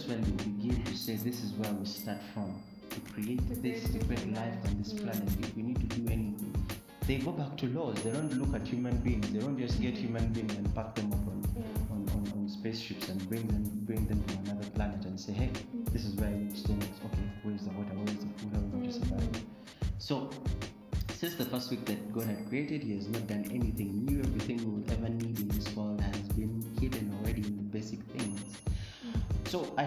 that's 0.00 0.08
when 0.08 0.24
we 0.24 0.32
begin 0.44 0.82
to 0.84 0.96
say 0.96 1.16
this 1.16 1.42
is 1.44 1.52
where 1.52 1.72
we 1.72 1.84
start 1.84 2.18
from 2.32 2.62
to 2.88 3.00
create 3.12 3.40
this, 3.62 3.84
to 3.92 3.98
create 4.06 4.32
life 4.34 4.56
on 4.64 4.78
this 4.78 4.94
Mm. 4.94 5.02
planet. 5.02 5.28
If 5.40 5.54
we 5.56 5.62
need 5.62 5.78
to 5.80 5.96
do 5.96 6.08
anything, 6.10 6.54
they 7.06 7.18
go 7.18 7.32
back 7.32 7.56
to 7.58 7.66
laws. 7.66 8.02
They 8.02 8.10
don't 8.10 8.32
look 8.40 8.54
at 8.54 8.66
human 8.66 8.96
beings. 8.98 9.30
They 9.30 9.40
don't 9.40 9.58
just 9.58 9.80
get 9.80 9.94
human 9.94 10.32
beings 10.32 10.54
and 10.54 10.74
pack 10.74 10.94
them 10.94 11.12
up 11.12 11.26
on, 11.32 11.38
on, 11.92 12.08
on, 12.14 12.32
on 12.32 12.48
spaceships 12.48 13.08
and 13.10 13.28
bring 13.28 13.46
them 13.48 13.64
bring 13.84 14.06
them 14.06 14.22
to 14.24 14.34
another 14.38 14.68
planet 14.70 15.04
and 15.04 15.20
say, 15.20 15.32
hey, 15.32 15.50
mm. 15.76 15.92
this 15.92 16.04
is 16.06 16.14
where 16.14 16.30
you 16.30 16.48
stay 16.56 16.72
next. 16.74 17.04
Okay, 17.08 17.26
where's 17.42 17.62
the 17.64 17.70
water? 17.76 17.94
Where's 17.94 18.18
the 18.24 18.30
food? 18.38 18.52
How 18.54 18.58
are 18.58 18.62
we 18.62 18.70
going 18.70 18.86
to 18.86 18.92
survive? 18.92 19.44
So 19.98 20.30
since 21.12 21.34
the 21.34 21.44
first 21.44 21.70
week 21.70 21.84
that 21.84 22.10
God 22.12 22.24
had 22.24 22.48
created, 22.48 22.82
He 22.82 22.94
has 22.96 23.06
not 23.08 23.26
done 23.26 23.44
anything 23.52 24.06
new. 24.06 24.20
Everything 24.20 24.56
we 24.64 24.80
will 24.80 24.90
ever 24.92 25.10
need 25.10 25.38
in 25.38 25.48
this 25.48 25.68
world 25.76 26.00
has 26.00 26.20
been 26.40 26.64
hidden 26.80 27.14
already 27.20 27.42
in 27.42 27.56
the 27.58 27.68
basic 27.78 28.00
things. 28.16 28.40
Mm. 29.04 29.48
So 29.48 29.74
I 29.76 29.84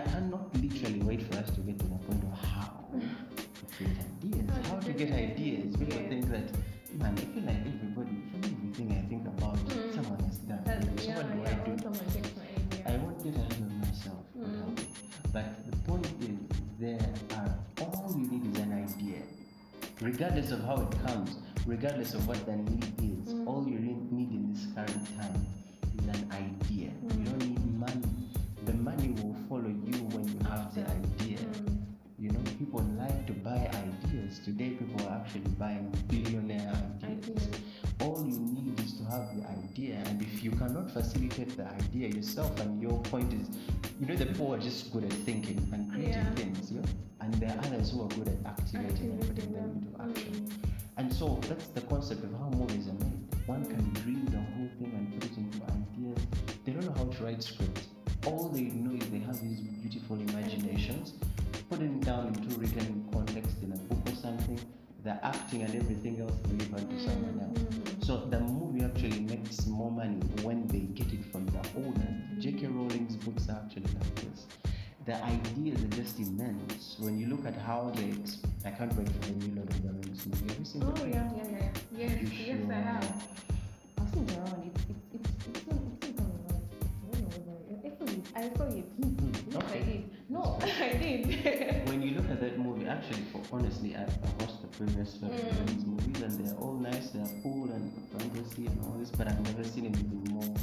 Regardless 20.44 20.60
of 20.60 20.66
how 20.66 20.84
it 20.84 21.08
comes, 21.08 21.36
regardless 21.66 22.14
of 22.16 22.28
what 22.28 22.46
the 22.46 22.58
need 22.58 22.84
is, 23.00 23.34
Mm. 23.34 23.48
all 23.48 23.66
you 23.66 23.80
need 23.80 24.30
in 24.32 24.52
this 24.52 24.66
current 24.76 25.08
time 25.18 25.46
is 25.98 26.06
an 26.20 26.30
idea. 26.34 26.92
You 27.02 27.24
Mm. 27.24 27.26
don't 27.26 27.48
need 27.48 27.80
money. 27.80 28.08
The 28.66 28.74
money 28.74 29.10
will 29.22 29.36
follow 29.48 29.70
you 29.70 29.98
when 30.12 30.28
you 30.28 30.40
have 30.50 30.76
the 30.76 30.82
idea. 30.82 31.38
Mm. 31.38 31.78
You 32.20 32.30
know, 32.32 32.40
people 32.60 32.82
like 32.98 33.26
to 33.28 33.34
buy 33.34 33.70
ideas. 33.88 34.40
Today, 34.44 34.72
people 34.72 35.08
are 35.08 35.22
actually 35.22 35.48
buying 35.58 35.90
billionaire 36.10 36.72
ideas. 37.04 37.24
Ideas. 37.24 37.48
All 38.02 38.26
you 38.28 38.38
need 38.40 38.80
is 38.82 38.94
to 38.98 39.04
have 39.06 39.26
the 39.36 39.44
idea, 39.50 39.96
and 40.08 40.22
if 40.22 40.44
you 40.44 40.52
cannot 40.52 40.92
facilitate 40.92 41.56
the 41.56 41.68
idea 41.84 42.10
yourself, 42.10 42.60
and 42.60 42.82
your 42.82 43.00
point 43.12 43.32
is, 43.34 43.48
you 44.00 44.08
know, 44.08 44.16
the 44.16 44.26
people 44.26 44.54
are 44.54 44.60
just 44.60 44.92
good 44.92 45.06
at 45.06 45.14
thinking 45.14 45.43
putting 61.74 61.98
it 61.98 62.06
down 62.06 62.28
into 62.28 62.60
written 62.60 63.04
context 63.12 63.56
in 63.64 63.72
a 63.72 63.76
book 63.76 63.98
or 64.08 64.16
something. 64.16 64.60
The 65.04 65.18
acting 65.26 65.64
and 65.64 65.76
everything 65.76 66.22
else 66.22 66.32
it 66.32 66.90
to 66.90 67.00
someone 67.00 67.40
else. 67.42 67.60
Mm. 67.60 68.06
So 68.06 68.26
the 68.30 68.40
movie 68.40 68.86
actually 68.86 69.22
makes 69.22 69.66
more 69.66 69.92
money 69.92 70.20
when 70.44 70.68
they 70.68 70.82
get 71.00 71.12
it 71.12 71.26
from 71.32 71.48
the 71.48 71.60
owner. 71.76 72.22
J.K. 72.40 72.68
Rowling's 72.68 73.16
books 73.18 73.50
are 73.50 73.60
actually 73.66 73.92
like 74.00 74.16
this. 74.16 74.46
The 75.06 75.16
ideas 75.26 75.84
are 75.84 75.88
just 75.88 76.20
immense. 76.20 76.96
When 77.00 77.18
you 77.18 77.28
look 77.28 77.46
at 77.46 77.58
how 77.58 77.92
they, 77.96 78.14
I 78.66 78.72
can't 78.72 78.96
wait 78.96 79.10
for 79.10 79.32
the 79.32 79.46
new 79.46 79.56
Lord 79.56 79.70
of 79.70 79.82
the 79.82 79.90
Rings 79.90 80.26
movie. 80.28 80.48
Have 80.48 80.60
you 80.60 80.66
seen 80.66 80.84
Oh 80.84 80.92
the 80.92 81.10
yeah, 81.10 81.30
yeah, 81.36 81.44
yeah. 81.52 81.53
That 92.44 92.60
movie, 92.60 92.86
actually, 92.88 93.24
for 93.32 93.42
honestly, 93.52 93.96
I, 93.96 94.04
I 94.04 94.30
watched 94.40 94.62
the 94.62 94.68
previous 94.78 95.18
Mm. 95.18 95.86
Movies 95.88 96.22
and 96.24 96.46
they're 96.46 96.56
all 96.60 96.74
nice, 96.74 97.10
they're 97.12 97.34
cool 97.42 97.72
and 97.72 97.92
fantasy 98.18 98.66
and 98.68 98.78
all 98.86 98.96
this, 99.00 99.12
but 99.12 99.28
I've 99.28 99.40
never 99.42 99.64
seen 99.64 99.86
anything 99.86 100.24
more 100.30 100.54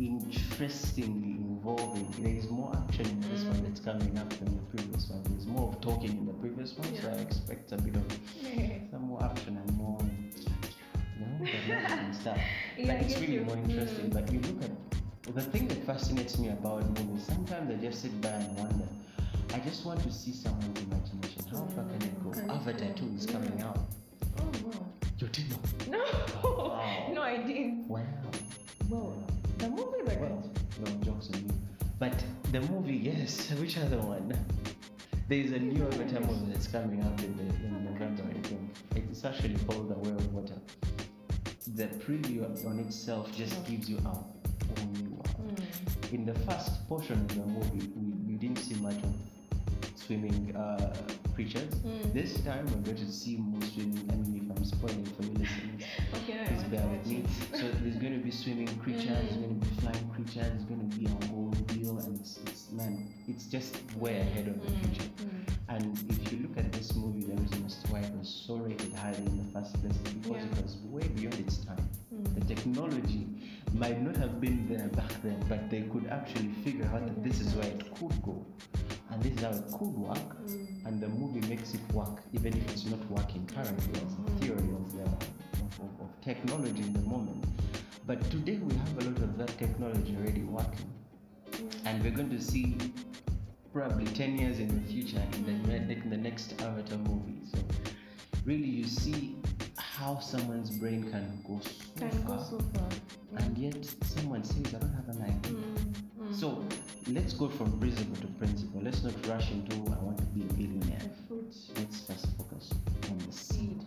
interestingly 0.00 1.32
involving. 1.40 2.06
There 2.22 2.32
is 2.34 2.48
more 2.50 2.72
action 2.76 3.06
in 3.06 3.20
this 3.30 3.44
one 3.44 3.56
Mm. 3.56 3.64
that's 3.66 3.80
coming 3.80 4.18
up 4.18 4.28
than 4.38 4.56
the 4.56 4.62
previous 4.74 5.08
one. 5.10 5.22
There's 5.30 5.46
more 5.46 5.68
of 5.72 5.80
talking 5.80 6.10
in 6.20 6.26
the 6.26 6.32
previous 6.34 6.76
one, 6.78 6.94
so 7.00 7.08
I 7.08 7.18
expect 7.28 7.72
a 7.72 7.76
bit 7.76 7.96
of 7.96 8.04
some 8.90 9.02
more 9.02 9.22
action 9.24 9.56
and 9.56 9.70
more, 9.76 9.98
you 10.02 11.20
know, 11.20 11.76
and 11.88 12.14
stuff. 12.14 12.38
Yeah, 12.78 12.86
but 12.92 12.96
it's 13.06 13.18
really 13.20 13.34
you. 13.34 13.40
more 13.48 13.56
interesting. 13.56 14.10
Mm. 14.10 14.14
But 14.16 14.32
you 14.32 14.40
look 14.40 14.62
at 14.68 15.34
the 15.34 15.42
thing 15.52 15.68
that 15.68 15.80
fascinates 15.86 16.38
me 16.38 16.48
about 16.50 16.84
movies. 16.98 17.24
Sometimes 17.26 17.70
I 17.70 17.76
just 17.86 18.02
sit 18.02 18.20
by 18.20 18.28
and 18.30 18.56
wonder. 18.58 18.88
I 19.54 19.58
just 19.60 19.84
want 19.86 20.02
to 20.02 20.12
see 20.12 20.32
someone's 20.32 20.80
imagination. 20.80 21.44
How 21.50 21.66
far 21.74 21.84
can 21.84 22.02
it 22.02 22.24
go? 22.24 22.30
Can 22.30 22.50
Avatar 22.50 22.92
2 22.94 23.12
is 23.16 23.26
coming 23.26 23.60
out. 23.62 23.78
Oh 24.38 24.50
wow. 24.64 24.86
You 25.18 25.28
didn't 25.28 25.88
know? 25.90 25.98
No. 25.98 26.04
Wow. 26.42 27.08
no, 27.12 27.22
I 27.22 27.36
didn't. 27.38 27.88
Wow. 27.88 28.02
Well, 28.88 29.24
the 29.58 29.68
movie 29.68 30.02
like 30.04 30.20
Well, 30.20 30.52
no 30.80 30.90
jokes 31.04 31.30
on 31.32 31.40
you. 31.40 31.54
But 31.98 32.22
the 32.52 32.60
movie, 32.62 32.96
yes. 32.96 33.50
Which 33.60 33.78
other 33.78 33.98
one? 33.98 34.32
There 35.28 35.38
is 35.38 35.52
a 35.52 35.58
new 35.58 35.84
Avatar 35.86 36.20
movie 36.20 36.52
that's 36.52 36.68
coming 36.68 37.02
out 37.02 37.20
in, 37.22 37.36
the, 37.36 37.42
in 37.42 37.84
November, 37.84 38.22
I 38.28 38.46
think. 38.46 38.60
It's 38.94 39.24
actually 39.24 39.56
called 39.66 39.88
The 39.88 39.98
Way 39.98 40.10
of 40.10 40.32
Water. 40.34 40.54
The 41.74 41.86
preview 42.04 42.44
on 42.66 42.78
itself 42.78 43.34
just 43.34 43.64
gives 43.66 43.88
you 43.88 43.98
a 43.98 44.08
whole 44.08 44.34
new 44.92 45.10
world. 45.10 45.56
Mm. 45.56 46.12
In 46.12 46.26
the 46.26 46.34
first 46.40 46.86
portion 46.88 47.14
of 47.14 47.28
the 47.28 47.46
movie, 47.46 47.88
we, 47.96 48.12
we 48.26 48.34
didn't 48.34 48.58
see 48.58 48.74
much 48.76 48.96
of 48.96 49.14
swimming 50.10 50.54
uh, 50.56 50.92
creatures. 51.34 51.74
Mm. 51.84 52.12
This 52.14 52.40
time, 52.42 52.64
we're 52.66 52.82
going 52.92 52.96
to 52.96 53.12
see 53.12 53.36
more 53.36 53.60
swimming. 53.62 54.08
I 54.10 54.14
mean, 54.16 54.48
if 54.50 54.56
I'm 54.56 54.64
spoiling 54.64 55.04
for 55.04 55.22
you 55.24 55.32
listeners, 55.34 55.82
Okay, 56.14 56.44
please 56.46 56.62
bear 56.64 56.86
with 56.88 57.06
me. 57.06 57.24
So 57.54 57.68
there's 57.82 57.96
going 57.96 58.12
to 58.18 58.24
be 58.24 58.30
swimming 58.30 58.68
creatures, 58.78 59.04
there's 59.06 59.36
Mm. 59.36 59.42
going 59.42 59.60
to 59.60 59.66
be 59.66 59.74
flying 59.80 60.08
creatures, 60.14 60.48
there's 60.52 60.64
going 60.64 60.88
to 60.88 60.96
be 60.96 61.06
a 61.06 61.26
whole 61.26 61.50
deal, 61.74 61.98
and 61.98 62.18
it's, 62.20 62.38
it's 62.46 62.70
man, 62.72 63.12
it's 63.28 63.46
just 63.46 63.76
way 63.96 64.20
ahead 64.20 64.48
of 64.48 64.60
the 64.64 64.70
Mm, 64.70 64.80
future. 64.80 65.10
mm. 65.18 65.52
And 65.68 65.98
if 66.10 66.32
you 66.32 66.38
look 66.46 66.56
at 66.56 66.72
this 66.72 66.94
movie, 66.94 67.22
the 67.26 67.34
reason 67.42 67.64
as 67.66 67.82
to 67.82 67.92
why 67.92 68.00
it 68.00 68.12
was 68.16 68.28
so 68.46 68.56
rated 68.56 68.92
highly 68.94 69.18
in 69.26 69.36
the 69.38 69.50
first 69.52 69.74
place 69.80 69.92
is 69.96 70.12
because 70.22 70.42
Yeah. 70.44 70.58
it 70.58 70.62
was 70.62 70.76
way 70.94 71.06
beyond 71.08 71.34
its 71.40 71.58
time. 71.58 71.88
The 72.10 72.40
Mm. 72.40 72.46
technology 72.54 73.26
might 73.74 74.00
not 74.00 74.16
have 74.16 74.40
been 74.40 74.66
there 74.68 74.88
back 74.88 75.10
then, 75.22 75.42
but 75.48 75.70
they 75.70 75.82
could 75.82 76.06
actually 76.06 76.48
figure 76.64 76.86
out 76.86 77.06
that 77.06 77.22
this 77.22 77.40
is 77.40 77.54
where 77.54 77.66
it 77.66 77.94
could 77.94 78.22
go, 78.22 78.44
and 79.10 79.22
this 79.22 79.34
is 79.34 79.42
how 79.42 79.50
it 79.50 79.70
could 79.72 79.94
work. 79.94 80.46
Mm. 80.46 80.86
And 80.86 81.00
the 81.00 81.08
movie 81.08 81.46
makes 81.48 81.74
it 81.74 81.80
work, 81.92 82.22
even 82.32 82.52
if 82.56 82.70
it's 82.72 82.86
not 82.86 83.04
working 83.10 83.46
currently 83.46 84.00
as 84.00 84.12
a 84.12 84.30
theory 84.40 84.58
of, 84.58 84.92
the, 84.92 85.02
of, 85.02 85.80
of, 85.80 86.00
of 86.00 86.20
technology 86.22 86.82
in 86.82 86.92
the 86.92 87.00
moment. 87.00 87.44
But 88.06 88.22
today 88.30 88.58
we 88.58 88.74
have 88.74 88.98
a 88.98 89.10
lot 89.10 89.18
of 89.18 89.38
that 89.38 89.58
technology 89.58 90.16
already 90.16 90.42
working, 90.42 90.92
Mm. 91.52 91.86
and 91.86 92.02
we're 92.02 92.10
going 92.10 92.30
to 92.30 92.40
see 92.42 92.76
probably 93.72 94.04
10 94.06 94.38
years 94.38 94.58
in 94.58 94.68
the 94.68 94.92
future 94.92 95.22
in 95.34 95.62
the, 95.62 95.76
in 95.76 96.10
the 96.10 96.16
next 96.16 96.60
Avatar 96.60 96.98
movie. 96.98 97.40
So, 97.52 97.58
really, 98.44 98.66
you 98.66 98.84
see 98.84 99.36
how 99.98 100.18
someone's 100.18 100.70
brain 100.70 101.02
can 101.10 101.40
go 101.46 101.60
so 101.62 101.70
Can 101.98 102.10
far, 102.24 102.36
go 102.36 102.42
so 102.42 102.58
far. 102.74 102.88
and 103.38 103.56
yet 103.58 103.76
someone 104.04 104.44
says, 104.44 104.74
I 104.74 104.78
don't 104.78 104.92
have 104.94 105.08
an 105.16 105.22
idea. 105.22 105.52
Mm, 105.52 105.94
mm. 106.28 106.34
So, 106.34 106.64
let's 107.08 107.32
go 107.32 107.48
from 107.48 107.78
principle 107.80 108.16
to 108.20 108.26
principle. 108.38 108.80
Let's 108.82 109.02
not 109.02 109.14
rush 109.26 109.50
into, 109.50 109.76
I 109.76 109.98
want 110.04 110.18
to 110.18 110.24
be 110.24 110.42
a 110.42 110.52
billionaire. 110.52 110.98
the 110.98 111.26
fruit 111.28 111.54
Let's 111.76 112.00
first 112.06 112.26
focus 112.36 112.72
on 113.10 113.18
the 113.18 113.32
seed. 113.32 113.82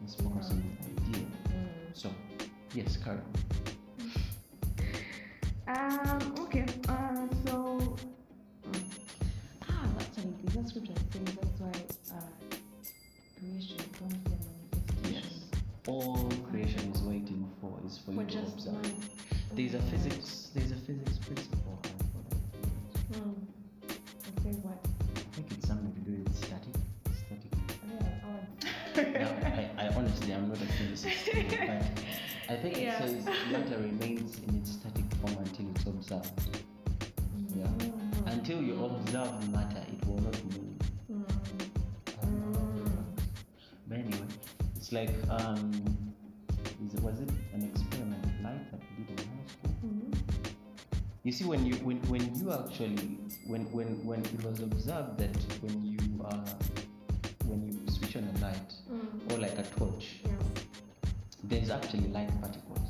Let's 0.00 0.14
focus 0.16 0.50
on 0.50 0.62
the 0.62 1.12
idea. 1.12 1.26
Mm. 1.48 1.68
So, 1.92 2.10
yes, 2.74 2.96
Karen. 2.96 3.22
Um, 5.66 6.34
okay, 6.40 6.66
uh, 6.88 7.26
so. 7.46 7.96
mm. 8.68 8.80
Ah, 9.66 9.86
actually, 9.98 10.34
the 10.44 10.68
scripture 10.68 10.92
says 11.10 11.34
that's 11.36 11.60
why 11.60 11.72
All 15.86 16.30
creation 16.50 16.92
is 16.94 17.02
waiting 17.02 17.46
for 17.60 17.78
is 17.86 17.98
for 17.98 18.12
you 18.12 18.24
to 18.24 18.38
observe. 18.38 18.94
There's 19.52 19.74
a 19.74 19.80
physics. 19.82 20.50
There's 20.54 20.70
a 20.70 20.76
physics 20.76 21.18
principle. 21.18 21.78
I 21.84 21.88
forgot. 21.98 23.20
Mm. 23.20 23.34
Okay, 24.38 24.56
what? 24.62 24.78
I 25.14 25.36
think 25.36 25.52
it's 25.52 25.68
something 25.68 25.92
to 25.92 26.00
do 26.00 26.22
with 26.22 26.34
static. 26.34 26.74
Static. 27.12 27.52
Yeah, 28.96 29.12
now, 29.12 29.78
I, 29.78 29.84
I 29.84 29.88
honestly 29.94 30.32
am 30.32 30.48
not 30.48 30.56
a 30.56 30.66
physicist, 30.72 31.28
but 31.34 31.82
I 32.48 32.56
think 32.62 32.78
it 32.78 32.96
says 32.96 33.22
matter 33.52 33.76
remains 33.76 34.38
in 34.48 34.56
its 34.56 34.72
static 34.72 35.04
form 35.20 35.36
until 35.36 35.66
it's 35.74 35.84
observed. 35.84 36.60
Yeah. 37.54 37.66
Mm. 37.66 38.32
Until 38.32 38.62
you 38.62 38.82
observe 38.82 39.52
matter, 39.52 39.84
it 39.92 40.06
will 40.08 40.22
not 40.22 40.44
move. 40.44 40.63
Like 44.94 45.10
um, 45.28 45.72
is 46.86 46.94
it, 46.94 47.00
was 47.02 47.20
it 47.20 47.30
an 47.52 47.62
experiment 47.70 48.24
light 48.42 48.70
that 48.70 48.80
we 48.96 49.04
did 49.04 49.20
in 49.20 49.26
high 49.26 49.46
school? 49.46 49.74
Mhm. 49.84 50.14
You 51.24 51.32
see, 51.32 51.44
when 51.44 51.66
you 51.66 51.74
when 51.76 51.98
when 52.12 52.22
you 52.38 52.52
actually 52.52 53.18
when 53.46 53.62
when 53.72 54.04
when 54.06 54.20
it 54.24 54.44
was 54.44 54.60
observed 54.60 55.18
that 55.18 55.36
when 55.62 55.82
you 55.84 55.98
uh 56.24 56.44
when 57.46 57.60
you 57.66 57.72
switch 57.90 58.16
on 58.16 58.24
a 58.24 58.38
light 58.40 58.70
Mm. 58.90 59.32
or 59.32 59.38
like 59.38 59.58
a 59.58 59.62
torch, 59.78 60.20
Yeah. 60.24 60.32
there's 61.44 61.70
actually 61.70 62.08
light 62.08 62.30
particles. 62.40 62.88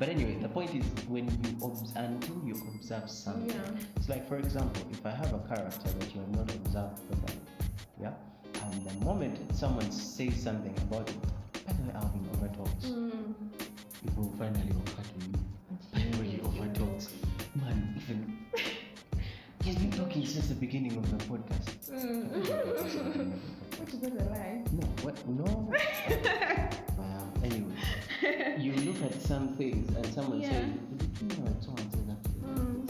But 0.00 0.08
anyway, 0.08 0.38
the 0.40 0.48
point 0.48 0.74
is 0.74 0.84
when 1.08 1.26
you 1.28 1.56
obs- 1.62 1.92
until 1.94 2.40
you 2.44 2.54
observe 2.74 3.08
something. 3.10 3.50
Yeah. 3.50 3.84
It's 3.96 4.08
like, 4.08 4.26
for 4.26 4.38
example, 4.38 4.82
if 4.90 5.04
I 5.04 5.10
have 5.10 5.32
a 5.34 5.38
character 5.40 5.90
that 5.98 6.14
you 6.14 6.20
have 6.22 6.30
not 6.34 6.50
observed 6.54 6.96
properly, 7.10 7.38
yeah, 8.00 8.14
and 8.64 8.86
the 8.86 9.04
moment 9.04 9.38
someone 9.54 9.90
says 9.92 10.42
something 10.42 10.74
about 10.88 11.08
it, 11.10 11.20
by 11.66 11.72
the 11.74 11.82
way, 11.82 11.92
Alvin 11.94 12.24
overtalks, 12.32 12.86
Mm. 12.86 13.34
it 14.06 14.16
will 14.16 14.32
finally 14.38 14.68
to 14.68 14.72
you. 14.72 15.34
By 15.92 16.00
the 16.10 16.18
way, 16.18 16.28
he 16.28 16.38
overtalks. 16.38 17.10
Man, 17.56 17.94
even 18.00 18.38
he's 19.64 19.76
been 19.76 19.90
talking 19.92 20.24
since 20.24 20.48
the 20.48 20.54
beginning 20.54 20.96
of 20.96 21.10
the 21.10 21.18
podcast. 21.26 21.90
Mm. 21.92 23.32
Which 23.80 23.94
is 23.94 24.02
not 24.02 24.12
a 24.12 24.24
lie. 24.30 24.64
No, 24.72 24.86
what? 25.04 25.28
No. 25.28 25.72
You 28.70 28.92
look 28.92 29.02
at 29.02 29.20
some 29.22 29.48
things 29.56 29.94
and 29.96 30.06
someone 30.14 30.40
Yeah. 30.40 30.50
says, 30.50 30.68
"Did 30.98 31.22
you 31.22 31.28
know 31.38 31.44
that 31.50 31.62
someone 31.64 31.90
said 31.90 32.06
that?" 32.08 32.22
Mm. 32.44 32.88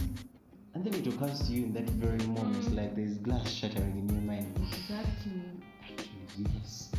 And 0.75 0.85
then 0.85 0.95
it 0.95 1.07
occurs 1.07 1.41
to 1.47 1.53
you 1.53 1.65
in 1.65 1.73
that 1.75 1.89
very 1.91 2.25
moment, 2.27 2.65
Mm. 2.67 2.77
like 2.77 2.95
there's 2.95 3.17
glass 3.19 3.49
shattering 3.51 3.97
in 3.99 4.09
your 4.09 4.23
mind. 4.23 4.47
Exactly. 4.57 5.43
Yes. 6.39 6.91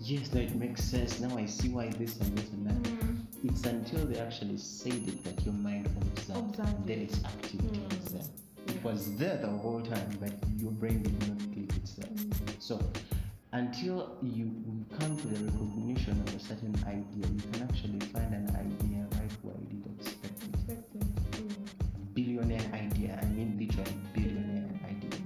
Yes, 0.00 0.32
now 0.32 0.40
it 0.40 0.54
makes 0.54 0.82
sense. 0.84 1.20
Now 1.20 1.36
I 1.36 1.46
see 1.46 1.68
why 1.68 1.88
this 1.90 2.18
and 2.20 2.36
this 2.38 2.48
and 2.52 2.66
that. 2.66 2.82
Mm. 2.82 3.16
It's 3.44 3.64
until 3.64 4.06
they 4.06 4.18
actually 4.18 4.56
said 4.58 4.94
it 5.06 5.22
that 5.24 5.44
your 5.44 5.54
mind 5.54 5.86
observed. 5.86 6.58
Observed 6.58 6.86
Then 6.86 6.98
it. 7.00 7.10
it's 7.10 7.24
active 7.24 7.60
Mm. 7.60 7.88
towards. 7.88 8.30
It 8.68 8.84
was 8.84 9.16
there 9.16 9.38
the 9.38 9.48
whole 9.48 9.80
time, 9.80 10.10
but 10.20 10.32
your 10.58 10.70
brain 10.72 11.02
did 11.02 11.18
not 11.28 11.38
click 11.52 11.76
itself. 11.76 12.10
Mm. 12.14 12.60
So, 12.60 12.80
until 13.52 14.16
you, 14.22 14.44
you 14.66 14.84
come 14.98 15.16
to 15.16 15.26
the 15.26 15.44
recognition 15.50 16.20
of 16.26 16.34
a 16.34 16.38
certain 16.38 16.74
idea, 16.86 17.26
you 17.32 17.42
can 17.52 17.62
actually 17.62 18.00
find 18.12 18.34
an 18.34 18.48
idea 18.50 19.06
right 19.18 19.32
where 19.42 19.54
you 19.70 19.78
didn't 19.78 20.00
expect 20.00 20.42
it. 20.94 22.14
Billionaire 22.14 22.60
idea, 22.74 23.18
I 23.22 23.24
mean 23.26 23.56
literally 23.58 23.98
billionaire 24.14 24.68
idea. 24.84 25.20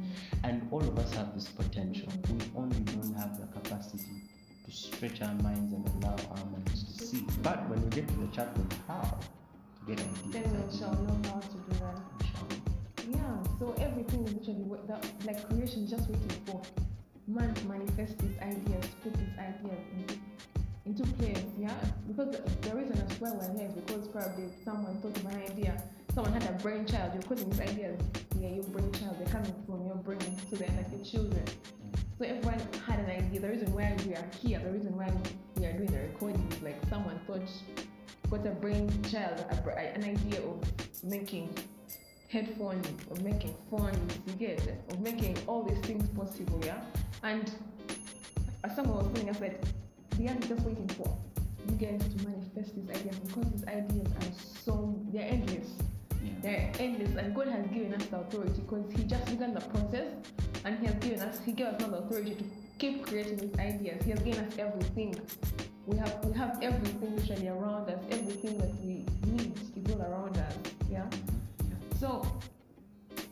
And 0.44 0.68
all 0.70 0.80
of 0.80 0.98
us 0.98 1.12
have 1.14 1.34
this 1.34 1.48
potential. 1.48 2.08
We 2.28 2.38
only 2.56 2.80
don't 2.80 3.14
have 3.14 3.40
the 3.40 3.46
capacity 3.46 4.22
to 4.64 4.70
stretch 4.70 5.20
our 5.22 5.34
minds 5.36 5.72
and 5.72 5.88
allow 5.88 6.16
our 6.30 6.44
minds 6.46 6.84
to 6.84 7.04
see. 7.04 7.26
But 7.42 7.68
when 7.68 7.82
we 7.82 7.90
get 7.90 8.06
to 8.08 8.14
the 8.14 8.28
chapter 8.32 8.60
of 8.60 8.78
how 8.86 9.18
to 9.18 9.94
get 9.94 10.00
ideas, 10.00 10.41
of 43.10 43.22
making 43.22 43.54
phones, 43.70 44.18
you 44.26 44.32
get 44.34 44.60
of 44.90 45.00
making 45.00 45.36
all 45.46 45.62
these 45.62 45.78
things 45.80 46.08
possible, 46.10 46.60
yeah? 46.64 46.80
And 47.22 47.50
as 48.64 48.76
someone 48.76 48.98
was 48.98 49.12
telling 49.12 49.30
us 49.30 49.38
that 49.38 49.62
the 50.18 50.28
earth 50.28 50.42
is 50.42 50.48
just 50.48 50.62
waiting 50.62 50.88
for 50.88 51.16
you 51.68 51.76
guys 51.76 52.00
to 52.00 52.28
manifest 52.28 52.74
these 52.74 52.90
ideas 52.90 53.16
because 53.18 53.50
these 53.52 53.64
ideas 53.66 54.06
are 54.06 54.32
so 54.64 54.98
they're 55.12 55.28
endless. 55.28 55.68
Yeah. 56.22 56.32
They're 56.42 56.72
endless 56.78 57.16
and 57.16 57.34
God 57.34 57.48
has 57.48 57.66
given 57.66 57.94
us 57.94 58.04
the 58.06 58.20
authority 58.20 58.60
because 58.60 58.92
He 58.92 59.04
just 59.04 59.24
began 59.26 59.54
the 59.54 59.60
process 59.60 60.12
and 60.64 60.78
He 60.78 60.86
has 60.86 60.94
given 60.96 61.20
us 61.20 61.40
He 61.44 61.52
gave 61.52 61.66
us 61.66 61.80
now 61.80 61.88
the 61.88 61.98
authority 61.98 62.34
to 62.34 62.44
keep 62.78 63.06
creating 63.06 63.36
these 63.36 63.58
ideas. 63.58 64.04
He 64.04 64.10
has 64.10 64.20
given 64.20 64.44
us 64.44 64.52
everything. 64.58 65.14
We 65.86 65.96
have 65.98 66.24
we 66.24 66.32
have 66.38 66.58
everything 66.62 67.16
literally 67.16 67.48
around 67.48 67.90
us. 67.90 68.02
Everything 68.10 68.58
that 68.58 68.74
we 68.80 69.04
need 69.26 69.52
is 69.76 69.92
all 69.92 70.02
around 70.02 70.36
us. 70.38 70.54
Yeah. 70.90 71.08
So 71.98 72.26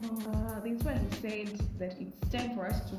uh, 0.04 0.60
the 0.60 0.68
he 0.70 0.78
said 0.78 1.10
that 1.78 1.96
it's 2.00 2.30
time 2.32 2.54
for 2.54 2.66
us 2.66 2.80
to 2.90 2.96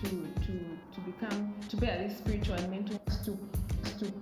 to 0.00 0.10
to 0.46 0.52
to 0.94 1.00
become 1.06 1.54
to 1.68 1.76
bear 1.76 1.98
this 1.98 2.18
spiritual 2.18 2.54
and 2.54 2.70
mental 2.70 2.98
to 3.24 3.38
to 3.98 4.12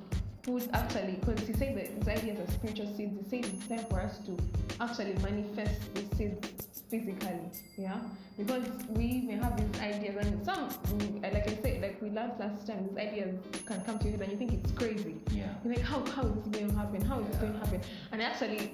put 0.43 0.69
actually 0.73 1.13
because 1.21 1.41
he 1.47 1.53
said 1.55 1.77
that 1.77 1.87
his 1.89 2.09
ideas 2.09 2.39
are 2.41 2.53
spiritual 2.53 2.87
seeds. 2.97 3.13
He 3.31 3.43
said 3.43 3.53
it's 3.53 3.67
time 3.69 3.85
for 3.91 4.01
us 4.01 4.19
to 4.27 4.37
actually 4.81 5.15
manifest 5.23 5.95
these 5.95 6.09
seeds 6.17 6.49
physically. 6.91 7.39
Yeah, 7.77 7.99
because 8.37 8.65
we 8.89 9.23
may 9.27 9.35
have 9.35 9.57
these 9.57 9.81
ideas 9.81 10.17
and 10.25 10.45
some 10.45 10.69
mm, 10.71 11.23
like 11.23 11.47
I 11.49 11.59
said 11.63 11.83
like 11.83 12.01
we 12.01 12.11
learned 12.11 12.33
last 12.39 12.67
time 12.67 12.89
these 12.89 12.97
ideas 12.99 13.35
can 13.67 13.81
come 13.83 13.99
to 13.99 14.09
you 14.09 14.19
and 14.21 14.33
you 14.33 14.39
think 14.39 14.53
it's 14.55 14.73
crazy. 14.73 15.17
Yeah. 15.33 15.53
You're 15.65 15.75
like, 15.75 15.85
how, 15.85 16.05
how 16.07 16.23
is 16.23 16.47
it 16.47 16.53
going 16.53 16.71
to 16.71 16.75
happen? 16.77 17.03
How 17.03 17.21
is 17.21 17.27
it 17.27 17.35
Yeah. 17.35 17.41
going 17.41 17.53
to 17.55 17.59
happen? 17.59 17.81
And 18.13 18.23
actually, 18.23 18.73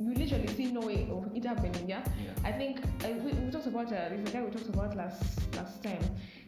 you 0.00 0.14
literally 0.14 0.46
see 0.48 0.70
no 0.72 0.80
way 0.80 1.06
of 1.10 1.28
it 1.34 1.44
happening, 1.44 1.88
yeah? 1.88 2.02
Yeah. 2.24 2.30
I 2.48 2.52
think 2.52 2.80
uh, 3.04 3.08
we, 3.22 3.32
we 3.32 3.50
talked 3.50 3.66
about, 3.66 3.86
uh, 3.88 4.08
there's 4.08 4.28
a 4.28 4.32
guy 4.32 4.42
we 4.42 4.50
talked 4.50 4.68
about 4.68 4.96
last 4.96 5.22
last 5.56 5.82
time. 5.82 6.02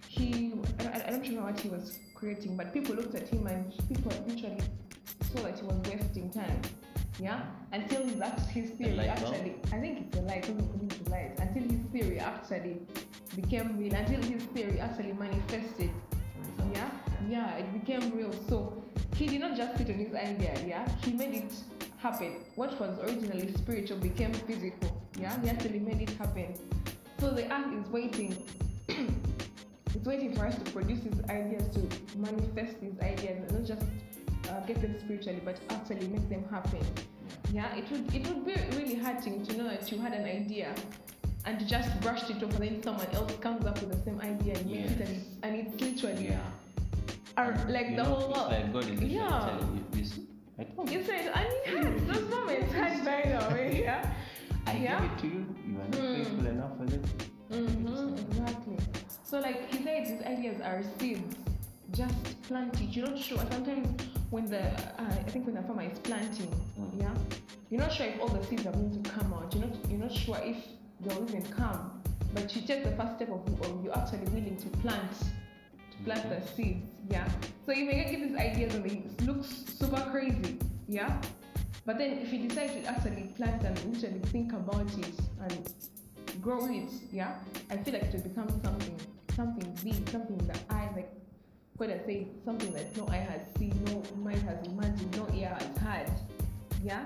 He, 0.08 0.52
I, 0.80 1.02
I- 1.06 1.10
don't 1.10 1.20
remember 1.22 1.50
what 1.52 1.60
he 1.60 1.68
was 1.68 1.98
creating, 2.14 2.56
but 2.56 2.72
people 2.72 2.94
looked 2.94 3.14
at 3.14 3.28
him 3.28 3.46
and 3.46 3.72
people 3.88 4.12
literally 4.26 4.60
saw 5.30 5.42
that 5.42 5.58
he 5.58 5.64
was 5.66 5.76
wasting 5.88 6.30
time, 6.30 6.60
yeah? 7.20 7.42
Until 7.72 8.22
act- 8.24 8.46
his 8.48 8.70
theory 8.70 8.96
bulb? 8.96 9.08
actually, 9.10 9.54
I 9.72 9.78
think 9.80 10.06
it's 10.06 10.18
a 10.18 10.22
light, 10.22 10.48
according 10.48 10.88
to 10.88 11.10
light, 11.10 11.32
until 11.38 11.62
his 11.64 11.80
theory 11.92 12.18
actually 12.20 12.80
became 13.36 13.78
real, 13.78 13.94
until 13.94 14.22
his 14.22 14.42
theory 14.54 14.78
actually 14.80 15.12
manifested 15.12 15.90
yeah 16.74 16.90
yeah 17.28 17.56
it 17.56 17.68
became 17.72 18.10
real 18.16 18.32
so 18.48 18.82
he 19.14 19.26
did 19.26 19.40
not 19.40 19.56
just 19.56 19.76
sit 19.78 19.88
on 19.88 19.94
his 19.94 20.14
idea 20.14 20.54
yeah 20.66 20.88
he 21.04 21.12
made 21.12 21.34
it 21.34 21.52
happen. 21.98 22.40
What 22.56 22.78
was 22.80 22.98
originally 22.98 23.52
spiritual 23.54 23.98
became 23.98 24.32
physical 24.34 25.02
yeah. 25.18 25.40
He 25.42 25.48
actually 25.50 25.78
made 25.78 26.00
it 26.02 26.10
happen. 26.16 26.54
So 27.20 27.30
the 27.30 27.52
earth 27.52 27.72
is 27.72 27.88
waiting 27.90 28.36
it's 28.88 30.06
waiting 30.06 30.34
for 30.34 30.46
us 30.46 30.56
to 30.56 30.70
produce 30.72 31.00
these 31.00 31.20
ideas 31.28 31.68
to 31.74 32.18
manifest 32.18 32.80
these 32.80 32.98
ideas 33.00 33.38
and 33.42 33.52
not 33.52 33.64
just 33.64 33.86
uh, 34.48 34.60
get 34.66 34.80
them 34.80 34.98
spiritually 34.98 35.40
but 35.44 35.60
actually 35.70 36.08
make 36.08 36.28
them 36.28 36.44
happen. 36.50 36.84
Yeah 37.52 37.74
it 37.76 37.88
would 37.90 38.12
it 38.14 38.26
would 38.26 38.44
be 38.44 38.54
really 38.76 38.94
hurting 38.94 39.44
to 39.46 39.56
know 39.56 39.68
that 39.68 39.90
you 39.92 39.98
had 39.98 40.12
an 40.12 40.24
idea 40.24 40.74
and 41.44 41.60
you 41.60 41.66
just 41.66 42.00
brushed 42.00 42.30
it 42.30 42.42
off 42.42 42.54
and 42.54 42.62
then 42.62 42.82
someone 42.82 43.06
else 43.12 43.32
comes 43.40 43.64
up 43.66 43.80
with 43.80 43.90
the 43.92 44.02
same 44.04 44.20
idea 44.20 44.54
and 44.54 44.66
makes 44.70 44.92
it 44.92 45.00
and 45.00 45.08
it's, 45.08 45.26
and 45.42 45.56
it's 45.56 45.80
literally 45.80 46.28
Yeah. 46.28 46.40
Are 47.36 47.52
like 47.68 47.90
You 47.90 47.96
the 47.96 48.02
know, 48.02 48.14
whole 48.14 48.32
world. 48.32 48.50
like 48.52 48.72
God 48.72 48.88
is 48.88 49.00
Yeah. 49.02 49.28
telling 49.28 49.76
you, 49.92 49.98
you 49.98 50.04
see, 50.04 50.22
I 50.58 50.64
told 50.64 50.90
you. 50.90 50.98
You 50.98 51.04
said, 51.04 51.32
and 51.34 51.46
he 51.64 51.76
had 51.76 52.06
those 52.08 52.28
moments 52.30 52.72
had 52.72 53.04
by 53.04 53.22
the 53.48 53.54
way, 53.54 53.82
yeah. 53.84 54.12
I 54.66 54.76
yeah. 54.76 55.00
gave 55.00 55.10
it 55.12 55.18
to 55.18 55.26
you. 55.26 55.46
You 55.66 55.74
are 55.80 55.84
not 55.84 55.92
Mm. 56.00 56.16
faithful 56.16 56.46
enough 56.46 56.76
with 56.78 56.94
it. 56.94 57.04
Mm-hmm, 57.50 58.14
exactly. 58.30 58.76
So 59.24 59.40
like 59.40 59.70
he 59.72 59.82
said, 59.82 60.06
these 60.06 60.22
ideas 60.26 60.60
are 60.60 60.82
seeds. 60.98 61.36
Just 61.92 62.42
plant 62.42 62.74
it. 62.80 62.96
You're 62.96 63.08
not 63.08 63.18
sure. 63.18 63.38
Sometimes 63.50 63.88
when 64.30 64.46
the 64.46 64.62
uh, 64.62 65.04
I 65.10 65.30
think 65.30 65.44
when 65.46 65.54
the 65.56 65.62
farmer 65.62 65.82
is 65.82 65.98
planting, 65.98 66.48
Mm. 66.80 67.00
yeah, 67.00 67.14
you're 67.70 67.80
not 67.80 67.92
sure 67.92 68.06
if 68.06 68.18
all 68.20 68.28
the 68.28 68.42
seeds 68.46 68.64
are 68.66 68.72
going 68.72 69.02
to 69.02 69.10
come 69.10 69.32
out. 69.34 69.54
You're 69.54 69.66
not 69.66 69.76
you're 69.90 69.98
not 70.00 70.12
sure 70.12 70.38
if 70.42 70.56
they'll 71.00 71.22
even 71.28 71.42
come. 71.42 72.00
But 72.34 72.56
you 72.56 72.62
take 72.62 72.82
the 72.84 72.92
first 72.92 73.16
step 73.16 73.28
of, 73.28 73.42
of 73.60 73.84
you're 73.84 73.96
actually 73.98 74.24
willing 74.32 74.56
to 74.56 74.68
plant 74.78 75.12
plant 76.04 76.28
the 76.28 76.46
seeds. 76.54 76.86
Yeah. 77.10 77.28
So 77.66 77.72
you 77.72 77.84
may 77.84 78.04
get 78.04 78.20
these 78.20 78.36
ideas 78.36 78.74
and 78.74 78.86
it 78.86 79.22
looks 79.22 79.64
super 79.78 80.00
crazy. 80.10 80.58
Yeah. 80.88 81.20
But 81.84 81.98
then 81.98 82.18
if 82.18 82.32
you 82.32 82.48
decide 82.48 82.70
to 82.70 82.84
actually 82.88 83.32
plant 83.36 83.62
them 83.62 83.74
and 83.76 83.94
literally 83.94 84.20
think 84.26 84.52
about 84.52 84.86
it 84.98 85.18
and 85.40 85.72
grow 86.40 86.66
it, 86.66 86.90
yeah, 87.12 87.34
I 87.70 87.76
feel 87.78 87.94
like 87.94 88.04
it 88.04 88.14
will 88.14 88.20
become 88.20 88.48
something 88.62 88.96
something 89.34 89.78
big, 89.82 90.08
something 90.10 90.38
that 90.46 90.60
I 90.70 90.90
like 90.94 91.10
what 91.76 91.90
I 91.90 91.98
say, 92.06 92.28
something 92.44 92.72
that 92.74 92.96
no 92.96 93.08
eye 93.08 93.16
has 93.16 93.40
seen, 93.58 93.72
no 93.86 94.02
mind 94.22 94.42
has 94.42 94.64
imagined, 94.66 95.16
no 95.16 95.26
ear 95.34 95.56
has 95.58 95.78
heard. 95.78 96.10
Yeah? 96.84 97.04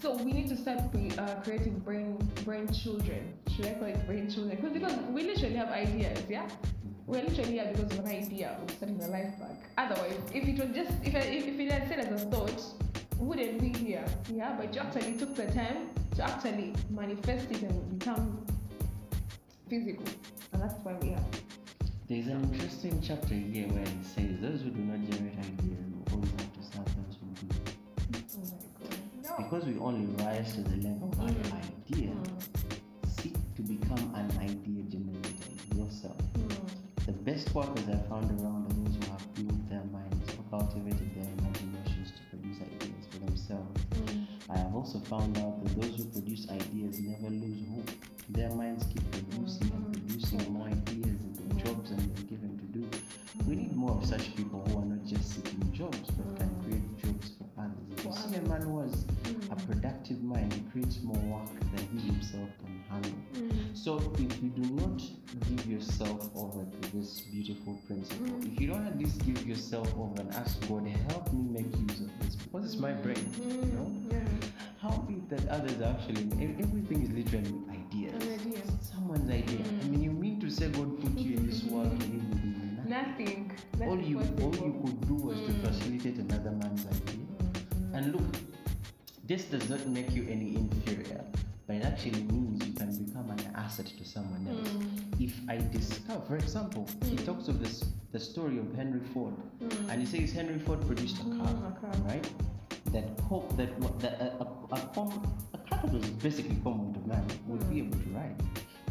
So 0.00 0.16
we 0.16 0.32
need 0.32 0.48
to 0.48 0.56
start 0.56 0.90
pre- 0.92 1.10
uh, 1.18 1.40
creating 1.42 1.78
brain 1.80 2.16
brain 2.44 2.72
children. 2.72 3.34
Should 3.54 3.66
I 3.66 3.74
call 3.74 3.88
it 3.88 4.06
brain 4.06 4.30
children? 4.30 4.56
Because 4.56 4.72
because 4.72 4.96
we 5.10 5.24
literally 5.24 5.56
have 5.56 5.68
ideas, 5.68 6.22
yeah? 6.28 6.48
We're 7.10 7.24
literally 7.24 7.50
here 7.58 7.68
because 7.74 7.90
of 7.98 8.04
an 8.04 8.06
idea 8.06 8.56
of 8.62 8.70
starting 8.70 9.02
a 9.02 9.08
life 9.08 9.36
back. 9.40 9.58
Otherwise, 9.76 10.14
if 10.32 10.44
it 10.46 10.58
was 10.60 10.70
just 10.76 10.92
if, 11.02 11.12
I, 11.16 11.18
if 11.18 11.58
it 11.58 11.72
had 11.72 11.88
said 11.88 11.98
as 11.98 12.22
a 12.22 12.26
thought, 12.26 12.62
wouldn't 13.18 13.60
be 13.60 13.70
here. 13.76 14.04
Yeah, 14.32 14.54
but 14.56 14.72
you 14.72 14.80
actually 14.80 15.14
took 15.14 15.34
the 15.34 15.46
time 15.50 15.90
to 16.14 16.22
actually 16.22 16.72
manifest 16.88 17.50
it 17.50 17.62
and 17.62 17.98
become 17.98 18.46
physical, 19.68 20.04
and 20.52 20.62
that's 20.62 20.74
why 20.84 20.94
we 21.02 21.10
are. 21.14 21.24
There's 22.08 22.28
an 22.28 22.44
interesting 22.52 23.02
chapter 23.02 23.34
here 23.34 23.66
where 23.70 23.82
it 23.82 24.04
says 24.04 24.38
those 24.40 24.62
who 24.62 24.70
do 24.70 24.80
not 24.80 25.02
generate 25.10 25.36
ideas 25.36 25.82
will 25.90 26.14
always 26.14 26.30
have 26.30 26.52
to 26.54 26.62
start 26.62 26.86
those 26.86 27.16
who 27.18 27.26
do. 27.48 27.56
Oh 28.14 28.38
my 28.38 28.88
god. 28.88 28.98
No. 29.24 29.36
Because 29.44 29.64
we 29.64 29.76
only 29.80 30.06
rise 30.24 30.54
to 30.54 30.60
the 30.60 30.76
level 30.76 31.10
of 31.12 31.18
an 31.26 31.34
Mm. 31.34 31.90
idea, 31.90 32.12
seek 33.18 33.34
to 33.56 33.62
become 33.62 34.14
an 34.14 34.30
idea 34.38 34.82
generator. 34.84 35.28
Mm. 35.34 35.39
The 37.06 37.12
best 37.12 37.54
workers 37.54 37.84
I 37.88 37.96
found 38.08 38.30
around 38.40 38.66
are 38.70 38.74
those 38.84 38.96
who 38.96 39.10
have 39.10 39.34
built 39.34 39.68
their 39.68 39.84
minds 39.92 40.32
or 40.34 40.58
cultivated 40.58 41.10
their 41.14 41.28
imaginations 41.38 42.12
to 42.12 42.22
produce 42.36 42.58
ideas 42.62 43.06
for 43.10 43.18
themselves. 43.18 43.80
Mm. 43.94 44.26
I 44.50 44.58
have 44.58 44.74
also 44.74 44.98
found 45.00 45.36
out 45.38 45.64
that 45.64 45.80
those 45.80 45.96
who 45.96 46.04
produce 46.04 46.48
ideas 46.50 47.00
never 47.00 47.30
lose 47.30 47.58
hope. 47.74 47.90
Their 48.30 48.50
minds 48.50 48.84
keep 48.92 49.02
producing 49.10 49.72
and 49.72 49.92
producing 49.92 50.52
more 50.52 50.66
ideas 50.68 51.18
and 51.24 51.36
the 51.50 51.54
jobs 51.64 51.90
and 51.90 52.00
they're 52.16 52.24
given 52.24 52.58
to 52.58 52.78
do. 52.78 52.88
We 53.46 53.56
need 53.56 53.74
more 53.74 53.92
of 53.92 54.04
such 54.06 54.36
people 54.36 54.60
who 54.68 54.78
are 54.78 54.84
not 54.84 55.04
just 55.06 55.34
seeking 55.34 55.72
jobs 55.72 55.98
but 56.12 56.36
can 56.38 56.50
create 56.62 56.96
jobs 57.02 57.32
for 57.38 57.48
others. 57.58 57.74
If 57.96 58.04
you 58.04 58.12
see 58.12 58.36
a 58.36 58.42
man 58.48 58.62
who 58.62 58.80
has 58.80 58.92
a 59.50 59.56
Mm. 59.56 59.66
productive 59.66 60.22
mind, 60.22 60.52
he 60.52 60.60
creates 60.70 61.02
more 61.02 61.16
work 61.16 61.48
than 61.74 61.86
he 61.98 62.06
himself 62.06 62.48
actually 76.00 76.24
everything 76.42 77.02
is 77.02 77.10
literally 77.10 77.54
ideas. 77.70 78.14
An 78.24 78.32
idea. 78.40 78.62
Someone's 78.80 79.30
idea. 79.30 79.58
I 79.60 79.62
Mm. 79.84 79.90
mean 79.90 80.02
you 80.02 80.12
mean 80.12 80.40
to 80.40 80.50
say 80.50 80.68
God 80.70 81.00
put 81.00 81.12
you 81.18 81.36
in 81.36 81.46
this 81.46 81.62
world 81.64 81.90
to 82.00 82.06
live 82.06 82.30
with? 82.30 82.88
Nothing. 82.88 83.52
Nothing. 83.72 83.88
All 83.88 84.00
you 84.00 84.18
all 84.42 84.54
you 84.54 84.72
could 84.82 85.00
do 85.08 85.14
was 85.14 85.38
to 85.46 85.52
Mm. 85.52 85.62
facilitate 85.66 86.18
another 86.18 86.52
man's 86.52 86.86
idea. 86.86 87.26
Mm. 87.26 87.94
And 87.96 88.12
look, 88.14 88.36
this 89.26 89.44
does 89.44 89.68
not 89.68 89.86
make 89.88 90.10
you 90.16 90.26
any 90.28 90.56
inferior, 90.56 91.24
but 91.66 91.76
it 91.76 91.84
actually 91.84 92.22
means 92.32 92.66
you 92.66 92.72
can 92.72 92.90
become 93.04 93.30
an 93.30 93.40
asset 93.54 93.86
to 93.98 94.04
someone 94.04 94.46
else. 94.48 94.68
Mm. 94.70 95.20
If 95.26 95.34
I 95.48 95.58
discover, 95.78 96.20
for 96.26 96.36
example, 96.36 96.86
he 97.04 97.16
Mm. 97.16 97.24
talks 97.26 97.48
of 97.48 97.60
this 97.60 97.84
the 98.12 98.18
story 98.18 98.58
of 98.58 98.74
Henry 98.74 99.00
Ford, 99.12 99.34
Mm. 99.60 99.88
and 99.90 100.00
he 100.02 100.06
says 100.06 100.32
Henry 100.32 100.58
Ford 100.58 100.80
produced 100.86 101.20
a 101.20 101.24
car, 101.36 101.52
a 101.70 101.72
car. 101.80 101.94
right? 102.08 102.26
That 102.92 103.20
hope 103.28 103.56
that 103.56 103.70
that 104.00 104.20
a, 104.20 104.42
a, 104.42 104.46
a, 104.72 104.80
com- 104.94 105.22
a 105.54 105.58
car 105.58 105.80
that 105.84 105.92
was 105.92 106.10
basically 106.22 106.56
common 106.64 106.92
to 106.94 107.00
man 107.08 107.24
would 107.46 107.68
be 107.70 107.78
able 107.80 107.96
to 107.98 108.08
ride. 108.10 108.34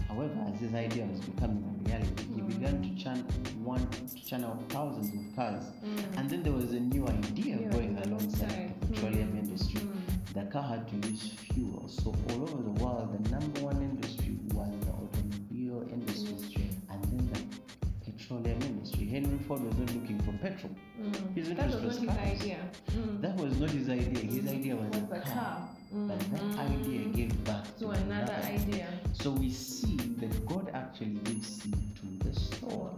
However, 0.07 0.39
as 0.51 0.59
this 0.59 0.73
idea 0.73 1.05
was 1.05 1.19
becoming 1.19 1.63
a 1.63 1.89
reality, 1.89 2.23
he 2.33 2.41
Mm. 2.41 2.47
began 2.47 2.81
to 2.81 3.03
churn 3.03 3.17
one 3.63 3.85
to 3.89 4.25
churn 4.25 4.43
out 4.45 4.57
thousands 4.69 5.13
of 5.13 5.35
cars, 5.35 5.63
Mm. 5.83 6.17
and 6.17 6.29
then 6.29 6.43
there 6.43 6.53
was 6.53 6.71
a 6.73 6.79
new 6.79 7.05
idea 7.07 7.57
going 7.69 7.97
alongside 8.05 8.73
the 8.79 8.87
petroleum 8.87 9.33
Mm. 9.33 9.39
industry. 9.43 9.81
The 10.33 10.43
car 10.45 10.63
had 10.63 10.87
to 10.87 10.95
use 11.09 11.29
fuel, 11.53 11.87
so 11.89 12.15
all 12.29 12.41
over 12.43 12.63
the 12.63 12.75
world, 12.83 13.07
the 13.21 13.29
number 13.29 13.61
one 13.61 13.81
industry 13.83 14.39
was 14.53 14.69
the 14.85 14.91
automobile 14.91 15.83
industry, 15.93 16.29
Industry. 16.29 16.69
and 16.89 17.03
then 17.03 17.29
the 17.81 18.11
petroleum 18.11 18.61
industry. 18.61 18.78
Henry 19.09 19.37
Ford 19.47 19.61
was 19.63 19.75
not 19.77 19.93
looking 19.95 20.19
for 20.19 20.31
petrol. 20.33 20.75
Mm. 21.01 21.35
His 21.35 21.49
That 21.55 21.65
was 21.67 21.81
not 21.83 21.95
his 21.95 22.05
cars. 22.05 22.19
idea. 22.41 22.57
Mm. 22.91 23.21
That 23.21 23.35
was 23.37 23.59
not 23.59 23.69
his 23.71 23.89
idea. 23.89 24.19
His 24.19 24.45
Mm. 24.45 24.57
idea 24.57 24.75
was, 24.75 24.95
a 24.95 24.99
a 24.99 25.07
car. 25.07 25.21
car. 25.33 25.69
But 25.91 26.19
that 26.19 26.41
Mm. 26.41 26.59
idea 26.59 27.05
gave 27.09 27.43
birth 27.43 27.79
to 27.79 27.89
another 27.89 28.33
idea. 28.43 28.87
So 29.13 29.31
we 29.31 29.49
see 29.49 29.97
that 30.21 30.45
God 30.45 30.69
actually 30.73 31.15
gives 31.25 31.47
seed 31.47 31.95
to 31.95 32.05
the 32.23 32.33
soul. 32.39 32.95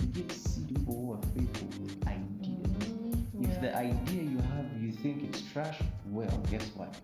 He 0.00 0.06
gives 0.06 0.36
seed 0.36 0.68
to 0.68 0.74
people 0.74 0.94
who 0.94 1.12
are 1.12 1.22
faithful 1.36 1.68
with 1.84 2.06
ideas. 2.06 2.88
Mm. 2.88 3.44
If 3.44 3.50
Yeah. 3.50 3.60
the 3.60 3.76
idea 3.76 4.22
you 4.22 4.38
have 4.38 4.66
you 4.80 4.92
think 4.92 5.22
it's 5.24 5.42
trash, 5.52 5.78
well, 6.10 6.40
guess 6.50 6.70
what? 6.76 6.96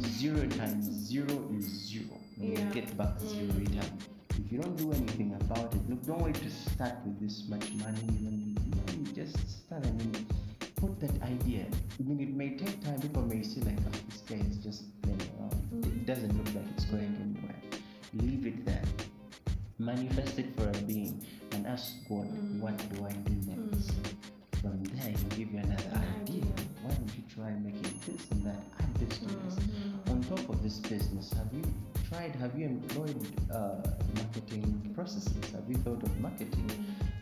Zero 0.00 0.46
times 0.48 0.84
zero 0.84 1.36
is 1.58 1.64
zero. 1.66 2.16
You 2.38 2.52
Yeah. 2.52 2.70
get 2.72 2.96
back 2.96 3.20
zero 3.20 3.52
Mm. 3.52 3.58
return. 3.60 3.98
If 4.46 4.52
you 4.52 4.58
don't 4.60 4.76
do 4.76 4.92
anything 4.92 5.34
about 5.40 5.74
it, 5.74 5.90
look, 5.90 6.06
don't 6.06 6.22
wait 6.22 6.36
to 6.36 6.50
start 6.50 6.94
with 7.04 7.18
this 7.20 7.48
much 7.48 7.72
money. 7.74 7.98
You 8.14 8.30
don't 8.30 8.46
need 8.46 8.76
money. 8.86 9.12
Just 9.12 9.36
start. 9.66 9.84
I 9.84 9.90
mean, 9.90 10.26
put 10.76 11.00
that 11.00 11.20
idea. 11.22 11.66
I 11.98 12.02
mean, 12.04 12.20
it 12.20 12.30
may 12.32 12.50
take 12.56 12.80
time. 12.84 13.00
People 13.00 13.22
may 13.22 13.42
see 13.42 13.60
like, 13.62 13.74
oh, 13.88 13.98
this 14.08 14.20
guy 14.22 14.36
is 14.48 14.58
just 14.58 14.84
playing 15.02 15.20
around. 15.36 15.82
it, 15.82 15.88
it 15.88 16.06
doesn't 16.06 16.30
look 16.38 16.54
like 16.54 16.64
it's 16.76 16.84
going 16.84 17.10
anywhere. 17.20 17.56
Leave 18.14 18.46
it 18.46 18.64
there. 18.64 18.84
Manifest 19.80 20.38
it 20.38 20.54
for 20.56 20.68
a 20.70 20.82
being 20.86 21.26
and 21.50 21.66
ask 21.66 21.94
God, 22.08 22.26
Mm. 22.30 22.60
what 22.60 22.76
do 22.94 23.04
I 23.04 23.12
do 23.26 23.34
next? 23.50 23.90
From 24.62 24.82
there, 24.84 25.10
He'll 25.10 25.28
give 25.36 25.50
you 25.52 25.58
another 25.58 25.90
An 25.92 26.04
idea. 26.22 26.44
Why 26.82 26.94
don't 26.94 27.10
you 27.18 27.24
try 27.34 27.50
making 27.50 27.82
this 28.06 28.30
and 28.30 28.46
that? 28.46 28.62
Add 28.78 28.94
this 28.94 29.18
to 29.18 29.26
this. 29.26 29.56
Mhm. 29.58 30.10
On 30.12 30.22
top 30.22 30.48
of 30.48 30.62
this 30.62 30.78
business, 30.78 31.32
have 31.34 31.52
you 31.52 31.62
tried, 32.16 32.34
have 32.36 32.58
you 32.58 32.66
employed 32.66 33.26
uh, 33.52 33.76
marketing 34.14 34.90
processes? 34.94 35.50
Have 35.52 35.64
you 35.68 35.76
thought 35.76 36.02
of 36.02 36.20
marketing? 36.20 36.70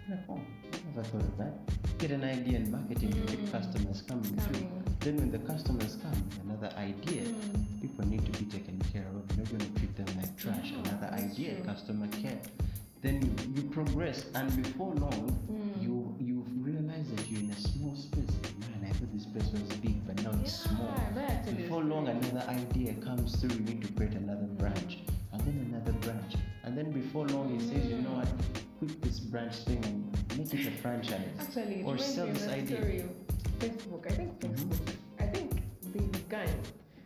Like, 0.09 0.21
oh, 0.29 0.35
I 0.73 0.77
never 0.95 1.03
thought 1.09 1.23
of 1.23 1.39
that. 1.39 1.99
Get 1.99 2.11
an 2.11 2.25
idea 2.25 2.59
in 2.59 2.71
marketing 2.71 3.13
to 3.13 3.21
get 3.21 3.39
Mm. 3.45 3.53
customers 3.53 4.03
coming 4.03 4.37
through. 4.37 4.67
Then 5.01 5.17
when 5.17 5.31
the 5.31 5.39
customers 5.39 5.97
come, 6.03 6.23
another 6.45 6.71
idea. 6.77 7.23
Mm. 7.23 7.81
People 7.81 8.07
need 8.07 8.25
to 8.33 8.33
be 8.45 8.47
taken 8.51 8.79
care 8.93 9.07
of. 9.09 9.23
You're 9.37 9.45
not 9.45 9.49
going 9.49 9.61
to 9.73 9.79
treat 9.81 9.95
them 9.97 10.07
like 10.21 10.37
trash. 10.37 10.73
Another 10.73 11.11
idea, 11.15 11.61
customer 11.63 12.09
care. 12.09 12.39
Then 13.03 13.21
you, 13.23 13.63
you 13.63 13.69
progress, 13.71 14.27
and 14.35 14.49
before 14.63 14.95
long, 14.95 15.25
Mm. 15.51 15.83
you 15.83 15.95
you 16.21 16.45
realize 16.69 17.07
that 17.15 17.31
you're 17.31 17.41
in 17.41 17.51
a 17.51 17.61
small 17.61 17.95
space. 17.97 18.35
Man, 18.61 18.89
I 18.89 18.93
thought 18.97 19.13
this 19.13 19.27
place 19.27 19.51
was 19.53 19.63
big, 19.85 19.94
but 20.37 20.43
now 20.43 20.49
small. 20.49 20.95
Yeah, 21.17 21.51
Before 21.53 21.83
long, 21.85 22.09
another 22.09 22.45
idea 22.49 22.95
comes 22.95 23.37
through. 23.37 23.51
You 23.57 23.61
need 23.61 23.83
to 23.83 23.93
create 23.93 24.13
another 24.15 24.47
branch, 24.59 24.99
and 25.33 25.41
then 25.43 25.57
another 25.73 25.93
branch, 25.99 26.35
and 26.65 26.77
then 26.77 26.91
before 26.91 27.27
long, 27.29 27.59
he 27.59 27.61
says, 27.61 27.87
"You 27.87 27.99
know 27.99 28.11
what? 28.21 28.29
Quit 28.79 29.01
this 29.03 29.21
branch 29.21 29.55
thing 29.65 29.85
and 29.85 30.39
make 30.39 30.53
it 30.55 30.67
a 30.67 30.71
franchise, 30.83 31.21
Actually, 31.39 31.83
or 31.85 31.99
sell 31.99 32.27
this 32.27 32.47
idea." 32.49 32.77
story 32.79 33.01
of 33.01 33.11
Facebook. 33.59 34.07
I 34.11 34.15
think 34.15 34.41
Mhm. 34.41 34.55
Facebook. 34.55 34.95
I 35.21 35.27
think 35.27 35.51
they 35.93 36.01
began. 36.19 36.49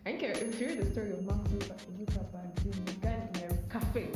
I 0.07 0.11
think 0.13 0.23
if 0.23 0.61
you 0.61 0.67
read 0.69 0.79
the 0.81 0.91
story 0.91 1.11
of 1.13 1.23
Mark 1.25 1.45
Zucker- 1.49 1.77
Zuckerberg, 1.99 2.55
they 2.65 2.93
began 2.93 3.21
in 3.35 3.51
a 3.53 3.57
cafe. 3.69 4.09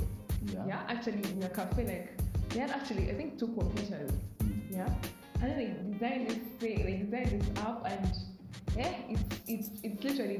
Yeah. 0.46 0.66
Yeah, 0.66 0.82
actually 0.88 1.22
in 1.30 1.42
a 1.42 1.48
cafe, 1.50 1.84
like 1.86 2.06
they 2.50 2.60
had 2.60 2.70
actually 2.70 3.10
I 3.10 3.14
think 3.14 3.38
two 3.38 3.48
computers. 3.48 4.10
Mm. 4.40 4.60
Yeah, 4.70 4.88
and 5.40 5.50
then 5.50 5.56
they 5.58 5.68
designed 5.92 6.28
this 6.30 6.38
thing. 6.58 6.78
They 6.86 6.96
designed 7.04 7.30
this 7.40 7.48
app, 7.62 7.84
and 7.86 8.02
yeah, 8.76 8.94
it's 9.08 9.22
it's 9.46 9.68
it's 9.82 10.04
literally 10.04 10.36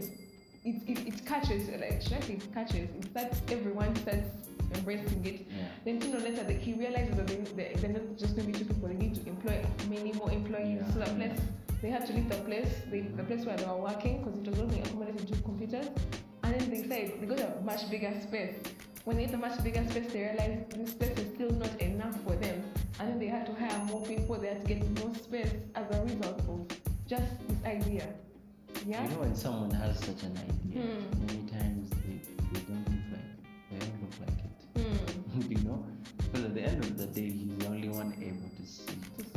it 0.65 0.83
it, 0.87 1.07
it 1.09 1.27
catches 1.27 1.69
like 1.69 2.03
should 2.03 2.15
I 2.15 2.21
say 2.21 2.35
it 2.35 2.55
catches. 2.55 2.89
It 2.97 3.05
starts 3.11 3.41
everyone 3.51 3.95
starts 3.97 4.29
embracing 4.75 5.25
it. 5.25 5.47
Yeah. 5.51 5.65
Then 5.85 6.01
sooner 6.01 6.19
or 6.19 6.21
later, 6.21 6.45
that 6.45 6.59
he 6.59 6.73
realizes 6.75 7.17
that 7.17 7.27
they, 7.27 7.37
they, 7.37 7.75
they're 7.77 7.91
not 7.91 8.19
just 8.19 8.37
going 8.37 8.51
to 8.51 8.53
be 8.53 8.59
two 8.59 8.65
people. 8.65 8.89
They 8.89 8.95
need 8.95 9.15
to 9.17 9.29
employ 9.29 9.65
many 9.89 10.13
more 10.13 10.31
employees. 10.31 10.83
Yeah. 10.87 10.93
So 10.93 10.99
the 11.01 11.15
place, 11.15 11.41
they 11.81 11.91
had 11.91 12.07
to 12.07 12.13
leave 12.13 12.29
the 12.29 12.37
place, 12.37 12.73
they, 12.91 13.01
the 13.01 13.25
place 13.25 13.45
where 13.45 13.57
they 13.57 13.65
were 13.65 13.77
working, 13.77 14.23
because 14.23 14.39
it 14.39 14.49
was 14.49 14.61
only 14.61 14.81
accommodated 14.81 15.29
to 15.29 15.43
computers. 15.43 15.87
And 16.45 16.55
then 16.55 16.71
they 16.71 16.83
said 16.89 17.21
they 17.21 17.27
got 17.27 17.41
a 17.41 17.61
much 17.63 17.91
bigger 17.91 18.13
space. 18.21 18.57
When 19.05 19.17
they 19.17 19.27
get 19.27 19.35
a 19.35 19.39
much 19.39 19.63
bigger 19.65 19.85
space, 19.91 20.13
they 20.13 20.21
realized 20.21 20.71
this 20.79 20.91
space 20.91 21.19
is 21.19 21.35
still 21.35 21.51
not 21.51 21.81
enough 21.81 22.21
for 22.23 22.37
them. 22.37 22.63
And 23.01 23.09
then 23.11 23.19
they 23.19 23.27
had 23.27 23.47
to 23.47 23.53
hire 23.55 23.85
more 23.87 24.03
people. 24.03 24.37
They 24.37 24.49
had 24.49 24.61
to 24.61 24.75
get 24.75 25.01
more 25.01 25.15
space 25.15 25.53
as 25.75 25.97
a 25.97 26.03
result 26.03 26.39
of 26.41 26.69
just 27.13 27.47
this 27.47 27.59
idea. 27.67 28.07
Yeah. 28.87 29.03
You 29.03 29.11
know 29.11 29.21
when 29.21 29.35
someone 29.37 29.71
has 29.71 29.99
such 29.99 30.23
an 30.23 30.35
idea, 30.49 30.81
Hmm. 30.81 31.27
many 31.27 31.43
times 31.57 31.91
they, 32.01 32.17
they 32.53 32.61
don't 32.71 32.89
look 32.89 33.07
like 33.13 33.33
they 33.71 33.79
don't 33.85 33.99
look 34.03 34.17
like 34.25 34.39
it. 34.49 34.57
Hmm. 34.81 35.41
you 35.53 35.59
know? 35.69 35.85
Because 36.17 36.45
at 36.47 36.55
the 36.55 36.63
end 36.63 36.83
of 36.85 36.97
the 36.97 37.07
day 37.07 37.29
he's 37.29 37.55
the 37.59 37.67
only 37.67 37.91
one 37.91 38.15
able 38.29 38.49
to 38.59 38.65
see. 38.67 38.97
To. 39.19 39.32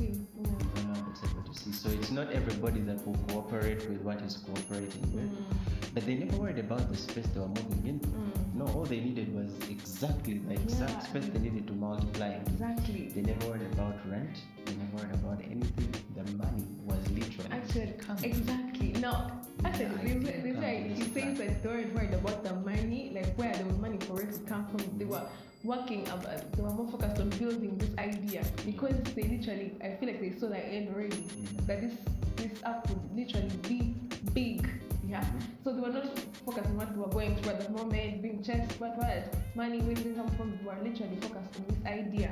He's 1.22 1.22
the 1.22 1.28
only 1.38 1.39
one 1.47 1.53
to 1.55 1.59
see. 1.59 1.72
So 1.72 1.89
it's 1.89 2.11
not 2.11 2.32
everybody 2.32 2.82
that 2.82 3.05
will 3.07 3.16
cooperate 3.30 3.88
with 3.89 4.01
what 4.01 4.22
he's 4.22 4.38
cooperating 4.38 5.01
with. 5.13 5.32
Mm. 5.32 5.93
But 5.93 6.05
they 6.05 6.16
never 6.16 6.38
worried 6.38 6.59
about 6.59 6.89
the 6.89 6.97
space 6.97 7.26
they 7.34 7.39
were 7.39 7.47
moving 7.47 7.84
into. 7.88 8.07
Mm. 8.09 8.55
No, 8.55 8.66
all 8.68 8.84
they 8.86 8.99
needed 8.99 9.34
was 9.34 9.51
exactly 9.70 10.39
the 10.39 10.53
exact 10.53 10.91
Yeah. 10.91 10.99
space 11.09 11.26
they 11.32 11.39
needed 11.39 11.68
to 11.68 11.74
multiply. 11.74 12.30
Exactly. 12.47 13.09
They 13.16 13.22
never 13.22 13.47
worried 13.47 13.72
about 13.74 13.95
rent. 14.09 14.41
They 14.66 14.74
never 14.76 14.97
worried 14.97 15.13
about 15.16 15.41
anything. 15.43 15.89
The 16.16 16.24
money 16.34 16.66
was 16.86 16.99
literally 17.11 17.51
Actually, 17.51 17.93
coming. 17.97 18.24
exactly. 18.26 18.91
Now, 18.93 19.32
actually, 19.63 19.86
Yeah, 19.86 19.91
I 19.91 20.03
this 20.03 20.11
think 20.11 20.26
way, 20.26 20.41
this 20.41 20.53
that 20.55 20.61
way 20.63 20.91
is 20.91 20.97
he 20.97 21.03
says 21.13 21.38
that 21.38 21.63
they 21.63 21.70
weren't 21.70 21.93
worried 21.95 22.13
about 22.13 22.43
the 22.43 22.53
money, 22.55 23.11
like 23.16 23.36
where 23.38 23.53
the 23.53 23.66
money 23.86 23.97
for 23.99 24.22
it 24.22 24.34
to 24.34 24.39
come 24.39 24.68
from. 24.68 24.97
They 24.97 25.05
were 25.05 25.26
working 25.66 26.07
about, 26.09 26.51
they 26.53 26.61
were 26.61 26.70
more 26.70 26.89
focused 26.91 27.20
on 27.20 27.30
building 27.32 27.78
this 27.78 27.89
idea 27.97 28.43
because 28.66 28.95
they 29.16 29.24
literally, 29.24 29.74
I 29.84 29.95
feel 29.95 30.09
like 30.09 30.22
they 30.22 30.32
saw 30.32 30.47
the 30.49 30.57
end 30.57 30.89
already. 30.93 31.26
That 31.68 31.82
this 31.82 31.93
this 32.36 32.63
app 32.63 32.88
would 32.89 33.16
literally 33.16 33.49
be 33.68 33.95
big. 34.34 34.70
Yeah. 35.07 35.24
So 35.63 35.74
they 35.74 35.82
were 35.82 35.89
not 35.89 36.18
focused 36.45 36.68
on 36.68 36.78
what 36.78 36.93
they 36.93 36.99
were 36.99 37.07
going 37.07 37.36
through 37.38 37.53
at 37.53 37.61
the 37.61 37.70
moment, 37.72 38.22
being 38.22 38.43
chased, 38.43 38.80
but 38.80 38.97
what 38.97 39.34
money, 39.55 39.82
where 39.82 39.95
did 39.95 40.16
come 40.16 40.30
from? 40.36 40.57
They 40.57 40.66
were 40.66 40.78
literally 40.84 41.16
focused 41.18 41.55
on 41.57 41.66
this 41.68 41.86
idea. 41.86 42.32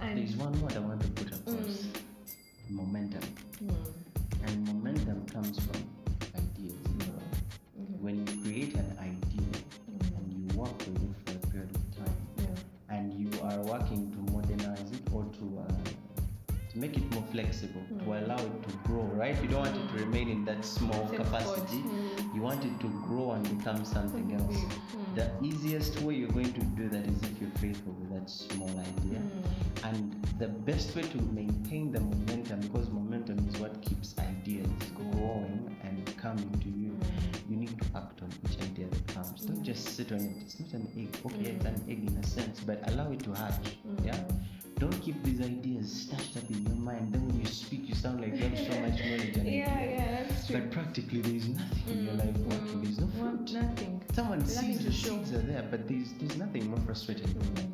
And 0.00 0.18
There's 0.18 0.36
one 0.36 0.60
word 0.60 0.76
I 0.76 0.78
want 0.80 1.00
to 1.00 1.08
put 1.08 1.26
across. 1.26 1.54
Mm. 1.54 2.00
Momentum. 2.70 3.22
Hmm. 3.58 4.07
Make 16.80 16.96
it 16.96 17.12
more 17.12 17.22
flexible, 17.32 17.82
to 17.88 18.04
Mm. 18.04 18.24
allow 18.24 18.36
it 18.36 18.62
to 18.68 18.76
grow, 18.84 19.02
right? 19.22 19.36
You 19.42 19.48
don't 19.48 19.60
want 19.66 19.76
it 19.76 19.88
to 19.98 20.04
remain 20.04 20.28
in 20.28 20.44
that 20.44 20.64
small 20.64 21.06
Same 21.08 21.16
capacity. 21.18 21.82
Mm. 21.82 22.34
You 22.34 22.42
want 22.42 22.64
it 22.64 22.78
to 22.80 22.88
grow 23.06 23.32
and 23.32 23.58
become 23.58 23.84
something 23.84 24.32
else. 24.34 24.56
Mm. 24.56 25.14
The 25.14 25.30
easiest 25.42 26.00
way 26.02 26.14
you're 26.14 26.30
going 26.30 26.52
to 26.52 26.60
do 26.80 26.88
that 26.88 27.04
is 27.06 27.22
if 27.22 27.40
you're 27.40 27.50
faithful 27.58 27.92
with 28.00 28.10
that 28.14 28.30
small 28.30 28.70
idea. 28.70 29.18
Mm. 29.18 29.88
And 29.88 30.26
the 30.38 30.48
best 30.48 30.94
way 30.96 31.02
to 31.02 31.18
maintain 31.32 31.90
the 31.92 32.00
momentum, 32.00 32.60
because 32.60 32.88
momentum 32.90 33.38
is 33.48 33.58
what 33.60 33.80
keeps 33.82 34.14
ideas 34.18 34.68
growing 34.94 35.76
and 35.82 36.16
coming 36.16 36.50
to 36.60 36.68
you, 36.68 36.96
you 37.48 37.56
need 37.56 37.74
to 37.80 37.86
act 37.96 38.22
on 38.22 38.28
each 38.44 38.58
idea 38.62 38.86
that 38.88 39.06
comes. 39.08 39.42
Don't 39.46 39.62
just 39.64 39.96
sit 39.96 40.12
on 40.12 40.20
it. 40.20 40.36
It's 40.42 40.60
not 40.60 40.72
an 40.74 40.88
egg. 40.96 41.16
Okay, 41.26 41.50
it's 41.52 41.64
an 41.64 41.80
egg 41.88 42.06
in 42.06 42.16
a 42.16 42.26
sense, 42.26 42.60
but 42.60 42.78
allow 42.90 43.10
it 43.10 43.20
to 43.24 43.32
hatch. 43.32 43.78
Mm. 43.86 44.06
Yeah. 44.06 44.20
Don't 44.78 45.00
keep 45.02 45.22
these 45.24 45.40
ideas 45.40 45.90
stashed 45.92 46.36
up 46.36 46.48
in 46.50 46.62
your 46.64 46.76
mind. 46.76 47.12
Then 47.12 47.26
when 47.26 47.40
you 47.40 47.46
speak, 47.46 47.88
you 47.88 47.94
sound 47.94 48.20
like 48.20 48.36
you 48.36 48.44
have 48.48 48.58
so 48.58 48.80
much 48.80 48.98
knowledge 49.04 49.36
Yeah, 49.36 49.42
idea. 49.42 49.66
yeah, 49.66 50.24
that's 50.28 50.46
true. 50.46 50.60
But 50.60 50.70
practically, 50.70 51.20
there 51.20 51.34
is 51.34 51.48
nothing 51.48 51.82
in 51.88 52.04
your 52.04 52.14
life 52.14 52.36
working. 52.38 52.58
Mm-hmm. 52.58 52.82
There's 52.84 52.98
no 53.00 53.06
fruit. 53.18 53.52
nothing. 53.52 54.02
Someone 54.12 54.38
Nothing 54.38 54.54
sees 54.78 54.84
the 54.84 54.92
seeds 54.92 55.32
are 55.32 55.38
there, 55.38 55.66
but 55.70 55.88
there's 55.88 56.12
there's 56.20 56.36
nothing 56.36 56.68
more 56.70 56.78
frustrating 56.86 57.26
than 57.26 57.54
that. 57.54 57.64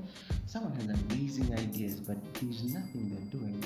Someone 0.46 0.72
has 0.76 0.88
amazing 1.10 1.52
ideas, 1.58 2.00
but 2.00 2.16
there's 2.34 2.64
nothing 2.72 3.10
they're 3.10 3.40
doing. 3.40 3.62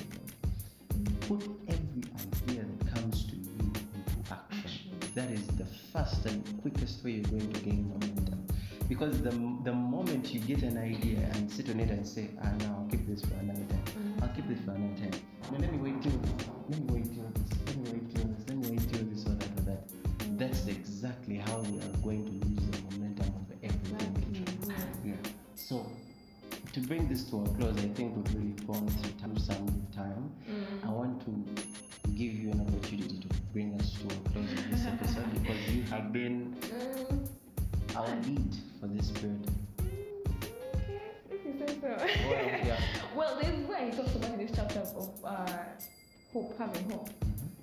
Put 1.28 1.42
every 1.68 2.04
idea 2.48 2.64
that 2.64 2.94
comes 2.94 3.24
to 3.26 3.36
you 3.36 3.48
into 3.60 4.32
action. 4.32 4.90
That 5.14 5.30
is 5.30 5.46
the 5.58 5.64
fast 5.92 6.26
and 6.26 6.42
quickest 6.62 7.04
way 7.04 7.12
you're 7.12 7.24
going 7.30 7.52
to 7.52 7.60
gain 7.60 7.88
momentum. 7.88 7.97
Because 8.88 9.20
the, 9.22 9.30
the 9.64 9.72
moment 9.72 10.32
you 10.32 10.40
get 10.40 10.62
an 10.62 10.78
idea 10.78 11.18
and 11.34 11.50
sit 11.50 11.68
on 11.70 11.78
it 11.80 11.90
and 11.90 12.06
say, 12.06 12.30
ah, 12.42 12.50
no, 12.60 12.66
I'll 12.66 12.88
keep 12.90 13.06
this 13.06 13.20
for 13.22 13.34
another 13.34 13.64
time. 13.68 14.14
I'll 14.22 14.28
keep 14.28 14.48
this 14.48 14.58
for 14.64 14.70
another 14.72 14.96
time. 15.10 15.20
No, 15.52 15.58
let 15.58 15.72
me 15.72 15.78
wait 15.78 16.02
till 16.02 16.12
let 16.68 16.80
me 16.80 16.86
wait 16.94 17.14
till 17.14 17.24
this, 17.34 17.58
let 17.66 17.76
me 17.76 17.90
wait 17.92 18.14
till 18.14 18.24
this, 18.24 18.48
let 18.48 18.56
me 18.56 18.70
wait 18.70 18.92
till 18.92 19.04
this 19.06 19.26
or 19.26 19.34
that 19.34 19.58
or 19.58 19.62
that. 19.62 20.38
That's 20.38 20.66
exactly 20.66 21.36
how 21.36 21.58
we 21.60 21.78
are 21.80 21.96
going 22.02 22.24
to 22.24 22.46
lose 22.46 22.66
the 22.70 22.96
momentum 22.96 23.26
of 23.26 23.52
everything. 23.62 24.14
we 24.32 24.66
try. 24.66 24.76
Yeah. 25.04 25.14
So 25.54 25.86
to 26.72 26.80
bring 26.80 27.08
this 27.08 27.24
to 27.24 27.42
a 27.44 27.48
close, 27.56 27.76
I 27.78 27.88
think 27.88 28.16
we've 28.16 28.34
really 28.34 28.54
gone 28.66 28.88
through 28.88 29.38
some 29.38 29.86
time. 29.94 30.30
I 30.84 30.88
want 30.88 31.20
to 31.26 32.10
give 32.14 32.32
you 32.32 32.50
an 32.52 32.60
opportunity 32.60 33.18
to 33.20 33.28
bring 33.52 33.74
us 33.80 33.92
to 33.92 34.06
a 34.06 34.28
close 34.30 34.52
of 34.52 34.70
this 34.70 34.86
episode 34.86 35.32
because 35.42 35.68
you 35.74 35.82
have 35.84 36.12
been 36.12 36.56
Mm, 36.68 37.28
our 37.96 38.08
lead 38.26 38.54
for 38.80 38.86
this 38.86 39.10
period. 39.10 39.50
okay, 39.80 41.00
if 41.30 41.44
you 41.44 41.54
say 41.58 41.78
so. 41.80 41.96
Well, 41.96 42.46
yeah. 42.64 42.80
well, 43.16 43.38
there's 43.40 43.66
where 43.66 43.90
he 43.90 43.96
talks 43.96 44.14
about 44.14 44.30
in 44.30 44.38
this 44.38 44.52
chapter 44.54 44.80
of 44.80 45.10
uh, 45.24 45.46
hope, 46.32 46.56
having 46.58 46.90
hope. 46.90 47.10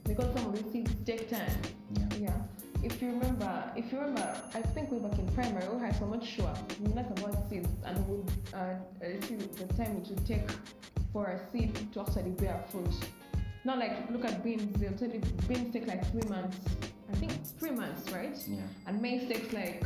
Because 0.04 0.34
some 0.36 0.48
of 0.48 0.56
these 0.56 0.72
things 0.72 0.92
take 1.06 1.30
time. 1.30 1.50
Yeah. 1.94 2.18
Yeah. 2.20 2.38
If 2.84 3.02
you 3.02 3.10
remember, 3.10 3.72
if 3.76 3.92
you 3.92 3.98
remember, 3.98 4.40
I 4.54 4.62
think 4.62 4.92
we 4.92 5.00
back 5.00 5.18
in 5.18 5.28
primary, 5.30 5.68
we 5.70 5.80
had 5.80 5.96
so 5.98 6.06
much 6.06 6.26
sure 6.28 6.54
we 6.80 6.94
learned 6.94 7.18
about 7.18 7.50
seeds 7.50 7.70
and 7.84 8.08
we 8.08 8.18
would 8.18 8.32
uh, 8.54 8.58
uh, 8.58 9.26
see 9.26 9.36
the 9.36 9.74
time 9.74 9.98
it 9.98 10.08
would 10.10 10.26
take 10.28 10.48
for 11.12 11.26
a 11.26 11.40
seed 11.52 11.74
to 11.94 12.02
actually 12.02 12.32
bear 12.32 12.64
fruit. 12.70 12.94
Not 13.64 13.80
like 13.80 14.12
look 14.12 14.24
at 14.26 14.44
beans, 14.44 14.80
they'll 14.80 14.94
tell 14.94 15.10
you 15.10 15.22
beans 15.48 15.74
take 15.74 15.88
like 15.88 16.06
three 16.12 16.30
months. 16.30 16.58
I 17.12 17.16
think 17.16 17.32
three 17.58 17.72
months, 17.72 18.12
right? 18.12 18.38
Yeah. 18.48 18.62
And 18.86 19.02
maize 19.02 19.28
takes 19.28 19.52
like. 19.52 19.84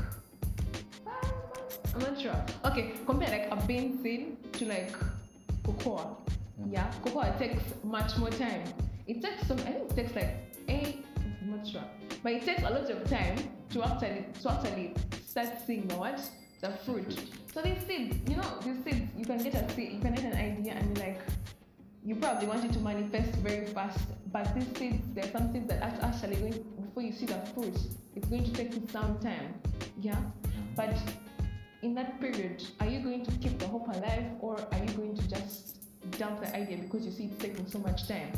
I'm 1.93 2.01
not 2.01 2.19
sure. 2.19 2.45
Okay, 2.65 2.93
compare 3.05 3.29
like 3.29 3.47
a 3.51 3.67
bean 3.67 4.01
seed 4.03 4.53
to 4.53 4.65
like 4.65 4.93
cocoa. 5.63 6.17
Mm. 6.61 6.73
Yeah, 6.73 6.91
cocoa 7.03 7.33
takes 7.37 7.63
much 7.83 8.17
more 8.17 8.29
time. 8.29 8.63
It 9.07 9.21
takes 9.21 9.47
some. 9.47 9.59
I 9.59 9.71
think 9.71 9.91
it 9.91 9.95
takes 9.95 10.15
like 10.15 10.35
eight. 10.67 11.05
I'm 11.41 11.57
not 11.57 11.67
sure. 11.67 11.83
but 12.23 12.33
it 12.33 12.43
takes 12.45 12.61
a 12.61 12.69
lot 12.69 12.89
of 12.89 13.09
time 13.09 13.37
to 13.71 13.83
actually 13.83 14.25
to 14.41 14.51
actually 14.51 14.93
start 15.25 15.49
seeing 15.65 15.87
the 15.87 15.95
what 15.95 16.21
the 16.61 16.69
fruit. 16.85 17.17
So 17.53 17.61
these 17.61 17.81
seeds, 17.87 18.17
you 18.29 18.35
know, 18.35 18.59
these 18.63 18.83
seeds, 18.83 19.09
you 19.17 19.25
can 19.25 19.37
get 19.41 19.55
a 19.55 19.69
seed, 19.73 19.93
you 19.93 19.99
can 19.99 20.13
get 20.13 20.25
an 20.25 20.33
idea, 20.33 20.73
and 20.73 20.97
you're 20.97 21.07
like, 21.07 21.21
you 22.03 22.15
probably 22.15 22.47
want 22.47 22.65
it 22.65 22.73
to 22.73 22.79
manifest 22.79 23.31
very 23.39 23.65
fast. 23.67 23.99
But 24.31 24.53
these 24.53 24.67
seeds, 24.77 25.03
there's 25.13 25.31
some 25.31 25.51
things 25.53 25.69
that 25.69 25.81
act- 25.81 26.03
actually 26.03 26.35
going 26.35 26.65
before 26.81 27.03
you 27.03 27.13
see 27.13 27.25
the 27.25 27.39
fruit, 27.53 27.77
it's 28.15 28.27
going 28.27 28.43
to 28.43 28.51
take 28.51 28.73
you 28.73 28.83
some 28.91 29.17
time. 29.19 29.53
Yeah, 30.01 30.15
mm. 30.15 30.75
but 30.75 30.95
in 31.81 31.95
that 31.95 32.19
period, 32.19 32.63
are 32.79 32.87
you 32.87 32.99
going 32.99 33.25
to 33.25 33.31
keep 33.37 33.57
the 33.57 33.67
hope 33.67 33.87
alive, 33.87 34.25
or 34.39 34.57
are 34.71 34.79
you 34.79 34.91
going 34.93 35.15
to 35.15 35.29
just 35.29 35.77
dump 36.17 36.41
the 36.41 36.55
idea 36.55 36.77
because 36.77 37.05
you 37.05 37.11
see 37.11 37.25
it's 37.25 37.37
taking 37.37 37.67
so 37.67 37.79
much 37.79 38.07
time? 38.07 38.31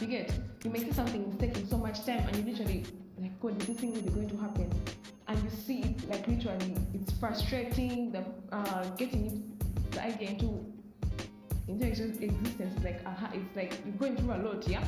You 0.00 0.06
get, 0.06 0.32
you 0.64 0.70
may 0.70 0.80
see 0.80 0.92
something 0.92 1.24
is 1.24 1.38
taking 1.38 1.66
so 1.66 1.78
much 1.78 2.04
time, 2.04 2.26
and 2.28 2.36
you 2.36 2.52
literally 2.52 2.84
like, 3.18 3.40
God, 3.40 3.58
this 3.60 3.78
thing 3.78 3.94
really 3.94 4.08
going 4.08 4.30
to 4.30 4.36
happen? 4.36 4.70
And 5.26 5.42
you 5.42 5.50
see 5.50 5.80
it 5.80 6.08
like 6.10 6.26
literally, 6.28 6.76
it's 6.92 7.12
frustrating. 7.12 8.12
The 8.12 8.24
uh, 8.52 8.84
getting 8.96 9.26
it, 9.26 9.92
the 9.92 10.04
idea 10.04 10.30
into 10.30 10.64
into 11.66 11.86
existence 11.86 12.76
is 12.76 12.84
like 12.84 13.00
aha, 13.06 13.30
it's 13.32 13.56
like 13.56 13.78
you're 13.86 13.94
going 13.94 14.16
through 14.16 14.34
a 14.34 14.36
lot, 14.36 14.68
yeah. 14.68 14.84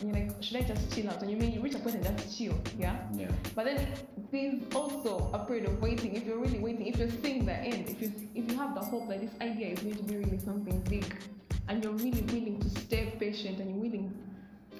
And 0.00 0.08
you're 0.14 0.24
like, 0.24 0.42
should 0.42 0.56
I 0.56 0.62
just 0.62 0.94
chill 0.94 1.10
out? 1.10 1.20
And 1.20 1.30
you 1.30 1.36
mean 1.36 1.52
you 1.52 1.60
reach 1.60 1.74
a 1.74 1.78
point 1.78 1.96
and 1.96 2.04
just 2.04 2.38
chill, 2.38 2.54
yeah. 2.78 2.96
Yeah. 3.12 3.30
But 3.54 3.64
then 3.64 3.88
there's 4.30 4.62
also 4.74 5.30
a 5.34 5.40
period 5.40 5.66
of 5.66 5.82
waiting. 5.82 5.89
Hope 8.90 9.08
that 9.08 9.20
this 9.20 9.30
idea 9.40 9.68
is 9.68 9.80
going 9.80 9.94
to 9.94 10.02
be 10.02 10.16
really 10.16 10.38
something 10.38 10.80
big, 10.90 11.06
and 11.68 11.82
you're 11.84 11.92
really 11.92 12.22
willing 12.22 12.58
to 12.58 12.68
stay 12.80 13.14
patient 13.20 13.60
and 13.60 13.70
you're 13.70 13.78
willing, 13.78 14.12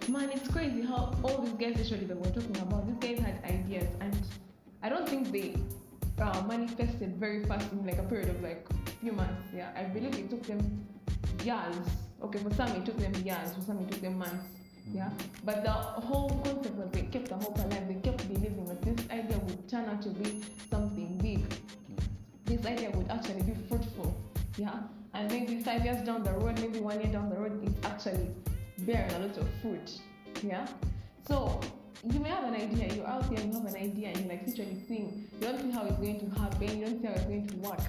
man, 0.08 0.30
it's 0.30 0.48
crazy 0.48 0.82
how 0.82 1.14
all 1.22 1.38
these 1.42 1.52
guys 1.62 1.80
actually 1.80 2.06
that 2.06 2.16
we're 2.16 2.32
talking 2.32 2.58
about, 2.58 2.86
these 2.88 3.16
guys 3.16 3.24
had 3.24 3.36
ideas, 3.44 3.86
and 4.00 4.16
I 4.82 4.88
don't 4.88 5.08
think 5.08 5.30
they 5.30 5.54
uh, 6.20 6.42
manifested 6.42 7.16
very 7.16 7.44
fast 7.44 7.70
in 7.72 7.86
like 7.86 7.98
a 7.98 8.02
period 8.02 8.30
of 8.30 8.42
like 8.42 8.66
few 9.00 9.12
months. 9.12 9.42
Yeah, 9.54 9.70
I 9.76 9.84
believe 9.84 10.18
it 10.18 10.28
took 10.28 10.42
them 10.42 10.84
years. 11.44 11.76
Okay, 12.22 12.38
for 12.38 12.52
some 12.54 12.68
it 12.76 12.84
took 12.84 12.98
them 12.98 13.14
years, 13.24 13.54
for 13.54 13.62
some 13.62 13.78
it 13.78 13.90
took 13.90 14.00
them 14.02 14.18
months. 14.18 14.46
Yeah, 14.92 15.10
but 15.44 15.62
the 15.62 15.70
whole 15.70 16.30
concept 16.44 16.74
was 16.74 16.90
they 16.90 17.02
kept 17.02 17.28
the 17.28 17.36
hope 17.36 17.56
alive. 17.58 17.86
They 17.86 17.94
kept 17.94 18.26
believing 18.26 18.64
that 18.64 18.82
this 18.82 19.08
idea 19.10 19.38
would 19.38 19.68
turn 19.68 19.88
out 19.88 20.02
to 20.02 20.08
be 20.08 20.42
something. 20.68 20.89
This 22.60 22.72
idea 22.72 22.90
would 22.90 23.10
actually 23.10 23.40
be 23.42 23.54
fruitful. 23.68 24.14
Yeah, 24.58 24.80
and 25.14 25.30
maybe 25.30 25.62
five 25.62 25.82
years 25.82 26.04
down 26.04 26.22
the 26.22 26.32
road, 26.32 26.60
maybe 26.60 26.78
one 26.80 27.00
year 27.00 27.10
down 27.10 27.30
the 27.30 27.36
road, 27.36 27.58
it's 27.62 27.86
actually 27.86 28.28
bearing 28.80 29.10
a 29.12 29.18
lot 29.20 29.38
of 29.38 29.48
fruit. 29.62 29.98
Yeah, 30.42 30.66
so 31.26 31.58
you 32.04 32.20
may 32.20 32.28
have 32.28 32.44
an 32.44 32.54
idea. 32.54 32.92
You're 32.92 33.06
out 33.06 33.34
there, 33.34 33.42
you 33.42 33.52
have 33.54 33.64
an 33.64 33.76
idea, 33.76 34.08
and 34.08 34.18
you're 34.18 34.28
like 34.28 34.46
literally 34.46 34.76
seeing. 34.86 35.26
You 35.40 35.46
don't 35.46 35.62
see 35.62 35.70
how 35.70 35.86
it's 35.86 35.96
going 35.96 36.20
to 36.20 36.38
happen. 36.38 36.78
You 36.78 36.84
don't 36.84 37.00
see 37.00 37.06
how 37.06 37.14
it's 37.14 37.24
going 37.24 37.46
to 37.46 37.56
work. 37.56 37.80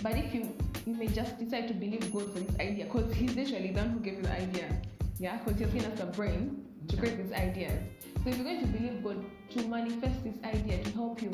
But 0.00 0.12
if 0.12 0.32
you 0.32 0.54
you 0.86 0.94
may 0.94 1.08
just 1.08 1.36
decide 1.36 1.66
to 1.66 1.74
believe 1.74 2.12
God 2.12 2.32
for 2.32 2.38
this 2.38 2.60
idea, 2.60 2.84
because 2.84 3.12
He's 3.14 3.34
literally 3.34 3.72
the 3.72 3.80
one 3.80 3.90
who 3.90 3.98
gave 3.98 4.14
you 4.14 4.22
the 4.22 4.32
idea. 4.32 4.80
Yeah, 5.18 5.38
because 5.38 5.58
He's 5.58 5.70
given 5.70 5.90
us 5.90 5.98
the 5.98 6.06
brain 6.06 6.64
to 6.86 6.96
create 6.96 7.16
these 7.20 7.32
ideas. 7.32 7.82
So 8.22 8.30
if 8.30 8.36
you're 8.36 8.44
going 8.44 8.60
to 8.60 8.66
believe 8.68 9.02
God 9.02 9.24
to 9.50 9.66
manifest 9.66 10.22
this 10.22 10.36
idea 10.44 10.84
to 10.84 10.90
help 10.90 11.20
you, 11.20 11.32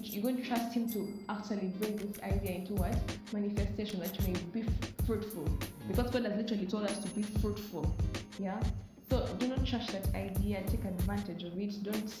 you're 0.00 0.22
going 0.22 0.36
to 0.36 0.42
trust 0.42 0.72
Him 0.72 0.90
to 0.92 1.08
actually 1.28 1.68
bring 1.78 1.96
this 1.96 2.20
idea 2.22 2.52
into 2.52 2.72
what 2.74 2.96
manifestation 3.32 4.00
that 4.00 4.18
you 4.20 4.32
may 4.32 4.62
be 4.62 4.68
fruitful. 5.06 5.46
Because 5.88 6.10
God 6.10 6.24
has 6.24 6.36
literally 6.36 6.66
told 6.66 6.84
us 6.84 6.98
to 6.98 7.08
be 7.10 7.22
fruitful. 7.22 7.94
Yeah. 8.38 8.60
So 9.10 9.26
do 9.38 9.48
not 9.48 9.66
trash 9.66 9.88
that 9.88 10.14
idea. 10.14 10.62
Take 10.66 10.84
advantage 10.84 11.42
of 11.44 11.58
it. 11.58 11.82
Don't 11.82 12.14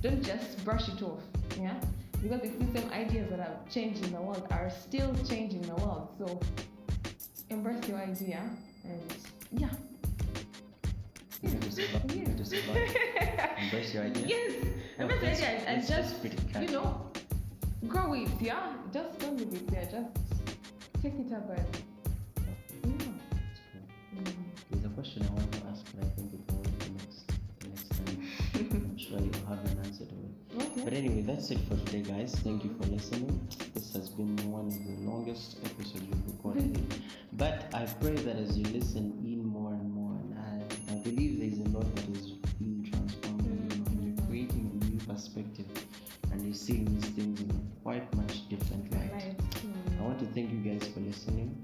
don't 0.00 0.22
just 0.22 0.64
brush 0.64 0.88
it 0.88 1.02
off. 1.02 1.20
Yeah. 1.60 1.74
Because 2.22 2.40
the 2.40 2.80
same 2.80 2.90
ideas 2.92 3.28
that 3.30 3.40
have 3.40 3.68
changed 3.70 4.04
in 4.04 4.12
the 4.12 4.20
world 4.20 4.46
are 4.50 4.70
still 4.70 5.14
changing 5.28 5.62
the 5.62 5.74
world. 5.76 6.08
So 6.18 6.40
embrace 7.50 7.86
your 7.88 7.98
idea 7.98 8.40
and 8.84 9.14
yeah. 9.52 9.68
Just 11.42 11.76
survive. 11.76 12.36
Just. 12.38 12.54
Embrace 13.58 13.94
your 13.94 14.04
idea. 14.04 14.26
Yes. 14.26 14.66
Embrace 14.98 15.20
your 15.20 15.25
idea 15.25 15.25
and 15.76 15.86
just 15.86 16.24
you 16.60 16.68
know 16.68 17.10
grow 17.86 18.14
it. 18.14 18.28
Yeah. 18.40 18.72
Just 18.92 19.18
don't 19.18 19.36
leave 19.36 19.52
it 19.52 19.68
there. 19.68 19.84
Just 19.84 20.08
take 21.02 21.12
it 21.14 21.32
up 21.32 21.50
and 21.50 21.66
yeah. 22.84 24.32
There's 24.70 24.84
a 24.84 24.88
question 24.88 25.22
I 25.22 25.30
want 25.32 25.52
to 25.52 25.58
ask, 25.70 25.84
but 25.94 26.04
I 26.04 26.08
think 26.16 26.32
it 26.32 26.40
will 26.50 26.62
be 26.62 26.88
next 26.96 27.30
next 27.68 27.88
time. 27.90 28.26
I'm 28.54 28.98
sure 28.98 29.20
you'll 29.20 29.46
have 29.48 29.62
an 29.70 29.78
answer 29.84 30.06
to 30.06 30.14
it. 30.14 30.62
Okay. 30.62 30.84
But 30.84 30.94
anyway, 30.94 31.20
that's 31.20 31.50
it 31.50 31.60
for 31.68 31.76
today, 31.84 32.02
guys. 32.02 32.34
Thank 32.36 32.64
you 32.64 32.74
for 32.80 32.86
listening. 32.88 33.46
This 33.74 33.92
has 33.92 34.08
been 34.08 34.34
one 34.50 34.68
of 34.68 34.86
the 34.86 35.10
longest 35.10 35.58
episodes 35.62 36.04
we've 36.08 36.26
recorded. 36.26 36.94
but 37.34 37.68
I 37.74 37.84
pray 38.00 38.14
that 38.14 38.36
as 38.36 38.56
you 38.56 38.64
listen 38.64 39.12
in 39.22 39.44
more 39.44 39.72
and 39.72 39.92
more, 39.92 40.16
and 40.22 40.38
I, 40.38 40.94
I 40.94 40.96
believe 41.00 41.38
there's 41.38 41.60
a 41.68 41.70
lot 41.76 41.94
that 41.96 42.08
is 42.16 42.35
perspective, 45.16 45.64
and 46.30 46.42
you're 46.44 46.54
seeing 46.54 46.84
these 46.84 47.08
things 47.16 47.40
in 47.40 47.50
a 47.50 47.82
quite 47.82 48.06
much 48.14 48.46
different 48.50 48.92
light. 48.92 49.10
Right. 49.12 49.36
I 49.98 50.02
want 50.02 50.18
to 50.18 50.26
thank 50.26 50.52
you 50.52 50.58
guys 50.58 50.86
for 50.88 51.00
listening. 51.00 51.56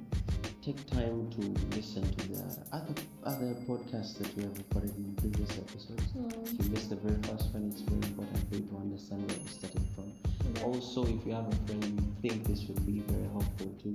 Take 0.65 0.81
time 0.87 1.29
to 1.37 1.41
listen 1.77 2.03
to 2.03 2.29
the 2.33 2.41
other 2.73 2.95
other 3.25 3.55
podcasts 3.69 4.17
that 4.19 4.35
we 4.37 4.45
have 4.45 4.57
recorded 4.57 4.97
in 4.97 5.15
previous 5.17 5.51
episodes. 5.59 6.03
Hmm. 6.15 6.29
If 6.47 6.65
you 6.65 6.71
missed 6.71 6.91
the 6.91 6.97
very 6.97 7.21
first 7.29 7.53
one, 7.53 7.69
it's 7.71 7.83
very 7.83 8.01
important 8.01 8.41
for 8.49 8.55
you 8.55 8.65
to 8.71 8.77
understand 8.77 9.29
where 9.29 9.41
we 9.45 9.49
started 9.49 9.85
from. 9.95 10.09
Also, 10.65 11.03
if 11.05 11.27
you 11.27 11.33
have 11.33 11.49
a 11.53 11.57
friend 11.67 11.85
you 11.85 12.31
think 12.31 12.47
this 12.47 12.65
would 12.69 12.87
be 12.87 13.01
very 13.13 13.29
helpful 13.37 13.75
to, 13.83 13.91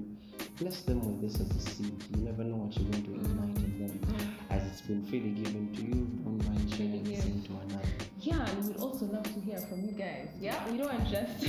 bless 0.59 0.81
them 0.81 0.99
with 1.01 1.21
this 1.21 1.41
as 1.41 1.49
a 1.49 1.61
seed. 1.71 1.95
You 2.15 2.21
never 2.29 2.43
know 2.43 2.57
what 2.57 2.77
you're 2.77 2.91
going 2.91 3.05
to 3.05 3.11
hmm. 3.11 3.25
ignite 3.25 3.63
in 3.65 3.73
them. 3.87 3.97
Hmm. 3.97 4.53
As 4.53 4.67
it's 4.67 4.81
been 4.81 5.03
freely 5.07 5.31
given 5.31 5.73
to 5.73 5.81
you, 5.81 6.05
don't 6.23 6.45
mind 6.45 6.69
sharing 6.75 7.03
the 7.03 7.11
Yes. 7.11 7.23
same 7.23 7.41
to 7.47 7.53
another. 7.65 8.06
Yeah, 8.27 8.45
and 8.49 8.67
we'd 8.67 8.77
also 8.77 9.05
love 9.05 9.23
to 9.23 9.39
hear 9.39 9.57
from 9.69 9.85
you 9.85 9.91
guys. 9.93 10.27
Yeah, 10.39 10.69
we 10.69 10.77
don't 10.77 10.91
want 10.93 11.07
just. 11.09 11.39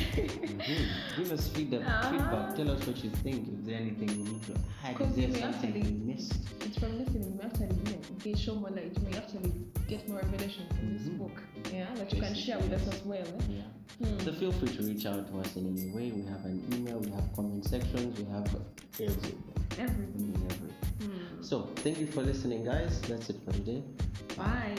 Mhm. 0.58 0.86
Give 1.16 1.32
us 1.32 1.48
feedback, 1.48 1.80
Uh-huh. 1.80 2.10
feedback. 2.10 2.56
Tell 2.56 2.70
us 2.70 2.86
what 2.86 2.98
you 3.04 3.10
think. 3.24 3.48
If 3.48 3.64
there's 3.66 3.80
anything 3.80 4.08
we 4.18 4.22
need 4.30 4.42
to 4.46 4.54
add, 4.84 4.96
Because 4.96 5.10
is 5.10 5.16
there 5.16 5.26
we 5.28 5.32
may 5.34 5.40
something 5.40 5.74
actually- 5.76 5.92
we 5.98 6.12
missed? 6.12 6.34
it's 6.66 6.78
from 6.78 6.92
listening, 6.98 7.36
may 7.36 7.44
actually 7.48 7.76
you 7.82 7.90
know, 7.92 8.00
get 8.24 8.38
show 8.38 8.54
more 8.54 8.70
light. 8.70 8.94
May 9.02 9.16
actually 9.22 9.52
get 9.88 10.08
more 10.08 10.20
revelation 10.20 10.64
from 10.76 10.86
this 10.94 11.06
Mhm. 11.08 11.18
book. 11.18 11.36
Yeah, 11.72 11.94
that 11.98 12.12
you 12.12 12.20
can 12.22 12.32
Basically, 12.32 12.42
share 12.46 12.58
with 12.60 12.72
us 12.78 12.86
as 12.94 13.00
well. 13.04 13.26
Eh? 13.26 13.58
Yeah. 13.58 14.06
Hmm. 14.06 14.18
So 14.24 14.32
feel 14.32 14.52
free 14.52 14.72
to 14.76 14.82
reach 14.90 15.04
out 15.06 15.26
to 15.30 15.34
us 15.42 15.56
in 15.56 15.64
any 15.74 15.86
way. 15.96 16.06
We 16.12 16.22
have 16.32 16.44
an 16.44 16.62
email, 16.74 16.98
we 17.00 17.10
have 17.10 17.26
comment 17.34 17.64
sections, 17.64 18.10
we 18.20 18.24
have 18.36 18.46
everything. 19.00 19.42
Everything. 19.86 20.32
Everything. 20.50 20.74
Hmm. 21.02 21.42
So 21.42 21.54
thank 21.82 21.98
you 21.98 22.06
for 22.06 22.22
listening, 22.22 22.64
guys. 22.64 23.00
That's 23.08 23.30
it 23.30 23.38
for 23.44 23.52
today. 23.52 23.82
Bye. 24.36 24.76